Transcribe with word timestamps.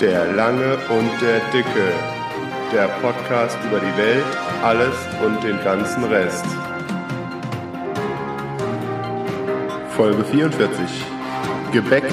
Der 0.00 0.30
Lange 0.34 0.76
und 0.90 1.10
der 1.22 1.40
Dicke. 1.52 1.90
Der 2.70 2.86
Podcast 3.00 3.56
über 3.66 3.80
die 3.80 3.96
Welt, 3.96 4.26
alles 4.62 4.94
und 5.24 5.42
den 5.42 5.56
ganzen 5.64 6.04
Rest. 6.04 6.44
Folge 9.96 10.22
44. 10.22 10.78
Gebäck. 11.72 12.04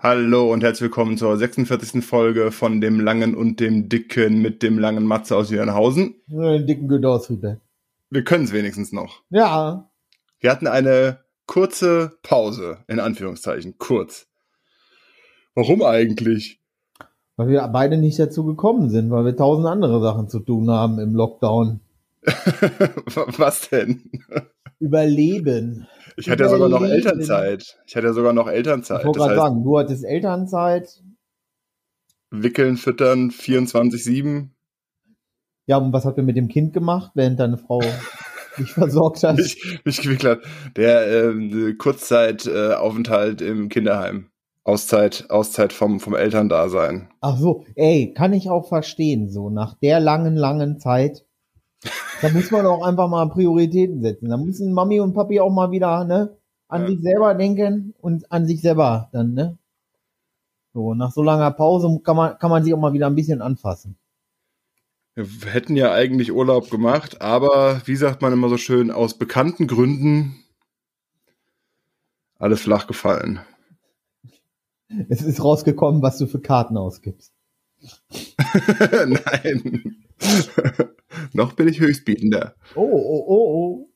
Hallo 0.00 0.52
und 0.52 0.64
herzlich 0.64 0.82
willkommen 0.82 1.16
zur 1.16 1.36
46. 1.36 2.04
Folge 2.04 2.50
von 2.50 2.80
dem 2.80 2.98
Langen 2.98 3.36
und 3.36 3.60
dem 3.60 3.88
Dicken 3.88 4.42
mit 4.42 4.64
dem 4.64 4.80
langen 4.80 5.04
Matze 5.06 5.36
aus 5.36 5.50
Jürgenhausen. 5.50 6.16
Den 6.26 6.66
dicken 6.66 6.88
Gedaußhüter. 6.88 7.60
Wir 8.10 8.24
können 8.24 8.44
es 8.44 8.52
wenigstens 8.52 8.90
noch. 8.90 9.22
Ja. 9.30 9.88
Wir 10.40 10.50
hatten 10.50 10.66
eine 10.66 11.20
kurze 11.46 12.18
Pause, 12.24 12.78
in 12.88 12.98
Anführungszeichen, 12.98 13.78
kurz. 13.78 14.26
Warum 15.56 15.82
eigentlich? 15.82 16.60
Weil 17.36 17.48
wir 17.48 17.66
beide 17.68 17.96
nicht 17.96 18.18
dazu 18.18 18.44
gekommen 18.44 18.90
sind, 18.90 19.10
weil 19.10 19.24
wir 19.24 19.36
tausend 19.36 19.66
andere 19.66 20.02
Sachen 20.02 20.28
zu 20.28 20.40
tun 20.40 20.70
haben 20.70 20.98
im 20.98 21.14
Lockdown. 21.14 21.80
Was 23.38 23.70
denn? 23.70 24.02
Überleben. 24.78 25.86
Ich 26.16 26.28
hatte 26.28 26.44
ja 26.44 26.48
sogar 26.50 26.68
noch. 26.68 26.82
Elternzeit. 26.82 27.78
Ich 27.86 27.96
hatte 27.96 28.06
ja 28.06 28.12
sogar 28.12 28.34
noch 28.34 28.48
Elternzeit. 28.48 29.00
Ich 29.00 29.06
wollte 29.06 29.18
gerade 29.18 29.36
sagen, 29.36 29.64
du 29.64 29.78
hattest 29.78 30.04
Elternzeit. 30.04 31.02
wickeln, 32.30 32.76
füttern, 32.76 33.30
24-7. 33.30 34.50
Ja, 35.66 35.78
und 35.78 35.92
was 35.94 36.04
habt 36.04 36.18
ihr 36.18 36.22
mit 36.22 36.36
dem 36.36 36.48
Kind 36.48 36.74
gemacht, 36.74 37.12
während 37.14 37.40
deine 37.40 37.56
Frau 37.56 37.80
dich 38.58 38.72
versorgt 38.72 39.22
hat? 39.22 39.36
Mich, 39.36 39.80
mich 39.84 40.02
gewickelt 40.02 40.42
hat. 40.42 40.76
Der 40.76 41.28
ähm, 41.30 41.76
Kurzzeitaufenthalt 41.78 43.40
im 43.40 43.70
Kinderheim. 43.70 44.30
Auszeit, 44.66 45.26
Auszeit 45.30 45.72
vom, 45.72 46.00
vom 46.00 46.14
Elterndasein. 46.16 47.08
Ach 47.20 47.38
so, 47.38 47.64
ey, 47.76 48.12
kann 48.12 48.32
ich 48.32 48.50
auch 48.50 48.66
verstehen, 48.68 49.30
so 49.30 49.48
nach 49.48 49.74
der 49.74 50.00
langen, 50.00 50.34
langen 50.34 50.80
Zeit. 50.80 51.24
Da 52.20 52.30
muss 52.30 52.50
man 52.50 52.66
auch 52.66 52.82
einfach 52.84 53.08
mal 53.08 53.28
Prioritäten 53.28 54.02
setzen. 54.02 54.28
Da 54.28 54.36
müssen 54.36 54.72
Mami 54.72 54.98
und 54.98 55.14
Papi 55.14 55.38
auch 55.38 55.52
mal 55.52 55.70
wieder, 55.70 56.04
ne, 56.04 56.36
an 56.66 56.82
Ja. 56.82 56.88
sich 56.88 57.00
selber 57.00 57.34
denken 57.34 57.94
und 58.00 58.32
an 58.32 58.46
sich 58.46 58.60
selber 58.60 59.08
dann, 59.12 59.34
ne? 59.34 59.56
So, 60.74 60.94
nach 60.94 61.12
so 61.12 61.22
langer 61.22 61.52
Pause 61.52 62.00
kann 62.02 62.16
man, 62.16 62.36
kann 62.38 62.50
man 62.50 62.64
sich 62.64 62.74
auch 62.74 62.78
mal 62.80 62.92
wieder 62.92 63.06
ein 63.06 63.14
bisschen 63.14 63.40
anfassen. 63.42 63.96
Wir 65.14 65.50
hätten 65.52 65.76
ja 65.76 65.92
eigentlich 65.92 66.32
Urlaub 66.32 66.70
gemacht, 66.70 67.22
aber 67.22 67.80
wie 67.86 67.96
sagt 67.96 68.20
man 68.20 68.32
immer 68.32 68.48
so 68.48 68.58
schön, 68.58 68.90
aus 68.90 69.14
bekannten 69.14 69.68
Gründen 69.68 70.34
alles 72.38 72.60
flach 72.62 72.86
gefallen. 72.88 73.40
Es 75.08 75.22
ist 75.22 75.42
rausgekommen, 75.42 76.02
was 76.02 76.18
du 76.18 76.26
für 76.26 76.40
Karten 76.40 76.76
ausgibst. 76.76 77.32
Nein. 78.90 79.96
Noch 81.32 81.52
bin 81.52 81.68
ich 81.68 81.80
Höchstbietender. 81.80 82.54
Oh, 82.74 82.82
oh, 82.82 83.24
oh, 83.26 83.54
oh. 83.54 83.88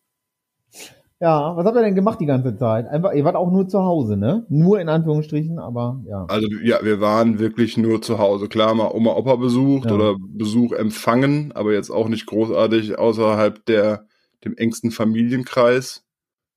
Ja, 1.22 1.54
was 1.54 1.66
habt 1.66 1.76
ihr 1.76 1.82
denn 1.82 1.94
gemacht 1.94 2.18
die 2.20 2.26
ganze 2.26 2.56
Zeit? 2.56 2.88
Einfach, 2.88 3.12
ihr 3.12 3.24
wart 3.24 3.36
auch 3.36 3.50
nur 3.50 3.68
zu 3.68 3.80
Hause, 3.80 4.16
ne? 4.16 4.46
Nur 4.48 4.80
in 4.80 4.88
Anführungsstrichen, 4.88 5.58
aber 5.58 6.02
ja. 6.06 6.24
Also 6.28 6.48
ja, 6.62 6.78
wir 6.82 7.00
waren 7.02 7.38
wirklich 7.38 7.76
nur 7.76 8.00
zu 8.00 8.18
Hause. 8.18 8.48
Klar, 8.48 8.74
mal 8.74 8.90
Oma, 8.90 9.14
Opa 9.16 9.36
besucht 9.36 9.90
Ja. 9.90 9.94
oder 9.94 10.16
Besuch 10.18 10.72
empfangen, 10.72 11.52
aber 11.52 11.74
jetzt 11.74 11.90
auch 11.90 12.08
nicht 12.08 12.24
großartig 12.24 12.98
außerhalb 12.98 13.64
der 13.66 14.06
dem 14.44 14.56
engsten 14.56 14.90
Familienkreis. 14.90 16.04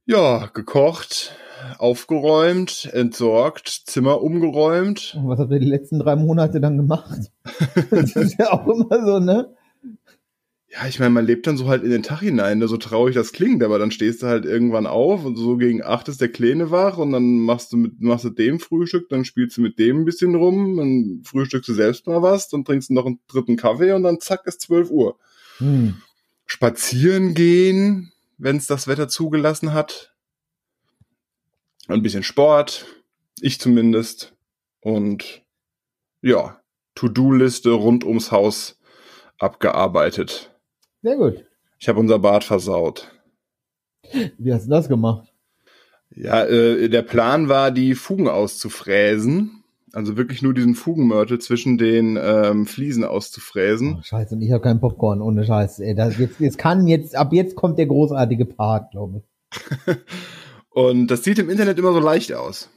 Ja, 0.05 0.49
gekocht, 0.53 1.35
aufgeräumt, 1.77 2.89
entsorgt, 2.93 3.67
Zimmer 3.85 4.21
umgeräumt. 4.21 5.15
Und 5.17 5.27
was 5.27 5.39
habt 5.39 5.51
ihr 5.51 5.59
die 5.59 5.65
letzten 5.65 5.99
drei 5.99 6.15
Monate 6.15 6.59
dann 6.59 6.77
gemacht? 6.77 7.31
das 7.91 8.15
ist 8.15 8.39
ja 8.39 8.51
auch 8.51 8.67
immer 8.67 9.05
so, 9.05 9.19
ne? 9.19 9.55
Ja, 10.73 10.87
ich 10.87 10.99
meine, 10.99 11.11
man 11.11 11.25
lebt 11.25 11.45
dann 11.45 11.55
so 11.55 11.67
halt 11.67 11.83
in 11.83 11.91
den 11.91 12.01
Tag 12.01 12.21
hinein, 12.21 12.57
ne? 12.57 12.67
so 12.67 12.77
traurig 12.77 13.13
das 13.13 13.31
klingt, 13.31 13.61
aber 13.61 13.77
dann 13.77 13.91
stehst 13.91 14.23
du 14.23 14.27
halt 14.27 14.43
irgendwann 14.43 14.87
auf 14.87 15.23
und 15.23 15.35
so 15.35 15.55
gegen 15.57 15.83
acht 15.83 16.07
ist 16.07 16.19
der 16.19 16.29
Kleine 16.29 16.71
wach 16.71 16.97
und 16.97 17.11
dann 17.11 17.41
machst 17.41 17.73
du 17.73 17.77
mit, 17.77 18.01
machst 18.01 18.25
du 18.25 18.31
dem 18.31 18.59
Frühstück, 18.59 19.07
dann 19.09 19.23
spielst 19.23 19.57
du 19.57 19.61
mit 19.61 19.77
dem 19.77 19.99
ein 19.99 20.05
bisschen 20.05 20.33
rum, 20.33 20.77
dann 20.77 21.21
frühstückst 21.25 21.69
du 21.69 21.73
selbst 21.75 22.07
mal 22.07 22.23
was, 22.23 22.49
dann 22.49 22.65
trinkst 22.65 22.89
du 22.89 22.95
noch 22.95 23.05
einen 23.05 23.19
dritten 23.27 23.55
Kaffee 23.55 23.91
und 23.91 24.01
dann 24.01 24.19
zack 24.19 24.47
ist 24.47 24.61
12 24.61 24.89
Uhr. 24.89 25.19
Hm. 25.59 25.95
Spazieren 26.47 27.35
gehen, 27.35 28.11
wenn 28.39 28.57
es 28.57 28.65
das 28.65 28.87
Wetter 28.87 29.07
zugelassen 29.07 29.73
hat. 29.73 30.12
Ein 31.87 32.01
bisschen 32.01 32.23
Sport, 32.23 32.85
ich 33.41 33.59
zumindest. 33.59 34.33
Und 34.81 35.43
ja, 36.21 36.61
To-Do-Liste 36.95 37.71
rund 37.71 38.05
ums 38.05 38.31
Haus 38.31 38.79
abgearbeitet. 39.39 40.51
Sehr 41.01 41.17
gut. 41.17 41.45
Ich 41.79 41.89
habe 41.89 41.99
unser 41.99 42.19
Bad 42.19 42.43
versaut. 42.43 43.11
Wie 44.37 44.53
hast 44.53 44.65
du 44.65 44.69
das 44.69 44.87
gemacht? 44.87 45.33
Ja, 46.15 46.45
äh, 46.45 46.89
der 46.89 47.01
Plan 47.01 47.49
war, 47.49 47.71
die 47.71 47.95
Fugen 47.95 48.27
auszufräsen. 48.27 49.63
Also 49.91 50.17
wirklich 50.17 50.41
nur 50.41 50.53
diesen 50.53 50.75
Fugenmörtel 50.75 51.39
zwischen 51.39 51.77
den 51.77 52.17
ähm, 52.21 52.65
Fliesen 52.65 53.03
auszufräsen. 53.03 53.97
Oh, 53.99 54.03
scheiße, 54.03 54.35
und 54.35 54.41
ich 54.41 54.51
habe 54.51 54.63
keinen 54.63 54.79
Popcorn, 54.79 55.21
ohne 55.21 55.45
Scheiß. 55.45 55.79
Ey, 55.79 55.93
das, 55.93 56.17
jetzt, 56.17 56.39
jetzt 56.39 56.57
kann 56.57 56.87
jetzt, 56.87 57.15
ab 57.15 57.31
jetzt 57.31 57.55
kommt 57.55 57.77
der 57.77 57.85
großartige 57.85 58.45
Part, 58.45 58.91
glaube 58.91 59.21
ich. 59.21 59.95
Und 60.73 61.07
das 61.07 61.23
sieht 61.23 61.39
im 61.39 61.49
Internet 61.49 61.77
immer 61.77 61.93
so 61.93 61.99
leicht 61.99 62.33
aus. 62.33 62.69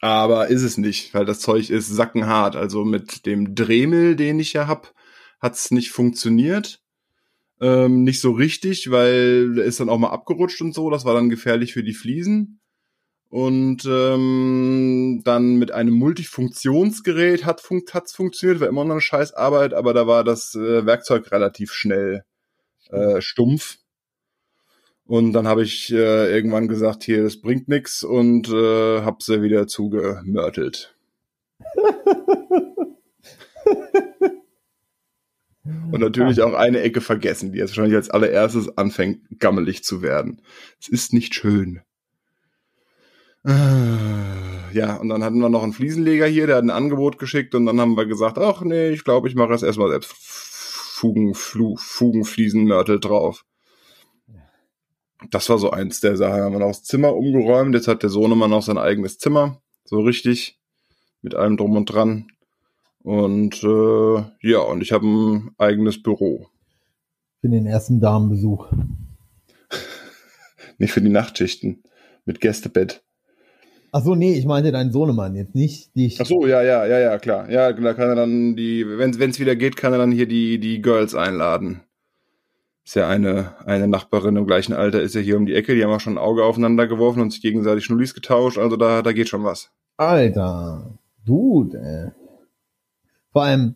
Aber 0.00 0.48
ist 0.48 0.62
es 0.62 0.76
nicht, 0.76 1.14
weil 1.14 1.24
das 1.24 1.40
Zeug 1.40 1.70
ist 1.70 1.88
sackenhart. 1.88 2.54
Also 2.54 2.84
mit 2.84 3.24
dem 3.26 3.54
Dremel, 3.54 4.16
den 4.16 4.38
ich 4.38 4.52
ja 4.52 4.66
hab, 4.66 4.94
hat's 5.40 5.70
nicht 5.70 5.90
funktioniert. 5.90 6.80
Ähm, 7.60 8.04
nicht 8.04 8.20
so 8.20 8.32
richtig, 8.32 8.90
weil 8.90 9.54
der 9.54 9.64
ist 9.64 9.80
dann 9.80 9.88
auch 9.88 9.98
mal 9.98 10.10
abgerutscht 10.10 10.60
und 10.60 10.74
so. 10.74 10.90
Das 10.90 11.06
war 11.06 11.14
dann 11.14 11.30
gefährlich 11.30 11.72
für 11.72 11.82
die 11.82 11.94
Fliesen. 11.94 12.60
Und 13.30 13.84
ähm, 13.86 15.22
dann 15.24 15.56
mit 15.56 15.72
einem 15.72 15.94
Multifunktionsgerät 15.94 17.44
hat 17.44 17.60
fun 17.60 17.82
hat's 17.92 18.14
funktioniert, 18.14 18.60
war 18.60 18.68
immer 18.68 18.84
noch 18.84 18.92
eine 18.92 19.00
scheiß 19.00 19.34
Arbeit, 19.34 19.74
aber 19.74 19.94
da 19.94 20.06
war 20.06 20.22
das 20.22 20.54
äh, 20.54 20.86
Werkzeug 20.86 21.32
relativ 21.32 21.72
schnell 21.72 22.24
äh, 22.90 23.20
stumpf. 23.20 23.78
Und 25.06 25.32
dann 25.32 25.46
habe 25.46 25.62
ich 25.62 25.92
äh, 25.92 26.34
irgendwann 26.34 26.66
gesagt, 26.66 27.04
hier, 27.04 27.22
das 27.22 27.40
bringt 27.40 27.68
nix 27.68 28.02
und 28.02 28.48
äh, 28.48 29.02
hab 29.02 29.22
sie 29.22 29.40
wieder 29.40 29.68
zugemörtelt. 29.68 30.96
und 35.64 36.00
natürlich 36.00 36.42
auch 36.42 36.54
eine 36.54 36.80
Ecke 36.80 37.00
vergessen, 37.00 37.52
die 37.52 37.58
jetzt 37.58 37.70
wahrscheinlich 37.70 37.94
als 37.94 38.10
allererstes 38.10 38.76
anfängt, 38.76 39.20
gammelig 39.38 39.84
zu 39.84 40.02
werden. 40.02 40.42
Es 40.80 40.88
ist 40.88 41.12
nicht 41.12 41.34
schön. 41.34 41.82
Äh, 43.46 43.52
Ja, 44.72 44.96
und 44.96 45.08
dann 45.08 45.22
hatten 45.22 45.38
wir 45.38 45.48
noch 45.48 45.62
einen 45.62 45.72
Fliesenleger 45.72 46.26
hier, 46.26 46.48
der 46.48 46.56
hat 46.56 46.64
ein 46.64 46.70
Angebot 46.70 47.18
geschickt 47.18 47.54
und 47.54 47.64
dann 47.66 47.80
haben 47.80 47.96
wir 47.96 48.06
gesagt, 48.06 48.38
ach 48.38 48.62
nee, 48.62 48.90
ich 48.90 49.04
glaube, 49.04 49.28
ich 49.28 49.36
mache 49.36 49.52
jetzt 49.52 49.62
erstmal 49.62 49.90
selbst 49.90 50.12
Fugen, 50.16 51.34
Flu, 51.34 51.76
Fugenfliesenmörtel 51.76 52.98
drauf. 52.98 53.44
Das 55.30 55.48
war 55.48 55.58
so 55.58 55.70
eins 55.70 56.00
der 56.00 56.16
Sachen. 56.16 56.40
Haben 56.40 56.52
wir 56.52 56.60
noch 56.60 56.68
das 56.68 56.82
Zimmer 56.82 57.14
umgeräumt. 57.14 57.74
Jetzt 57.74 57.88
hat 57.88 58.02
der 58.02 58.10
Sohnemann 58.10 58.50
noch 58.50 58.62
sein 58.62 58.78
eigenes 58.78 59.18
Zimmer. 59.18 59.60
So 59.84 60.00
richtig. 60.00 60.58
Mit 61.22 61.34
allem 61.34 61.56
drum 61.56 61.76
und 61.76 61.86
dran. 61.86 62.28
Und 63.02 63.62
äh, 63.62 64.24
ja, 64.42 64.58
und 64.60 64.82
ich 64.82 64.92
habe 64.92 65.06
ein 65.06 65.50
eigenes 65.58 66.02
Büro. 66.02 66.48
Für 67.40 67.48
den 67.48 67.66
ersten 67.66 68.00
Damenbesuch. 68.00 68.68
Nicht 70.78 70.92
für 70.92 71.00
die 71.00 71.08
Nachtschichten. 71.08 71.82
Mit 72.24 72.40
Gästebett. 72.40 73.04
Ach 73.92 74.02
so, 74.02 74.14
nee, 74.14 74.34
ich 74.34 74.44
meinte 74.44 74.72
deinen 74.72 74.92
Sohnemann, 74.92 75.36
jetzt 75.36 75.54
nicht 75.54 75.96
dich. 75.96 76.20
Ach 76.20 76.26
so, 76.26 76.46
ja, 76.46 76.62
ja, 76.62 76.84
ja, 76.84 76.98
ja, 76.98 77.18
klar. 77.18 77.48
Ja, 77.50 77.72
da 77.72 77.94
kann 77.94 78.10
er 78.10 78.14
dann 78.14 78.54
die, 78.54 78.84
wenn 78.86 79.10
es 79.10 79.40
wieder 79.40 79.56
geht, 79.56 79.76
kann 79.76 79.92
er 79.92 79.98
dann 79.98 80.12
hier 80.12 80.26
die, 80.26 80.58
die 80.58 80.82
Girls 80.82 81.14
einladen. 81.14 81.80
Ist 82.86 82.94
ja 82.94 83.08
eine, 83.08 83.56
eine 83.66 83.88
Nachbarin 83.88 84.36
im 84.36 84.46
gleichen 84.46 84.72
Alter, 84.72 85.02
ist 85.02 85.16
ja 85.16 85.20
hier 85.20 85.36
um 85.36 85.44
die 85.44 85.54
Ecke, 85.56 85.74
die 85.74 85.82
haben 85.82 85.90
auch 85.90 85.98
schon 86.00 86.14
ein 86.14 86.18
Auge 86.18 86.44
aufeinander 86.44 86.86
geworfen 86.86 87.20
und 87.20 87.32
sich 87.32 87.42
gegenseitig 87.42 87.84
Schnullis 87.84 88.14
getauscht, 88.14 88.58
also 88.58 88.76
da, 88.76 89.02
da 89.02 89.12
geht 89.12 89.28
schon 89.28 89.42
was. 89.42 89.70
Alter, 89.96 90.96
Dude, 91.24 91.78
ey. 91.78 92.12
Vor 93.32 93.42
allem, 93.42 93.74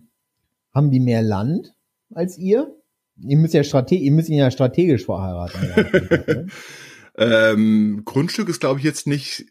haben 0.72 0.92
die 0.92 1.00
mehr 1.00 1.22
Land 1.22 1.74
als 2.14 2.38
ihr? 2.38 2.72
Ihr 3.16 3.36
müsst 3.36 3.52
ja 3.52 3.64
strate 3.64 3.96
ihr 3.96 4.12
müsst 4.12 4.28
ihn 4.28 4.38
ja 4.38 4.50
strategisch 4.50 5.04
verheiraten. 5.04 6.48
Ähm, 7.18 8.02
Grundstück 8.06 8.48
ist, 8.48 8.60
glaube 8.60 8.78
ich, 8.78 8.84
jetzt 8.84 9.06
nicht, 9.06 9.44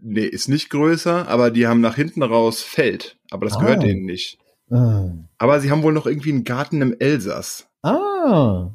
nee, 0.00 0.24
ist 0.24 0.48
nicht 0.48 0.70
größer, 0.70 1.28
aber 1.28 1.50
die 1.52 1.68
haben 1.68 1.80
nach 1.80 1.94
hinten 1.94 2.22
raus 2.22 2.62
Feld. 2.62 3.16
Aber 3.30 3.44
das 3.46 3.58
Ah. 3.58 3.60
gehört 3.60 3.82
denen 3.84 4.06
nicht. 4.06 4.38
ah. 4.70 5.10
Aber 5.38 5.60
sie 5.60 5.70
haben 5.70 5.82
wohl 5.84 5.92
noch 5.92 6.06
irgendwie 6.06 6.32
einen 6.32 6.42
Garten 6.42 6.80
im 6.82 6.96
Elsass. 6.98 7.68
ah. 7.82 8.70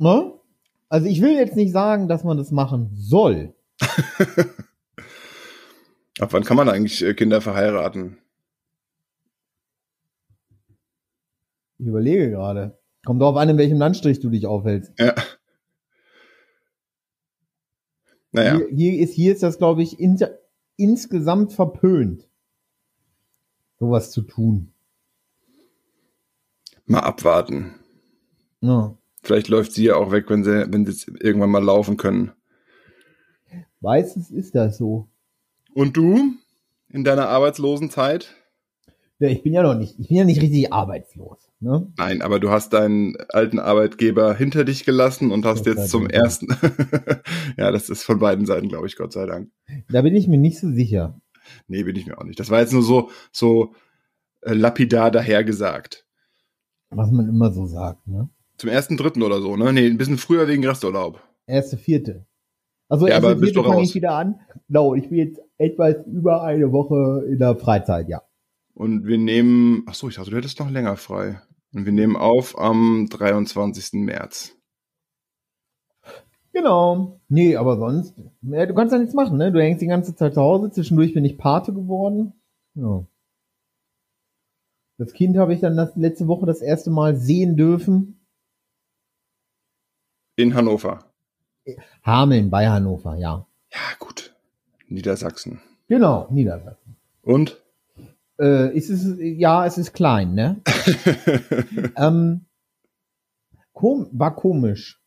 Ne? 0.00 0.32
Also 0.88 1.06
ich 1.06 1.20
will 1.20 1.34
jetzt 1.34 1.56
nicht 1.56 1.72
sagen, 1.72 2.08
dass 2.08 2.24
man 2.24 2.38
das 2.38 2.50
machen 2.50 2.90
soll. 2.94 3.54
Ab 6.18 6.32
wann 6.32 6.42
kann 6.42 6.56
man 6.56 6.70
eigentlich 6.70 7.04
äh, 7.04 7.12
Kinder 7.14 7.42
verheiraten? 7.42 8.16
Ich 11.78 11.86
überlege 11.86 12.30
gerade. 12.30 12.78
Kommt 13.04 13.20
drauf 13.20 13.36
an, 13.36 13.50
in 13.50 13.58
welchem 13.58 13.78
Landstrich 13.78 14.20
du 14.20 14.30
dich 14.30 14.46
aufhältst. 14.46 14.92
Ja. 14.98 15.14
Naja. 18.32 18.56
Hier, 18.56 18.68
hier 18.68 19.00
ist, 19.00 19.12
hier 19.14 19.32
ist 19.34 19.42
das, 19.42 19.58
glaube 19.58 19.82
ich, 19.82 20.00
inter, 20.00 20.38
insgesamt 20.76 21.52
verpönt, 21.52 22.26
sowas 23.78 24.10
zu 24.12 24.22
tun. 24.22 24.72
Mal 26.86 27.00
abwarten. 27.00 27.74
Ja. 28.60 28.96
Vielleicht 29.22 29.48
läuft 29.48 29.72
sie 29.72 29.84
ja 29.84 29.96
auch 29.96 30.12
weg, 30.12 30.26
wenn 30.28 30.44
sie, 30.44 30.66
wenn 30.72 30.86
sie 30.86 31.12
irgendwann 31.20 31.50
mal 31.50 31.62
laufen 31.62 31.96
können. 31.96 32.32
Meistens 33.80 34.30
ist 34.30 34.54
das 34.54 34.78
so. 34.78 35.08
Und 35.74 35.96
du? 35.96 36.34
In 36.88 37.04
deiner 37.04 37.28
arbeitslosen 37.28 37.90
Zeit? 37.90 38.34
Ja, 39.20 39.28
ich 39.28 39.42
bin 39.42 39.52
ja 39.52 39.62
noch 39.62 39.74
nicht, 39.76 39.98
ich 39.98 40.08
bin 40.08 40.16
ja 40.16 40.24
nicht 40.24 40.40
richtig 40.40 40.72
arbeitslos. 40.72 41.50
Ne? 41.60 41.92
Nein, 41.98 42.22
aber 42.22 42.40
du 42.40 42.48
hast 42.48 42.72
deinen 42.72 43.16
alten 43.28 43.58
Arbeitgeber 43.58 44.34
hinter 44.34 44.64
dich 44.64 44.84
gelassen 44.84 45.30
und 45.30 45.44
hast 45.44 45.66
Gott 45.66 45.76
jetzt 45.76 45.90
zum 45.90 46.08
Dank. 46.08 46.14
ersten. 46.14 46.48
ja, 47.58 47.70
das 47.70 47.90
ist 47.90 48.02
von 48.02 48.18
beiden 48.18 48.46
Seiten, 48.46 48.68
glaube 48.68 48.86
ich, 48.86 48.96
Gott 48.96 49.12
sei 49.12 49.26
Dank. 49.26 49.50
Da 49.90 50.00
bin 50.00 50.16
ich 50.16 50.26
mir 50.26 50.38
nicht 50.38 50.58
so 50.58 50.70
sicher. 50.70 51.20
Nee, 51.68 51.82
bin 51.82 51.96
ich 51.96 52.06
mir 52.06 52.18
auch 52.18 52.24
nicht. 52.24 52.40
Das 52.40 52.48
war 52.48 52.60
jetzt 52.60 52.72
nur 52.72 52.82
so, 52.82 53.10
so 53.30 53.74
äh, 54.40 54.54
lapidar 54.54 55.10
dahergesagt. 55.10 56.06
Was 56.88 57.10
man 57.10 57.28
immer 57.28 57.52
so 57.52 57.66
sagt, 57.66 58.06
ne? 58.08 58.30
Zum 58.60 58.68
ersten, 58.68 58.98
dritten 58.98 59.22
oder 59.22 59.40
so, 59.40 59.56
ne? 59.56 59.72
Nee, 59.72 59.86
ein 59.86 59.96
bisschen 59.96 60.18
früher 60.18 60.46
wegen 60.46 60.62
Resturlaub. 60.66 61.18
Erste, 61.46 61.78
vierte. 61.78 62.26
Also 62.90 63.06
Ja, 63.06 63.14
erste, 63.14 63.28
aber 63.30 63.38
vierte 63.38 63.64
fange 63.64 63.82
ich 63.82 63.94
wieder 63.94 64.12
an. 64.12 64.38
Genau, 64.68 64.94
ich 64.94 65.08
bin 65.08 65.16
jetzt 65.16 65.40
etwas 65.56 65.96
über 66.06 66.42
eine 66.42 66.70
Woche 66.70 67.24
in 67.26 67.38
der 67.38 67.56
Freizeit, 67.56 68.10
ja. 68.10 68.20
Und 68.74 69.06
wir 69.06 69.16
nehmen, 69.16 69.84
ach 69.86 69.94
so, 69.94 70.10
ich 70.10 70.16
dachte, 70.16 70.30
du 70.30 70.36
hättest 70.36 70.60
noch 70.60 70.70
länger 70.70 70.98
frei. 70.98 71.40
Und 71.72 71.86
wir 71.86 71.92
nehmen 71.92 72.16
auf 72.16 72.58
am 72.58 73.06
23. 73.08 73.94
März. 73.94 74.54
Genau. 76.52 77.18
Nee, 77.30 77.56
aber 77.56 77.78
sonst, 77.78 78.14
ja, 78.42 78.66
du 78.66 78.74
kannst 78.74 78.92
ja 78.92 78.98
nichts 78.98 79.14
machen, 79.14 79.38
ne? 79.38 79.52
Du 79.52 79.58
hängst 79.62 79.80
die 79.80 79.86
ganze 79.86 80.14
Zeit 80.14 80.34
zu 80.34 80.42
Hause. 80.42 80.70
Zwischendurch 80.70 81.14
bin 81.14 81.24
ich 81.24 81.38
Pate 81.38 81.72
geworden. 81.72 82.34
Ja. 82.74 83.06
Das 84.98 85.14
Kind 85.14 85.38
habe 85.38 85.54
ich 85.54 85.60
dann 85.60 85.78
das 85.78 85.96
letzte 85.96 86.26
Woche 86.26 86.44
das 86.44 86.60
erste 86.60 86.90
Mal 86.90 87.16
sehen 87.16 87.56
dürfen. 87.56 88.19
In 90.40 90.54
Hannover. 90.54 91.04
Hameln 92.02 92.48
bei 92.48 92.66
Hannover, 92.66 93.14
ja. 93.16 93.46
Ja, 93.70 93.78
gut. 93.98 94.34
Niedersachsen. 94.88 95.60
Genau, 95.86 96.28
Niedersachsen. 96.30 96.96
Und? 97.20 97.60
Äh, 98.40 98.74
ist 98.74 98.88
es, 98.88 99.16
ja, 99.18 99.66
es 99.66 99.76
ist 99.76 99.92
klein, 99.92 100.32
ne? 100.32 100.62
ähm, 101.96 102.46
kom 103.74 104.08
war 104.12 104.34
komisch. 104.34 105.02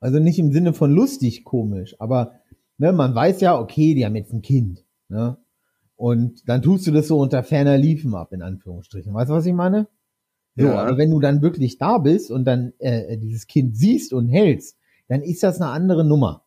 Also 0.00 0.18
nicht 0.18 0.40
im 0.40 0.50
Sinne 0.50 0.72
von 0.72 0.90
lustig 0.90 1.44
komisch, 1.44 1.94
aber 2.00 2.32
ne, 2.78 2.92
man 2.92 3.14
weiß 3.14 3.40
ja, 3.40 3.56
okay, 3.56 3.94
die 3.94 4.04
haben 4.04 4.16
jetzt 4.16 4.32
ein 4.32 4.42
Kind. 4.42 4.84
Ne? 5.08 5.36
Und 5.94 6.48
dann 6.48 6.62
tust 6.62 6.84
du 6.88 6.90
das 6.90 7.06
so 7.06 7.20
unter 7.20 7.44
ferner 7.44 7.78
Liefen 7.78 8.12
ab, 8.16 8.32
in 8.32 8.42
Anführungsstrichen. 8.42 9.14
Weißt 9.14 9.30
du, 9.30 9.34
was 9.34 9.46
ich 9.46 9.54
meine? 9.54 9.86
So, 10.58 10.66
Ja. 10.66 10.74
aber 10.82 10.98
wenn 10.98 11.10
du 11.10 11.20
dann 11.20 11.40
wirklich 11.40 11.78
da 11.78 11.98
bist 11.98 12.30
und 12.30 12.44
dann 12.44 12.72
äh, 12.78 13.16
dieses 13.16 13.46
Kind 13.46 13.76
siehst 13.76 14.12
und 14.12 14.28
hältst, 14.28 14.76
dann 15.06 15.22
ist 15.22 15.42
das 15.42 15.60
eine 15.60 15.70
andere 15.70 16.04
Nummer. 16.04 16.44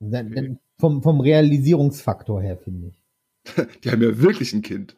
Dann, 0.00 0.26
Okay. 0.28 0.34
dann 0.34 0.58
vom, 0.78 1.02
vom 1.02 1.20
Realisierungsfaktor 1.20 2.40
her, 2.42 2.56
finde 2.58 2.88
ich. 2.88 3.02
Die 3.84 3.90
haben 3.90 4.02
ja 4.02 4.18
wirklich 4.18 4.52
ein 4.52 4.62
Kind. 4.62 4.96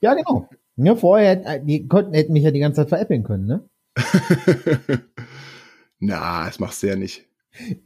Ja, 0.00 0.14
genau. 0.14 0.48
Ja, 0.76 0.94
vorher 0.96 1.30
hätten, 1.30 1.66
die 1.66 1.86
konnten, 1.88 2.12
hätten 2.12 2.32
mich 2.34 2.42
ja 2.42 2.50
die 2.50 2.58
ganze 2.60 2.82
Zeit 2.82 2.88
veräppeln 2.90 3.22
können, 3.22 3.46
ne? 3.46 3.68
Na, 5.98 6.46
das 6.46 6.58
machst 6.58 6.82
du 6.82 6.88
ja 6.88 6.96
nicht. 6.96 7.26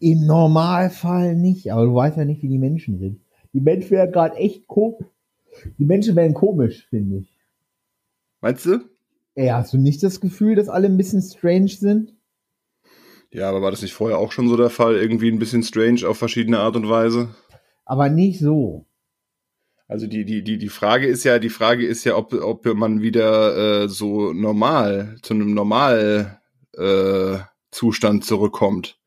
Im 0.01 0.27
Normalfall 0.27 1.37
nicht, 1.37 1.73
aber 1.73 1.85
du 1.85 1.95
weißt 1.95 2.17
ja 2.17 2.25
nicht, 2.25 2.43
wie 2.43 2.49
die 2.49 2.59
Menschen 2.59 2.99
sind. 2.99 3.21
Die 3.53 3.61
Menschen 3.61 3.91
werden 3.91 4.11
gerade 4.13 4.35
echt 4.37 4.67
komisch. 4.67 5.07
Die 5.79 5.85
Menschen 5.85 6.17
werden 6.17 6.35
komisch, 6.35 6.87
finde 6.91 7.19
ich. 7.19 7.33
Meinst 8.41 8.67
du? 8.67 8.81
Ey, 9.35 9.49
hast 9.49 9.73
du 9.73 9.79
nicht 9.79 10.03
das 10.03 10.21
Gefühl, 10.21 10.55
dass 10.55 10.69
alle 10.69 10.87
ein 10.87 10.97
bisschen 10.97 11.23
strange 11.23 11.69
sind? 11.69 12.15
Ja, 13.33 13.49
aber 13.49 13.63
war 13.63 13.71
das 13.71 13.83
nicht 13.83 13.95
vorher 13.95 14.19
auch 14.19 14.33
schon 14.33 14.49
so 14.49 14.57
der 14.57 14.71
Fall? 14.71 14.97
Irgendwie 14.97 15.31
ein 15.31 15.39
bisschen 15.39 15.63
strange 15.63 16.07
auf 16.09 16.19
verschiedene 16.19 16.59
Art 16.59 16.77
und 16.77 16.89
Weise? 16.89 17.35
Aber 17.85 18.09
nicht 18.09 18.41
so. 18.41 18.87
Also 19.87 20.07
die, 20.07 20.25
die, 20.25 20.43
die, 20.43 20.59
die 20.59 20.69
Frage 20.69 21.07
ist 21.07 21.25
ja, 21.25 21.39
die 21.39 21.49
Frage 21.49 21.87
ist 21.87 22.05
ja, 22.05 22.17
ob, 22.17 22.33
ob 22.33 22.65
man 22.75 23.03
wieder 23.03 23.83
äh, 23.83 23.89
so 23.89 24.33
normal, 24.33 25.17
zu 25.23 25.35
einem 25.35 25.53
Normal 25.53 26.41
äh, 26.77 27.39
Zustand 27.71 28.25
zurückkommt. 28.25 28.99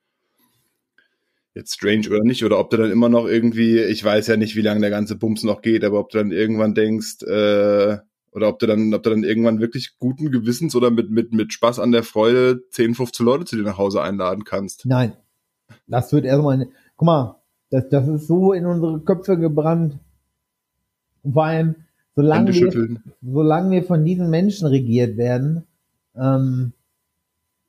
Jetzt 1.54 1.76
strange 1.76 2.10
oder 2.10 2.24
nicht, 2.24 2.44
oder 2.44 2.60
ob 2.60 2.70
du 2.70 2.78
dann 2.78 2.92
immer 2.92 3.10
noch 3.10 3.28
irgendwie, 3.28 3.80
ich 3.80 4.04
weiß 4.04 4.28
ja 4.28 4.38
nicht, 4.38 4.56
wie 4.56 4.62
lange 4.62 4.82
der 4.82 4.90
ganze 4.90 5.16
Bums 5.16 5.44
noch 5.44 5.62
geht, 5.62 5.84
aber 5.84 6.00
ob 6.00 6.10
du 6.10 6.18
dann 6.18 6.32
irgendwann 6.32 6.74
denkst, 6.74 7.24
äh, 7.24 7.98
oder 8.34 8.50
ob 8.50 8.60
du 8.60 8.68
dann, 8.68 8.94
ob 8.94 9.04
du 9.04 9.10
dann 9.10 9.24
irgendwann 9.24 9.60
wirklich 9.60 9.98
guten 10.00 10.32
Gewissens 10.32 10.76
oder 10.76 10.92
mit, 10.92 11.10
mit, 11.10 11.34
mit 11.34 11.54
Spaß 11.54 11.80
an 11.80 11.92
der 11.92 12.04
Freude 12.04 12.64
10, 12.70 12.96
15 12.96 13.26
Leute 13.26 13.46
zu 13.46 13.56
dir 13.56 13.64
nach 13.64 13.78
Hause 13.78 14.02
einladen 14.02 14.44
kannst. 14.44 14.86
Nein. 14.86 15.14
Das 15.88 16.12
wird 16.14 16.26
erstmal, 16.26 16.68
guck 16.96 17.06
mal, 17.06 17.42
das, 17.70 17.90
das 17.90 18.08
ist 18.08 18.28
so 18.28 18.54
in 18.54 18.66
unsere 18.66 19.00
Köpfe 19.02 19.38
gebrannt. 19.38 19.98
Und 21.24 21.34
vor 21.34 21.46
allem, 21.46 21.76
solange 22.16 22.54
wir, 22.54 23.00
solange 23.22 23.72
wir 23.72 23.84
von 23.84 24.06
diesen 24.06 24.30
Menschen 24.30 24.68
regiert 24.68 25.18
werden, 25.18 25.64
ähm, 26.16 26.74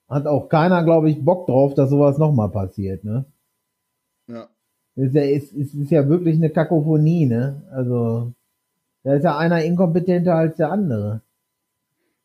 hat 0.08 0.26
auch 0.26 0.48
keiner, 0.48 0.84
glaube 0.84 1.10
ich, 1.10 1.24
Bock 1.24 1.46
drauf, 1.46 1.74
dass 1.74 1.90
sowas 1.90 2.18
nochmal 2.18 2.50
passiert, 2.50 3.04
ne? 3.04 3.24
Ja. 4.26 4.48
Es 4.96 5.06
ist, 5.08 5.14
ja, 5.14 5.22
es, 5.22 5.52
es 5.52 5.74
ist 5.74 5.90
ja 5.90 6.08
wirklich 6.08 6.36
eine 6.36 6.50
Kakophonie, 6.50 7.26
ne? 7.26 7.62
Also, 7.70 8.32
da 9.04 9.14
ist 9.14 9.22
ja 9.22 9.36
einer 9.36 9.62
inkompetenter 9.62 10.34
als 10.34 10.56
der 10.56 10.72
andere. 10.72 11.22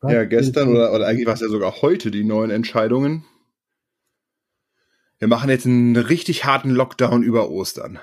Gott, 0.00 0.12
Ja, 0.12 0.24
gestern 0.24 0.70
oder, 0.70 0.92
oder 0.92 1.06
eigentlich 1.06 1.26
war 1.26 1.34
es 1.34 1.40
ja 1.40 1.48
sogar 1.48 1.82
heute 1.82 2.10
die 2.10 2.24
neuen 2.24 2.50
Entscheidungen. 2.50 3.24
Wir 5.18 5.28
machen 5.28 5.50
jetzt 5.50 5.66
einen 5.66 5.94
richtig 5.96 6.46
harten 6.46 6.70
Lockdown 6.70 7.22
über 7.22 7.50
Ostern. 7.50 7.98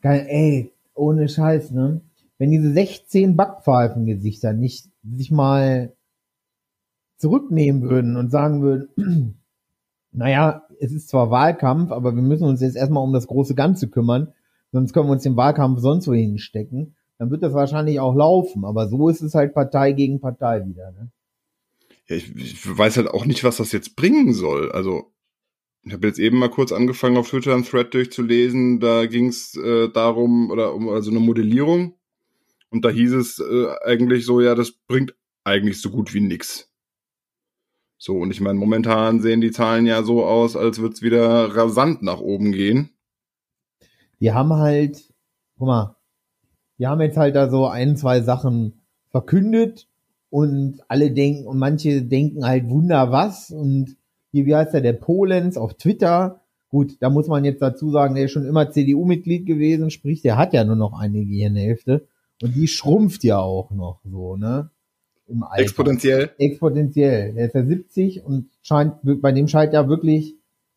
Geil, 0.00 0.26
ey, 0.28 0.72
ohne 0.94 1.28
Scheiß, 1.28 1.72
ne? 1.72 2.00
Wenn 2.38 2.52
diese 2.52 2.72
16 2.72 3.36
Backpfeifengesichter 3.36 4.52
nicht 4.52 4.86
sich 5.02 5.32
mal 5.32 5.92
zurücknehmen 7.16 7.82
würden 7.82 8.16
und 8.16 8.30
sagen 8.30 8.62
würden, 8.62 9.40
naja, 10.12 10.62
es 10.78 10.92
ist 10.92 11.08
zwar 11.08 11.30
Wahlkampf, 11.32 11.90
aber 11.90 12.14
wir 12.14 12.22
müssen 12.22 12.44
uns 12.44 12.60
jetzt 12.60 12.76
erstmal 12.76 13.02
um 13.02 13.12
das 13.12 13.26
große 13.26 13.56
Ganze 13.56 13.88
kümmern, 13.88 14.32
sonst 14.70 14.92
können 14.92 15.08
wir 15.08 15.12
uns 15.12 15.24
den 15.24 15.36
Wahlkampf 15.36 15.80
sonst 15.80 16.06
wo 16.06 16.14
hinstecken, 16.14 16.94
dann 17.20 17.30
wird 17.30 17.42
das 17.42 17.52
wahrscheinlich 17.52 18.00
auch 18.00 18.14
laufen. 18.14 18.64
Aber 18.64 18.88
so 18.88 19.10
ist 19.10 19.20
es 19.20 19.34
halt 19.34 19.52
Partei 19.52 19.92
gegen 19.92 20.20
Partei 20.20 20.64
wieder, 20.66 20.90
ne? 20.92 21.12
Ja, 22.08 22.16
ich, 22.16 22.34
ich 22.34 22.78
weiß 22.78 22.96
halt 22.96 23.08
auch 23.08 23.26
nicht, 23.26 23.44
was 23.44 23.58
das 23.58 23.72
jetzt 23.72 23.94
bringen 23.94 24.32
soll. 24.32 24.72
Also, 24.72 25.12
ich 25.82 25.92
habe 25.92 26.06
jetzt 26.06 26.18
eben 26.18 26.38
mal 26.38 26.48
kurz 26.48 26.72
angefangen, 26.72 27.18
auf 27.18 27.28
Twitter 27.28 27.52
einen 27.52 27.64
Thread 27.64 27.92
durchzulesen. 27.92 28.80
Da 28.80 29.04
ging 29.04 29.26
es 29.26 29.54
äh, 29.54 29.90
darum, 29.90 30.50
oder 30.50 30.74
um 30.74 30.88
also 30.88 31.10
eine 31.10 31.20
Modellierung. 31.20 31.94
Und 32.70 32.86
da 32.86 32.88
hieß 32.88 33.12
es 33.12 33.38
äh, 33.38 33.66
eigentlich 33.84 34.24
so, 34.24 34.40
ja, 34.40 34.54
das 34.54 34.72
bringt 34.72 35.14
eigentlich 35.44 35.82
so 35.82 35.90
gut 35.90 36.14
wie 36.14 36.20
nix. 36.20 36.72
So, 37.98 38.16
und 38.16 38.30
ich 38.30 38.40
meine, 38.40 38.58
momentan 38.58 39.20
sehen 39.20 39.42
die 39.42 39.50
Zahlen 39.50 39.84
ja 39.84 40.02
so 40.02 40.24
aus, 40.24 40.56
als 40.56 40.80
wird's 40.80 41.02
wieder 41.02 41.54
rasant 41.54 42.00
nach 42.00 42.20
oben 42.20 42.52
gehen. 42.52 42.96
die 44.20 44.32
haben 44.32 44.54
halt, 44.54 45.12
guck 45.58 45.66
mal, 45.66 45.99
die 46.80 46.86
haben 46.86 47.02
jetzt 47.02 47.18
halt 47.18 47.36
da 47.36 47.50
so 47.50 47.66
ein, 47.66 47.96
zwei 47.96 48.22
Sachen 48.22 48.80
verkündet 49.10 49.86
und 50.30 50.80
alle 50.88 51.10
denken, 51.10 51.46
und 51.46 51.58
manche 51.58 52.02
denken 52.02 52.46
halt 52.46 52.68
Wunder 52.70 53.12
was 53.12 53.50
und 53.50 53.96
hier, 54.32 54.46
wie 54.46 54.54
heißt 54.54 54.72
der, 54.72 54.80
der 54.80 54.94
Polens 54.94 55.58
auf 55.58 55.74
Twitter, 55.74 56.40
gut, 56.70 56.96
da 57.00 57.10
muss 57.10 57.28
man 57.28 57.44
jetzt 57.44 57.60
dazu 57.60 57.90
sagen, 57.90 58.14
der 58.14 58.24
ist 58.24 58.30
schon 58.30 58.46
immer 58.46 58.70
CDU-Mitglied 58.70 59.44
gewesen, 59.44 59.90
sprich, 59.90 60.22
der 60.22 60.38
hat 60.38 60.54
ja 60.54 60.64
nur 60.64 60.76
noch 60.76 60.98
eine 60.98 61.24
Gehirnhälfte 61.24 62.06
und 62.42 62.56
die 62.56 62.66
schrumpft 62.66 63.24
ja 63.24 63.38
auch 63.38 63.70
noch 63.70 64.00
so, 64.04 64.36
ne? 64.36 64.70
Im 65.28 65.42
Alter 65.44 65.62
Exponentiell. 65.62 66.30
exponentiell. 66.38 67.34
Der 67.34 67.46
ist 67.46 67.54
ja 67.54 67.64
70 67.64 68.24
und 68.24 68.48
scheint, 68.62 68.94
bei 69.02 69.30
dem 69.30 69.46
scheint 69.46 69.74
ja 69.74 69.88
wirklich 69.88 70.34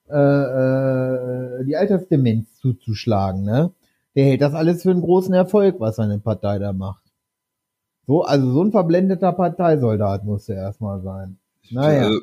äh, 0.10 0.16
äh, 0.16 1.66
die 1.66 1.76
Altersdemenz 1.76 2.60
zuzuschlagen, 2.60 3.44
ne? 3.44 3.72
Der 4.16 4.26
hält 4.26 4.42
das 4.42 4.54
alles 4.54 4.84
für 4.84 4.92
einen 4.92 5.02
großen 5.02 5.34
Erfolg, 5.34 5.80
was 5.80 5.96
seine 5.96 6.20
Partei 6.20 6.60
da 6.60 6.74
macht. 6.74 7.04
So, 8.06 8.24
also 8.24 8.52
so 8.52 8.64
ein 8.64 8.72
verblendeter 8.72 9.32
Parteisoldat 9.32 10.26
muss 10.26 10.50
er 10.50 10.58
erstmal 10.58 11.02
sein. 11.02 11.40
Naja. 11.72 12.08
Also, 12.08 12.20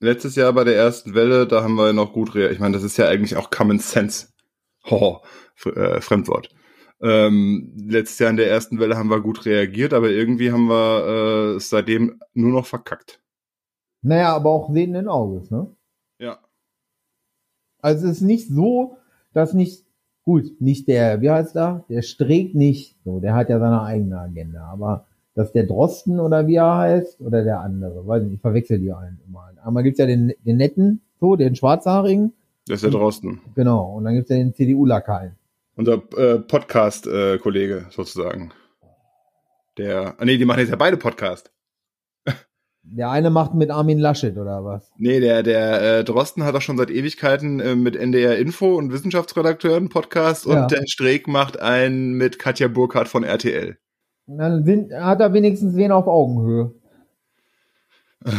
letztes 0.00 0.36
Jahr 0.36 0.52
bei 0.52 0.64
der 0.64 0.76
ersten 0.76 1.14
Welle, 1.14 1.46
da 1.46 1.62
haben 1.62 1.74
wir 1.74 1.92
noch 1.92 2.12
gut 2.12 2.34
reagiert. 2.34 2.52
Ich 2.52 2.60
meine, 2.60 2.74
das 2.74 2.82
ist 2.82 2.96
ja 2.96 3.08
eigentlich 3.08 3.36
auch 3.36 3.50
Common 3.50 3.78
Sense. 3.78 4.28
Ho, 4.90 5.22
äh, 5.64 6.00
Fremdwort. 6.00 6.54
Ähm, 7.00 7.72
letztes 7.76 8.18
Jahr 8.18 8.30
in 8.30 8.36
der 8.36 8.50
ersten 8.50 8.78
Welle 8.78 8.96
haben 8.96 9.10
wir 9.10 9.20
gut 9.20 9.44
reagiert, 9.44 9.92
aber 9.92 10.08
irgendwie 10.10 10.52
haben 10.52 10.68
wir 10.68 11.56
äh, 11.56 11.60
seitdem 11.60 12.20
nur 12.32 12.52
noch 12.52 12.66
verkackt. 12.66 13.20
Naja, 14.02 14.34
aber 14.34 14.50
auch 14.50 14.72
sehenden 14.72 15.08
Auges, 15.08 15.50
ne? 15.50 15.74
Ja. 16.18 16.38
Also 17.82 18.06
es 18.06 18.18
ist 18.18 18.20
nicht 18.22 18.48
so, 18.48 18.98
dass 19.32 19.52
nicht, 19.52 19.84
gut, 20.26 20.60
nicht 20.60 20.88
der, 20.88 21.22
wie 21.22 21.30
heißt 21.30 21.56
er? 21.56 21.84
Der 21.88 22.02
Streeck 22.02 22.54
nicht, 22.54 22.96
so, 23.04 23.20
der 23.20 23.34
hat 23.34 23.48
ja 23.48 23.58
seine 23.58 23.80
eigene 23.80 24.18
Agenda, 24.18 24.68
aber 24.70 25.06
dass 25.34 25.52
der 25.52 25.64
Drosten 25.64 26.18
oder 26.18 26.46
wie 26.46 26.56
er 26.56 26.76
heißt, 26.76 27.20
oder 27.20 27.44
der 27.44 27.60
andere, 27.60 28.06
weiß 28.06 28.24
nicht, 28.24 28.34
ich 28.34 28.40
verwechsel 28.40 28.78
die 28.78 28.92
einen 28.92 29.18
immer. 29.26 29.50
Einmal 29.64 29.82
gibt's 29.82 29.98
ja 29.98 30.06
den, 30.06 30.34
den 30.44 30.56
netten, 30.56 31.00
so, 31.20 31.36
den 31.36 31.54
schwarzhaarigen. 31.54 32.32
Das 32.66 32.76
ist 32.76 32.84
der 32.84 32.90
Drosten. 32.90 33.40
Genau, 33.54 33.96
und 33.96 34.04
dann 34.04 34.14
gibt's 34.14 34.30
ja 34.30 34.36
den 34.36 34.52
CDU-Lakaien. 34.52 35.36
Unser 35.76 36.02
äh, 36.16 36.38
Podcast-Kollege 36.38 37.86
sozusagen. 37.90 38.50
Der, 39.78 40.14
ah, 40.18 40.24
nee, 40.24 40.38
die 40.38 40.44
machen 40.44 40.60
jetzt 40.60 40.70
ja 40.70 40.76
beide 40.76 40.96
Podcast. 40.96 41.52
Der 42.88 43.10
eine 43.10 43.30
macht 43.30 43.52
mit 43.54 43.70
Armin 43.70 43.98
Laschet 43.98 44.36
oder 44.38 44.64
was? 44.64 44.92
Nee, 44.96 45.18
der, 45.18 45.42
der 45.42 45.98
äh, 45.98 46.04
Drosten 46.04 46.44
hat 46.44 46.54
auch 46.54 46.60
schon 46.60 46.78
seit 46.78 46.90
Ewigkeiten 46.90 47.58
äh, 47.58 47.74
mit 47.74 47.96
NDR 47.96 48.38
Info 48.38 48.76
und 48.76 48.92
Wissenschaftsredakteuren 48.92 49.88
Podcast 49.88 50.46
Ja. 50.46 50.62
und 50.62 50.70
der 50.70 50.86
Streeck 50.86 51.26
macht 51.26 51.60
einen 51.60 52.12
mit 52.12 52.38
Katja 52.38 52.68
Burkhardt 52.68 53.08
von 53.08 53.24
RTL. 53.24 53.76
Dann 54.28 54.64
sind, 54.64 54.92
hat 54.92 55.20
er 55.20 55.32
wenigstens 55.32 55.74
wen 55.74 55.90
auf 55.90 56.06
Augenhöhe. 56.06 56.72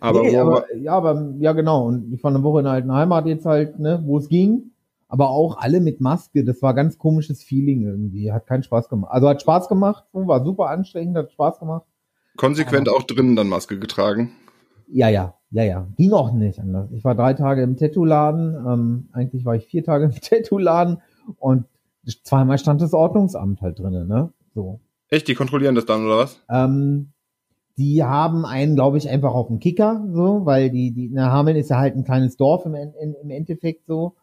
Aber, 0.00 0.22
nee, 0.22 0.36
aber 0.36 0.64
ja, 0.76 0.92
aber 0.92 1.32
ja 1.38 1.52
genau. 1.52 1.86
Und 1.86 2.12
ich 2.12 2.22
war 2.22 2.30
eine 2.30 2.42
Woche 2.42 2.60
in 2.60 2.64
der 2.64 2.74
alten 2.74 2.92
Heimat 2.92 3.26
jetzt 3.26 3.44
halt, 3.46 3.78
ne, 3.78 4.02
wo 4.04 4.18
es 4.18 4.28
ging. 4.28 4.72
Aber 5.10 5.30
auch 5.30 5.58
alle 5.58 5.80
mit 5.80 6.00
Maske. 6.00 6.44
Das 6.44 6.62
war 6.62 6.72
ganz 6.72 6.96
komisches 6.96 7.42
Feeling 7.42 7.82
irgendwie. 7.82 8.32
Hat 8.32 8.46
keinen 8.46 8.62
Spaß 8.62 8.88
gemacht. 8.88 9.10
Also 9.12 9.28
hat 9.28 9.42
Spaß 9.42 9.68
gemacht, 9.68 10.04
war 10.12 10.44
super 10.44 10.70
anstrengend, 10.70 11.16
hat 11.16 11.32
Spaß 11.32 11.58
gemacht. 11.58 11.84
konsequent 12.36 12.88
auch 12.88 13.02
drinnen 13.02 13.34
dann 13.34 13.48
Maske 13.48 13.78
getragen. 13.78 14.30
Ja, 14.86 15.08
ja, 15.08 15.34
ja, 15.50 15.64
ja. 15.64 15.86
Ging 15.96 16.12
auch 16.12 16.32
nicht 16.32 16.60
anders. 16.60 16.92
Ich 16.92 17.04
war 17.04 17.16
drei 17.16 17.34
Tage 17.34 17.62
im 17.62 17.76
Tattoo-Laden. 17.76 18.54
Ähm, 18.54 19.08
eigentlich 19.12 19.44
war 19.44 19.56
ich 19.56 19.66
vier 19.66 19.82
Tage 19.82 20.04
im 20.04 20.12
Tattoo-Laden 20.20 21.02
und 21.38 21.64
zweimal 22.22 22.58
stand 22.58 22.80
das 22.80 22.94
Ordnungsamt 22.94 23.62
halt 23.62 23.80
drinnen, 23.80 24.06
ne? 24.06 24.32
So. 24.54 24.80
Echt, 25.08 25.26
die 25.26 25.34
kontrollieren 25.34 25.74
das 25.74 25.86
dann 25.86 26.06
oder 26.06 26.18
was? 26.18 26.40
Ähm, 26.48 27.12
die 27.76 28.04
haben 28.04 28.44
einen, 28.44 28.76
glaube 28.76 28.98
ich, 28.98 29.08
einfach 29.08 29.34
auf 29.34 29.48
dem 29.48 29.58
Kicker, 29.58 30.06
so, 30.12 30.44
weil 30.44 30.70
die, 30.70 30.92
die, 30.92 31.10
na, 31.12 31.32
Hameln 31.32 31.56
ist 31.56 31.70
ja 31.70 31.78
halt 31.78 31.96
ein 31.96 32.04
kleines 32.04 32.36
Dorf 32.36 32.64
im, 32.64 32.74
im 32.74 33.30
Endeffekt 33.30 33.86
so. 33.86 34.14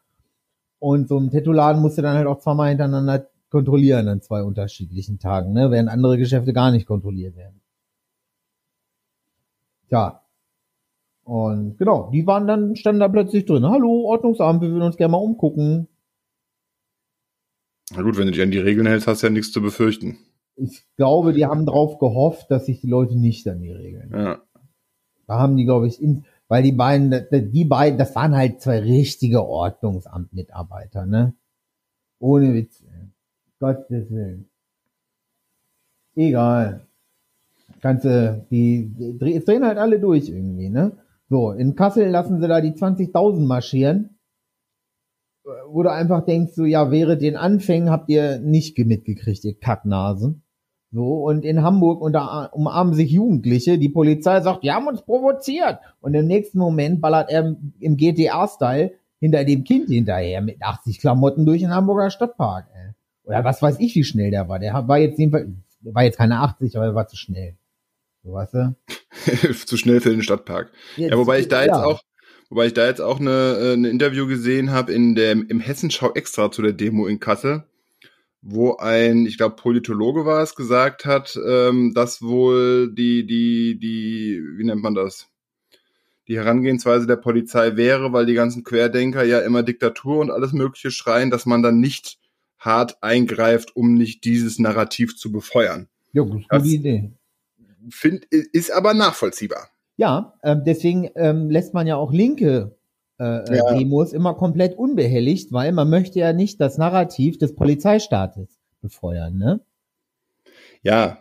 Und 0.80 1.08
so 1.08 1.18
ein 1.18 1.32
Tattoo-Laden 1.32 1.82
musste 1.82 2.02
dann 2.02 2.16
halt 2.16 2.28
auch 2.28 2.40
zweimal 2.40 2.70
hintereinander 2.70 3.28
kontrollieren 3.50 4.08
an 4.08 4.22
zwei 4.22 4.44
unterschiedlichen 4.44 5.20
Tagen, 5.20 5.54
ne, 5.54 5.72
während 5.72 5.90
andere 5.90 6.18
Geschäfte 6.18 6.54
gar 6.54 6.72
nicht 6.72 6.86
kontrolliert 6.86 7.36
werden. 7.36 7.62
Tja. 9.88 10.22
Und 11.24 11.78
genau, 11.78 12.10
die 12.12 12.26
waren 12.26 12.48
dann, 12.48 12.76
standen 12.76 13.00
da 13.00 13.08
plötzlich 13.08 13.46
drin. 13.46 13.66
Hallo, 13.66 14.06
Ordnungsamt, 14.06 14.62
wir 14.62 14.70
würden 14.70 14.84
uns 14.84 14.98
gerne 14.98 15.12
mal 15.12 15.18
umgucken. 15.18 15.88
Na 17.94 18.02
gut, 18.02 18.18
wenn 18.18 18.28
du 18.28 18.32
dich 18.32 18.42
an 18.42 18.52
die 18.52 18.60
Regeln 18.60 18.88
hältst, 18.88 19.08
hast 19.08 19.24
du 19.24 19.28
ja 19.28 19.34
nichts 19.34 19.52
zu 19.52 19.62
befürchten. 19.62 20.18
Ich 20.56 20.86
glaube, 20.96 21.34
die 21.34 21.46
haben 21.46 21.66
drauf 21.66 22.00
gehofft, 22.00 22.50
dass 22.50 22.66
sich 22.66 22.82
die 22.82 22.90
Leute 22.90 23.18
nicht 23.18 23.48
an 23.48 23.62
die 23.62 23.72
Regeln 23.72 24.12
Ja. 24.14 24.42
Da 25.28 25.40
haben 25.40 25.58
die, 25.58 25.66
glaube 25.66 25.88
ich, 25.88 26.02
in, 26.02 26.26
weil 26.48 26.64
die 26.64 26.72
beiden, 26.72 27.14
die 27.52 27.66
beiden, 27.66 27.98
das 28.00 28.16
waren 28.16 28.36
halt 28.36 28.62
zwei 28.62 28.80
richtige 28.80 29.46
Ordnungsamtmitarbeiter, 29.46 31.06
ne? 31.06 31.36
Ohne 32.20 32.54
Witz. 32.54 32.84
Gottes 33.60 34.10
Willen. 34.12 34.50
Egal. 36.16 36.88
Ganze, 37.82 38.48
die, 38.50 38.92
die 38.98 39.18
drehen 39.18 39.66
halt 39.66 39.78
alle 39.78 40.00
durch 40.00 40.30
irgendwie, 40.30 40.70
ne? 40.70 40.98
So, 41.30 41.52
in 41.52 41.76
Kassel 41.76 42.08
lassen 42.10 42.42
sie 42.42 42.48
da 42.48 42.62
die 42.62 42.72
20.000 42.72 43.46
marschieren. 43.46 44.18
Wo 45.70 45.84
du 45.84 45.92
einfach 45.92 46.26
denkst, 46.26 46.54
so, 46.56 46.66
ja, 46.66 46.92
während 46.92 47.22
den 47.22 47.36
Anfängen 47.38 47.90
habt 47.90 48.10
ihr 48.10 48.40
nicht 48.40 48.76
ge- 48.76 48.86
mitgekriegt, 48.86 49.44
ihr 49.46 49.58
Kacknasen. 49.58 50.44
So, 50.92 51.26
und 51.26 51.44
in 51.44 51.64
Hamburg 51.64 52.02
unter, 52.02 52.52
umarmen 52.54 52.94
sich 52.94 53.12
Jugendliche. 53.12 53.78
Die 53.78 53.90
Polizei 53.90 54.40
sagt, 54.42 54.64
die 54.64 54.72
haben 54.72 54.88
uns 54.88 55.02
provoziert. 55.02 55.80
Und 56.00 56.14
im 56.14 56.28
nächsten 56.28 56.60
Moment 56.60 57.02
ballert 57.02 57.30
er 57.30 57.58
im 57.80 57.98
GTA-Style 57.98 58.94
hinter 59.20 59.44
dem 59.44 59.64
Kind 59.64 59.90
hinterher 59.90 60.42
mit 60.42 60.62
80 60.62 61.00
Klamotten 61.00 61.46
durch 61.46 61.62
den 61.62 61.74
Hamburger 61.74 62.10
Stadtpark. 62.10 62.68
Ey. 62.74 62.92
Oder 63.24 63.44
was 63.44 63.62
weiß 63.62 63.80
ich, 63.80 63.96
wie 63.96 64.06
schnell 64.06 64.32
der 64.32 64.48
war. 64.48 64.60
Der 64.60 64.88
war 64.88 64.98
jetzt 65.00 65.20
jedenfalls, 65.20 65.50
der 65.82 65.94
war 65.94 66.04
jetzt 66.04 66.18
keine 66.18 66.40
80, 66.40 66.78
aber 66.78 66.86
er 66.86 66.96
war 66.96 67.08
zu 67.08 67.18
schnell. 67.18 67.58
So, 68.24 68.34
weißt 68.34 68.54
du? 68.54 68.76
zu 69.66 69.76
schnell 69.76 70.00
für 70.00 70.12
den 70.12 70.22
Stadtpark. 70.22 70.72
Jetzt, 70.96 71.12
Ja, 71.12 71.18
wobei 71.18 71.40
ich 71.40 71.50
da 71.50 71.62
jetzt 71.62 71.76
ja. 71.76 71.84
auch, 71.84 72.02
wobei 72.50 72.68
ich 72.68 72.74
da 72.74 72.86
jetzt 72.86 73.02
auch 73.02 73.20
eine, 73.20 73.58
äh, 73.60 73.74
ein 73.74 73.84
Interview 73.84 74.28
gesehen 74.28 74.72
habe 74.72 74.94
in 74.94 75.16
dem 75.16 75.46
im 75.48 75.60
Hessenschau 75.60 76.14
extra 76.14 76.52
zu 76.52 76.62
der 76.62 76.74
Demo 76.74 77.08
in 77.08 77.20
Kassel, 77.20 77.66
wo 78.50 78.78
ein, 78.78 79.26
ich 79.26 79.38
glaube 79.38 79.58
Politologe 79.58 80.26
war 80.26 80.42
es, 80.42 80.56
gesagt 80.56 81.04
hat, 81.06 81.38
ähm, 81.46 81.94
dass 81.94 82.22
wohl 82.22 82.94
die 82.94 83.26
die 83.28 83.78
die 83.78 84.42
wie 84.56 84.64
nennt 84.64 84.82
man 84.82 84.96
das? 84.96 85.28
Die 86.30 86.38
Herangehensweise 86.38 87.08
der 87.08 87.18
Polizei 87.18 87.76
wäre, 87.76 88.14
weil 88.14 88.26
die 88.26 88.34
ganzen 88.34 88.64
Querdenker 88.64 89.24
ja 89.24 89.40
immer 89.40 89.64
Diktatur 89.64 90.20
und 90.20 90.32
alles 90.32 90.54
Mögliche 90.54 90.92
schreien, 90.92 91.30
dass 91.30 91.46
man 91.46 91.62
dann 91.62 91.80
nicht 91.82 92.20
hart 92.58 93.02
eingreift, 93.04 93.76
um 93.76 93.94
nicht 93.96 94.24
dieses 94.24 94.60
Narrativ 94.60 95.18
zu 95.18 95.32
befeuern. 95.32 95.88
Ja, 96.14 96.24
gute 96.24 96.46
Das- 96.50 96.66
Idee. 96.66 97.12
Find, 97.90 98.26
ist 98.26 98.72
aber 98.72 98.94
nachvollziehbar. 98.94 99.70
Ja, 99.98 100.34
ähm, 100.44 100.64
deswegen 100.66 101.10
ähm, 101.16 101.50
lässt 101.50 101.74
man 101.74 101.86
ja 101.88 101.96
auch 101.98 102.12
linke 102.14 102.77
äh, 103.20 103.24
äh, 103.24 103.58
Ja. 103.58 103.74
Demos 103.74 104.14
immer 104.14 104.34
komplett 104.36 104.78
unbehelligt, 104.78 105.52
weil 105.52 105.72
man 105.72 105.90
möchte 105.90 106.20
ja 106.20 106.34
nicht 106.34 106.60
das 106.62 106.78
Narrativ 106.78 107.38
des 107.38 107.56
Polizeistaates 107.56 108.48
befeuern, 108.82 109.38
ne? 109.38 109.60
Ja, 110.84 111.18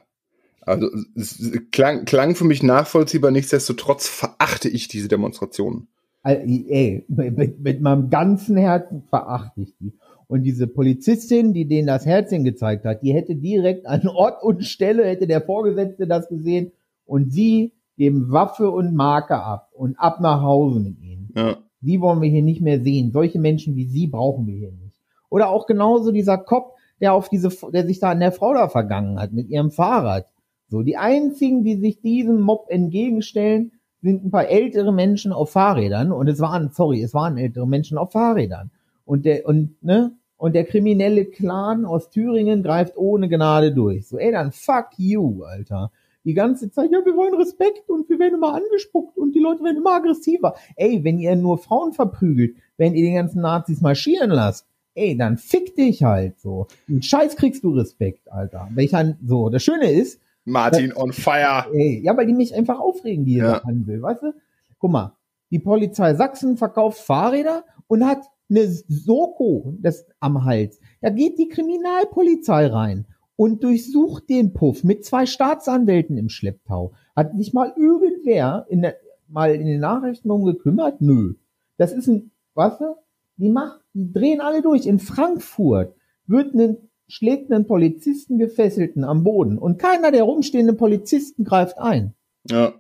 also 0.61 0.89
es 1.15 1.41
klang, 1.73 2.05
klang 2.05 2.35
für 2.35 2.45
mich 2.45 2.63
nachvollziehbar, 2.63 3.31
nichtsdestotrotz 3.31 4.09
verachte 4.09 4.69
ich 4.69 4.89
diese 4.89 5.09
Demonstrationen. 5.09 5.89
Al- 6.23 6.43
Ey, 6.47 7.05
mit, 7.09 7.61
mit 7.61 7.81
meinem 7.81 8.11
ganzen 8.11 8.57
Herzen 8.57 9.03
verachte 9.09 9.63
ich 9.63 9.75
die. 9.79 9.93
Und 10.29 10.43
diese 10.43 10.67
Polizistin, 10.67 11.53
die 11.53 11.67
denen 11.69 11.87
das 11.87 12.05
Herzchen 12.05 12.43
gezeigt 12.43 12.85
hat, 12.85 13.03
die 13.03 13.15
hätte 13.15 13.37
direkt 13.37 13.87
an 13.87 14.09
Ort 14.09 14.43
und 14.43 14.65
Stelle, 14.65 15.05
hätte 15.07 15.29
der 15.29 15.41
Vorgesetzte 15.41 16.09
das 16.09 16.29
gesehen 16.29 16.73
und 17.05 17.33
sie 17.33 17.73
geben 17.97 18.33
Waffe 18.33 18.71
und 18.71 18.95
Marke 18.95 19.37
ab 19.37 19.71
und 19.73 19.99
ab 20.01 20.21
nach 20.21 20.43
Hause 20.43 20.81
mit 20.81 21.01
ihnen. 21.01 21.31
Ja, 21.37 21.59
Die 21.81 22.01
wollen 22.01 22.21
wir 22.21 22.29
hier 22.29 22.43
nicht 22.43 22.61
mehr 22.61 22.81
sehen. 22.81 23.13
Solche 23.13 23.39
Menschen 23.39 23.77
wie 23.77 23.87
sie 23.87 24.07
brauchen 24.07 24.47
wir 24.47 24.55
hier 24.55 24.73
nicht. 24.73 24.97
Oder 25.29 25.51
auch 25.51 25.67
genauso 25.67 26.13
dieser 26.13 26.39
Cop, 26.39 26.75
der 27.01 27.13
auf 27.13 27.29
diese, 27.29 27.51
der 27.73 27.87
sich 27.87 28.01
da 28.01 28.11
an 28.11 28.21
der 28.21 28.33
Frau 28.33 28.55
da 28.55 28.69
vergangen 28.69 29.21
hat 29.21 29.33
mit 29.33 29.49
ihrem 29.49 29.71
Fahrrad. 29.71 30.27
So, 30.69 30.83
die 30.83 30.97
einzigen, 30.97 31.63
die 31.63 31.77
sich 31.77 32.01
diesem 32.01 32.41
Mob 32.41 32.67
entgegenstellen, 32.69 33.73
sind 34.03 34.25
ein 34.25 34.31
paar 34.31 34.49
ältere 34.49 34.93
Menschen 34.93 35.33
auf 35.33 35.51
Fahrrädern. 35.51 36.13
Und 36.13 36.29
es 36.29 36.41
waren, 36.41 36.71
sorry, 36.73 37.03
es 37.03 37.15
waren 37.15 37.39
ältere 37.39 37.67
Menschen 37.67 37.99
auf 37.99 38.13
Fahrrädern. 38.13 38.71
Und 39.05 39.25
der, 39.25 39.47
und, 39.47 39.83
ne? 39.83 40.13
Und 40.39 40.55
der 40.55 40.65
kriminelle 40.65 41.25
Clan 41.25 41.87
aus 41.87 42.11
Thüringen 42.11 42.63
greift 42.63 42.97
ohne 42.97 43.29
Gnade 43.29 43.73
durch. 43.73 44.07
So, 44.07 44.19
ey, 44.19 44.33
dann 44.33 44.53
fuck 44.53 44.89
you, 44.99 45.45
Alter. 45.45 45.91
Die 46.27 46.35
ganze 46.35 46.73
Zeit, 46.73 46.91
ja, 46.91 46.99
wir 47.05 47.17
wollen 47.17 47.35
Respekt 47.35 47.89
und 47.89 48.09
wir 48.11 48.19
werden 48.19 48.35
immer 48.35 48.53
angespuckt 48.53 49.17
und 49.17 49.33
die 49.33 49.39
Leute 49.39 49.63
werden 49.63 49.77
immer 49.77 49.93
aggressiver. 49.93 50.57
Ey, 50.75 51.05
wenn 51.05 51.21
ihr 51.21 51.37
nur 51.37 51.57
Frauen 51.57 51.93
verprügelt, 51.93 52.57
wenn 52.77 52.95
ihr 52.95 53.07
die 53.09 53.15
ganzen 53.15 53.43
Nazis 53.43 53.81
marschieren 53.81 54.31
lasst, 54.31 54.67
ey, 54.97 55.17
dann 55.17 55.37
fick 55.37 55.77
dich 55.77 56.03
halt 56.03 56.41
so. 56.41 56.67
Einen 56.89 57.01
Scheiß 57.01 57.37
kriegst 57.37 57.63
du 57.63 57.71
Respekt, 57.71 58.31
Alter. 58.31 58.69
Welcher, 58.75 59.17
so, 59.25 59.51
das 59.51 59.63
Schöne 59.63 59.93
ist, 59.93 60.21
Martin 60.45 60.93
on 60.97 61.13
fire. 61.13 61.67
ey, 61.73 62.01
ja, 62.03 62.17
weil 62.17 62.27
die 62.27 62.35
mich 62.35 62.53
einfach 62.55 62.81
aufregen, 62.81 63.25
die 63.25 63.37
Ja. 63.37 63.63
ja. 63.65 63.87
will, 63.87 64.03
weißt 64.03 64.23
du? 64.23 64.35
Guck 64.81 64.91
mal, 64.91 65.13
die 65.51 65.61
Polizei 65.61 66.15
Sachsen 66.15 66.57
verkauft 66.57 67.01
Fahrräder 67.01 67.65
und 67.87 68.05
hat 68.05 68.23
eine 68.51 68.67
Soko 68.67 69.75
das 69.81 70.07
am 70.19 70.45
Hals. 70.45 70.81
Da 71.01 71.11
geht 71.11 71.39
die 71.39 71.49
Kriminalpolizei 71.49 72.67
rein 72.67 73.07
und 73.37 73.63
durchsucht 73.63 74.29
den 74.29 74.53
Puff 74.53 74.83
mit 74.85 75.05
zwei 75.05 75.27
Staatsanwälten 75.27 76.17
im 76.17 76.29
Schlepptau. 76.29 76.93
Hat 77.15 77.37
sich 77.37 77.53
mal 77.53 77.73
irgendwer 77.77 78.67
in 78.69 78.83
der, 78.83 78.97
mal 79.29 79.55
in 79.55 79.67
den 79.67 79.81
Nachrichten 79.81 80.29
drum 80.29 80.45
gekümmert? 80.45 81.01
Nö. 81.01 81.35
Das 81.77 81.93
ist 81.93 82.09
ein, 82.09 82.31
du, 82.55 82.97
die 83.37 83.51
macht, 83.51 83.81
die 83.93 84.13
drehen 84.13 84.41
alle 84.41 84.63
durch. 84.63 84.87
In 84.87 84.99
Frankfurt 84.99 85.95
wird 86.27 86.55
ein 86.55 86.87
schlägt 87.09 87.53
einen 87.53 87.67
Polizisten 87.67 88.39
gefesselten 88.39 89.05
am 89.05 89.25
Boden 89.25 89.59
und 89.59 89.79
keiner 89.79 90.11
der 90.11 90.25
rumstehenden 90.25 90.77
Polizisten 90.77 91.45
greift 91.45 91.79
ein. 91.79 92.15
Ja. 92.51 92.73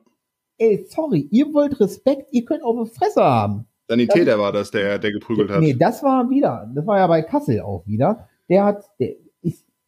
Ey, 0.58 0.86
sorry, 0.88 1.28
ihr 1.30 1.52
wollt 1.52 1.78
Respekt, 1.80 2.28
ihr 2.32 2.44
könnt 2.44 2.62
auch 2.62 2.76
eine 2.76 2.86
Fresse 2.86 3.22
haben. 3.22 3.66
Sanitäter 3.88 4.38
war 4.38 4.52
das, 4.52 4.70
der, 4.70 4.98
der 4.98 5.12
geprügelt 5.12 5.50
hat. 5.50 5.60
Nee, 5.60 5.74
das 5.74 6.02
war 6.02 6.28
wieder, 6.28 6.70
das 6.74 6.86
war 6.86 6.98
ja 6.98 7.06
bei 7.06 7.22
Kassel 7.22 7.60
auch 7.60 7.86
wieder. 7.86 8.28
Der 8.48 8.64
hat, 8.64 8.84
der, 8.98 9.14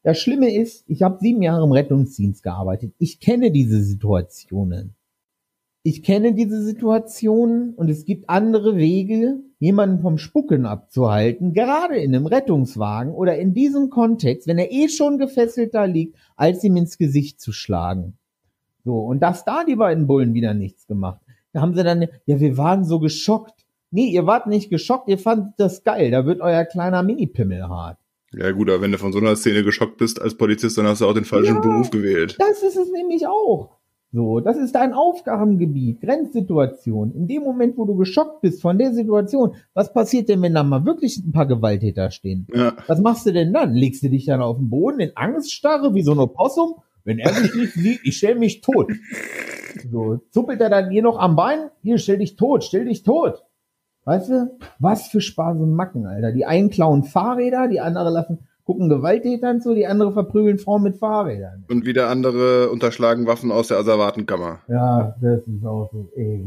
das 0.03 0.19
Schlimme 0.19 0.55
ist, 0.55 0.85
ich 0.87 1.03
habe 1.03 1.19
sieben 1.21 1.43
Jahre 1.43 1.65
im 1.65 1.73
Rettungsdienst 1.73 2.43
gearbeitet. 2.43 2.95
Ich 2.99 3.21
kenne 3.21 3.51
diese 3.51 3.83
Situationen. 3.83 4.95
Ich 5.83 6.03
kenne 6.03 6.35
diese 6.35 6.63
Situationen 6.63 7.75
und 7.75 7.89
es 7.89 8.05
gibt 8.05 8.29
andere 8.29 8.77
Wege, 8.77 9.41
jemanden 9.59 10.01
vom 10.01 10.19
Spucken 10.19 10.67
abzuhalten, 10.67 11.53
gerade 11.53 11.97
in 11.97 12.15
einem 12.15 12.27
Rettungswagen 12.27 13.13
oder 13.13 13.39
in 13.39 13.55
diesem 13.55 13.89
Kontext, 13.89 14.47
wenn 14.47 14.59
er 14.59 14.71
eh 14.71 14.89
schon 14.89 15.19
gefesselt 15.19 15.75
da 15.75 15.85
liegt, 15.85 16.17
als 16.37 16.63
ihm 16.63 16.77
ins 16.77 16.99
Gesicht 16.99 17.41
zu 17.41 17.53
schlagen. 17.53 18.19
So, 18.85 18.99
und 18.99 19.21
dass 19.21 19.45
da 19.45 19.65
die 19.65 19.77
beiden 19.77 20.07
Bullen 20.07 20.35
wieder 20.35 20.55
nichts 20.55 20.87
gemacht. 20.87 21.21
Da 21.53 21.61
haben 21.61 21.75
sie 21.75 21.83
dann, 21.83 22.07
ja, 22.27 22.41
wir 22.41 22.57
waren 22.57 22.85
so 22.85 23.01
geschockt. 23.01 23.65
Nee, 23.91 24.07
ihr 24.07 24.27
wart 24.27 24.47
nicht 24.47 24.71
geschockt, 24.71 25.09
ihr 25.09 25.19
fandet 25.19 25.55
das 25.57 25.83
geil, 25.85 26.11
da 26.11 26.27
wird 26.27 26.41
euer 26.41 26.65
kleiner 26.65 27.03
Mini-Pimmel 27.03 27.69
hart. 27.69 27.99
Ja 28.33 28.51
gut, 28.53 28.69
aber 28.69 28.83
wenn 28.83 28.93
du 28.93 28.99
von 28.99 29.13
so 29.13 29.19
einer 29.19 29.37
Szene 29.37 29.65
geschockt 29.65 29.97
bist 29.97 30.21
als 30.21 30.35
Polizist, 30.35 30.77
dann 30.77 30.87
hast 30.87 31.01
du 31.01 31.07
auch 31.07 31.15
den 31.15 31.25
falschen 31.25 31.57
Ja. 31.57 31.61
Beruf 31.61 31.91
gewählt. 31.91 32.37
Das 32.39 32.63
ist 32.63 32.77
es 32.77 32.91
nämlich 32.93 33.27
auch. 33.27 33.79
So, 34.11 34.41
das 34.41 34.57
ist 34.57 34.75
dein 34.75 34.95
Aufgabengebiet, 34.95 36.01
Grenzsituation. 36.01 37.13
In 37.15 37.27
dem 37.27 37.43
Moment, 37.43 37.77
wo 37.77 37.85
du 37.85 37.95
geschockt 37.95 38.41
bist 38.41 38.63
von 38.63 38.79
der 38.79 38.95
Situation, 38.95 39.55
was 39.75 39.93
passiert 39.93 40.31
denn, 40.31 40.41
wenn 40.41 40.55
da 40.55 40.63
mal 40.63 40.87
wirklich 40.87 41.19
ein 41.19 41.33
paar 41.33 41.47
Gewalttäter 41.47 42.11
stehen? 42.11 42.47
Ja. 42.55 42.75
Was 42.87 43.01
machst 43.01 43.27
du 43.27 43.33
denn 43.33 43.53
dann? 43.53 43.75
Legst 43.75 44.03
du 44.03 44.09
dich 44.09 44.25
dann 44.25 44.41
auf 44.41 44.57
den 44.57 44.71
Boden 44.71 45.01
in 45.01 45.13
Angststarre 45.15 45.95
wie 45.95 46.03
so 46.03 46.13
ein 46.13 46.19
Opossum? 46.19 46.77
Wenn 47.05 47.19
er 47.19 47.39
mich 47.39 47.55
nicht 47.55 47.73
sieht, 47.75 48.01
ich 48.03 48.17
stell 48.17 48.35
mich 48.35 48.63
tot. 48.63 48.91
So, 49.91 50.21
zuppelt 50.31 50.61
er 50.61 50.71
dann 50.71 50.91
hier 50.91 51.03
noch 51.03 51.19
am 51.19 51.37
Bein? 51.37 51.71
Hier, 51.83 51.99
stell 51.99 52.19
dich 52.19 52.37
tot, 52.37 52.65
stell 52.65 52.87
dich 52.87 53.03
tot. 53.03 53.45
Weißt 54.09 54.31
du? 54.31 54.57
Was 54.79 55.09
für 55.09 55.21
Spaß 55.21 55.59
und 55.59 55.75
Macken, 55.75 56.07
Alter. 56.07 56.33
Die 56.33 56.47
einen 56.47 56.71
klauen 56.71 57.05
Fahrräder, 57.05 57.69
die 57.69 57.79
andere 57.79 58.09
lassen, 58.09 58.39
gucken 58.65 58.89
Gewalttätern 58.89 59.61
zu, 59.61 59.75
die 59.75 59.87
andere 59.87 60.15
verprügeln 60.15 60.59
Frauen 60.59 60.83
mit 60.83 60.97
Fahrrädern. 60.97 61.67
Und 61.69 61.85
wieder 61.85 62.09
andere 62.09 62.71
unterschlagen 62.71 63.27
Waffen 63.27 63.53
aus 63.53 63.69
der 63.69 63.77
Asservatenkammer. 63.77 64.61
Ja, 64.67 65.15
das 65.21 65.47
ist 65.47 65.63
auch 65.63 65.91
so, 65.93 66.09
ey, 66.17 66.43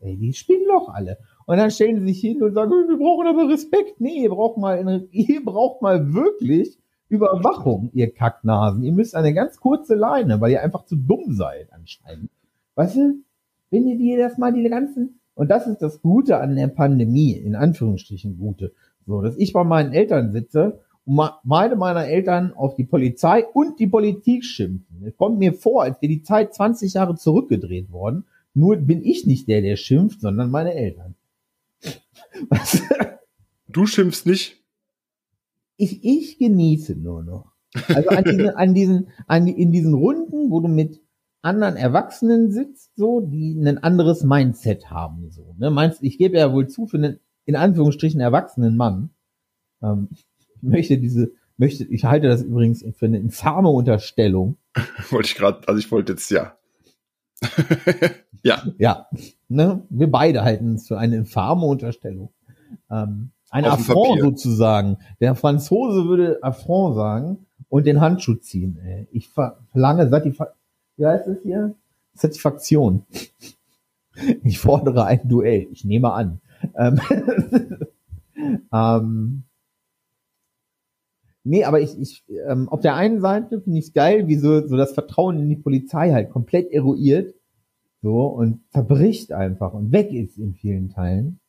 ey, 0.00 0.16
die 0.16 0.32
spinnen 0.32 0.66
doch 0.66 0.88
alle. 0.88 1.18
Und 1.46 1.58
dann 1.58 1.70
stellen 1.70 2.00
sie 2.00 2.06
sich 2.08 2.20
hin 2.20 2.42
und 2.42 2.54
sagen, 2.54 2.72
wir 2.72 2.98
brauchen 2.98 3.28
aber 3.28 3.48
Respekt. 3.48 4.00
Nee, 4.00 4.24
ihr 4.24 4.30
braucht 4.30 4.58
mal, 4.58 5.06
ihr 5.12 5.44
braucht 5.44 5.80
mal 5.80 6.12
wirklich 6.12 6.80
Überwachung, 7.08 7.90
ihr 7.92 8.12
Kacknasen. 8.12 8.82
Ihr 8.82 8.92
müsst 8.92 9.14
eine 9.14 9.32
ganz 9.32 9.60
kurze 9.60 9.94
Leine, 9.94 10.40
weil 10.40 10.50
ihr 10.50 10.64
einfach 10.64 10.84
zu 10.84 10.96
dumm 10.96 11.32
seid 11.32 11.72
anscheinend. 11.72 12.30
Weißt 12.74 12.96
du, 12.96 13.22
wenn 13.70 13.86
ihr 13.86 13.96
dir 13.96 14.18
das 14.18 14.36
mal 14.36 14.52
die 14.52 14.68
ganzen, 14.68 15.17
und 15.38 15.48
das 15.48 15.66
ist 15.66 15.78
das 15.78 16.02
Gute 16.02 16.38
an 16.38 16.56
der 16.56 16.68
Pandemie, 16.68 17.32
in 17.32 17.54
Anführungsstrichen 17.54 18.38
Gute, 18.38 18.72
so, 19.06 19.22
dass 19.22 19.36
ich 19.36 19.52
bei 19.52 19.64
meinen 19.64 19.92
Eltern 19.92 20.32
sitze 20.32 20.80
und 21.04 21.30
beide 21.44 21.76
meiner 21.76 22.06
Eltern 22.06 22.52
auf 22.52 22.74
die 22.74 22.84
Polizei 22.84 23.44
und 23.46 23.80
die 23.80 23.86
Politik 23.86 24.44
schimpfen. 24.44 25.04
Es 25.06 25.16
kommt 25.16 25.38
mir 25.38 25.54
vor, 25.54 25.84
als 25.84 26.02
wäre 26.02 26.12
die 26.12 26.22
Zeit 26.22 26.54
20 26.54 26.92
Jahre 26.92 27.16
zurückgedreht 27.16 27.90
worden. 27.90 28.24
Nur 28.52 28.76
bin 28.76 29.02
ich 29.02 29.26
nicht 29.26 29.48
der, 29.48 29.62
der 29.62 29.76
schimpft, 29.76 30.20
sondern 30.20 30.50
meine 30.50 30.74
Eltern. 30.74 31.14
Was? 32.50 32.82
Du 33.68 33.86
schimpfst 33.86 34.26
nicht? 34.26 34.58
ich, 35.78 36.04
ich 36.04 36.38
genieße 36.38 36.96
nur 36.96 37.22
noch. 37.22 37.52
Also 37.86 38.10
an 38.10 38.24
diesen, 38.24 38.50
an 38.50 38.74
diesen, 38.74 39.08
an, 39.26 39.46
in 39.46 39.72
diesen 39.72 39.94
Runden, 39.94 40.50
wo 40.50 40.60
du 40.60 40.68
mit 40.68 41.00
anderen 41.48 41.76
Erwachsenen 41.76 42.50
sitzt, 42.52 42.92
so, 42.96 43.20
die 43.20 43.54
ein 43.54 43.78
anderes 43.78 44.22
Mindset 44.22 44.90
haben, 44.90 45.30
so, 45.30 45.54
ne, 45.58 45.70
meinst, 45.70 46.02
ich 46.02 46.18
gebe 46.18 46.38
ja 46.38 46.52
wohl 46.52 46.68
zu, 46.68 46.86
für 46.86 46.98
einen, 46.98 47.18
in 47.44 47.56
Anführungsstrichen, 47.56 48.20
erwachsenen 48.20 48.76
Mann, 48.76 49.10
ähm, 49.82 50.08
ich 50.10 50.62
möchte 50.62 50.98
diese, 50.98 51.32
möchte, 51.56 51.84
ich 51.84 52.04
halte 52.04 52.28
das 52.28 52.42
übrigens 52.42 52.84
für 52.96 53.06
eine 53.06 53.18
infame 53.18 53.68
Unterstellung, 53.68 54.56
Wollte 55.10 55.28
ich 55.28 55.34
gerade, 55.34 55.66
also 55.66 55.78
ich 55.78 55.90
wollte 55.90 56.12
jetzt 56.12 56.30
ja. 56.30 56.56
ja. 58.42 58.62
ja, 58.78 59.06
ne, 59.48 59.82
wir 59.90 60.10
beide 60.10 60.42
halten 60.42 60.74
es 60.74 60.86
für 60.86 60.98
eine 60.98 61.16
infame 61.16 61.66
Unterstellung, 61.66 62.32
ähm, 62.90 63.30
ein 63.50 63.64
Auf 63.64 63.80
Affront 63.80 64.20
sozusagen. 64.20 64.98
Der 65.20 65.34
Franzose 65.34 66.06
würde 66.06 66.38
Affront 66.42 66.96
sagen 66.96 67.46
und 67.68 67.86
den 67.86 68.00
Handschuh 68.00 68.34
ziehen. 68.34 68.78
Ey. 68.78 69.08
Ich 69.10 69.28
ver- 69.28 69.58
verlange 69.70 70.08
Satisfa 70.08 70.48
wie 70.98 71.06
heißt 71.06 71.26
es 71.28 71.42
hier? 71.42 71.74
Satisfaktion. 72.14 73.04
Ich 74.42 74.58
fordere 74.58 75.04
ein 75.04 75.28
Duell. 75.28 75.68
Ich 75.70 75.84
nehme 75.84 76.12
an. 76.12 76.40
Ähm, 76.76 77.00
ähm, 78.72 79.44
nee, 81.44 81.64
aber 81.64 81.80
ich, 81.80 81.98
ich 81.98 82.24
ähm, 82.48 82.68
auf 82.68 82.80
der 82.80 82.96
einen 82.96 83.20
Seite 83.20 83.60
finde 83.60 83.78
ich 83.78 83.86
es 83.86 83.92
geil, 83.92 84.26
wie 84.26 84.36
so, 84.36 84.66
so 84.66 84.76
das 84.76 84.92
Vertrauen 84.92 85.38
in 85.38 85.48
die 85.48 85.56
Polizei 85.56 86.10
halt 86.10 86.30
komplett 86.30 86.72
eruiert 86.72 87.34
so 88.02 88.26
und 88.26 88.60
zerbricht 88.70 89.32
einfach 89.32 89.72
und 89.72 89.92
weg 89.92 90.12
ist 90.12 90.38
in 90.38 90.54
vielen 90.54 90.88
Teilen. 90.90 91.40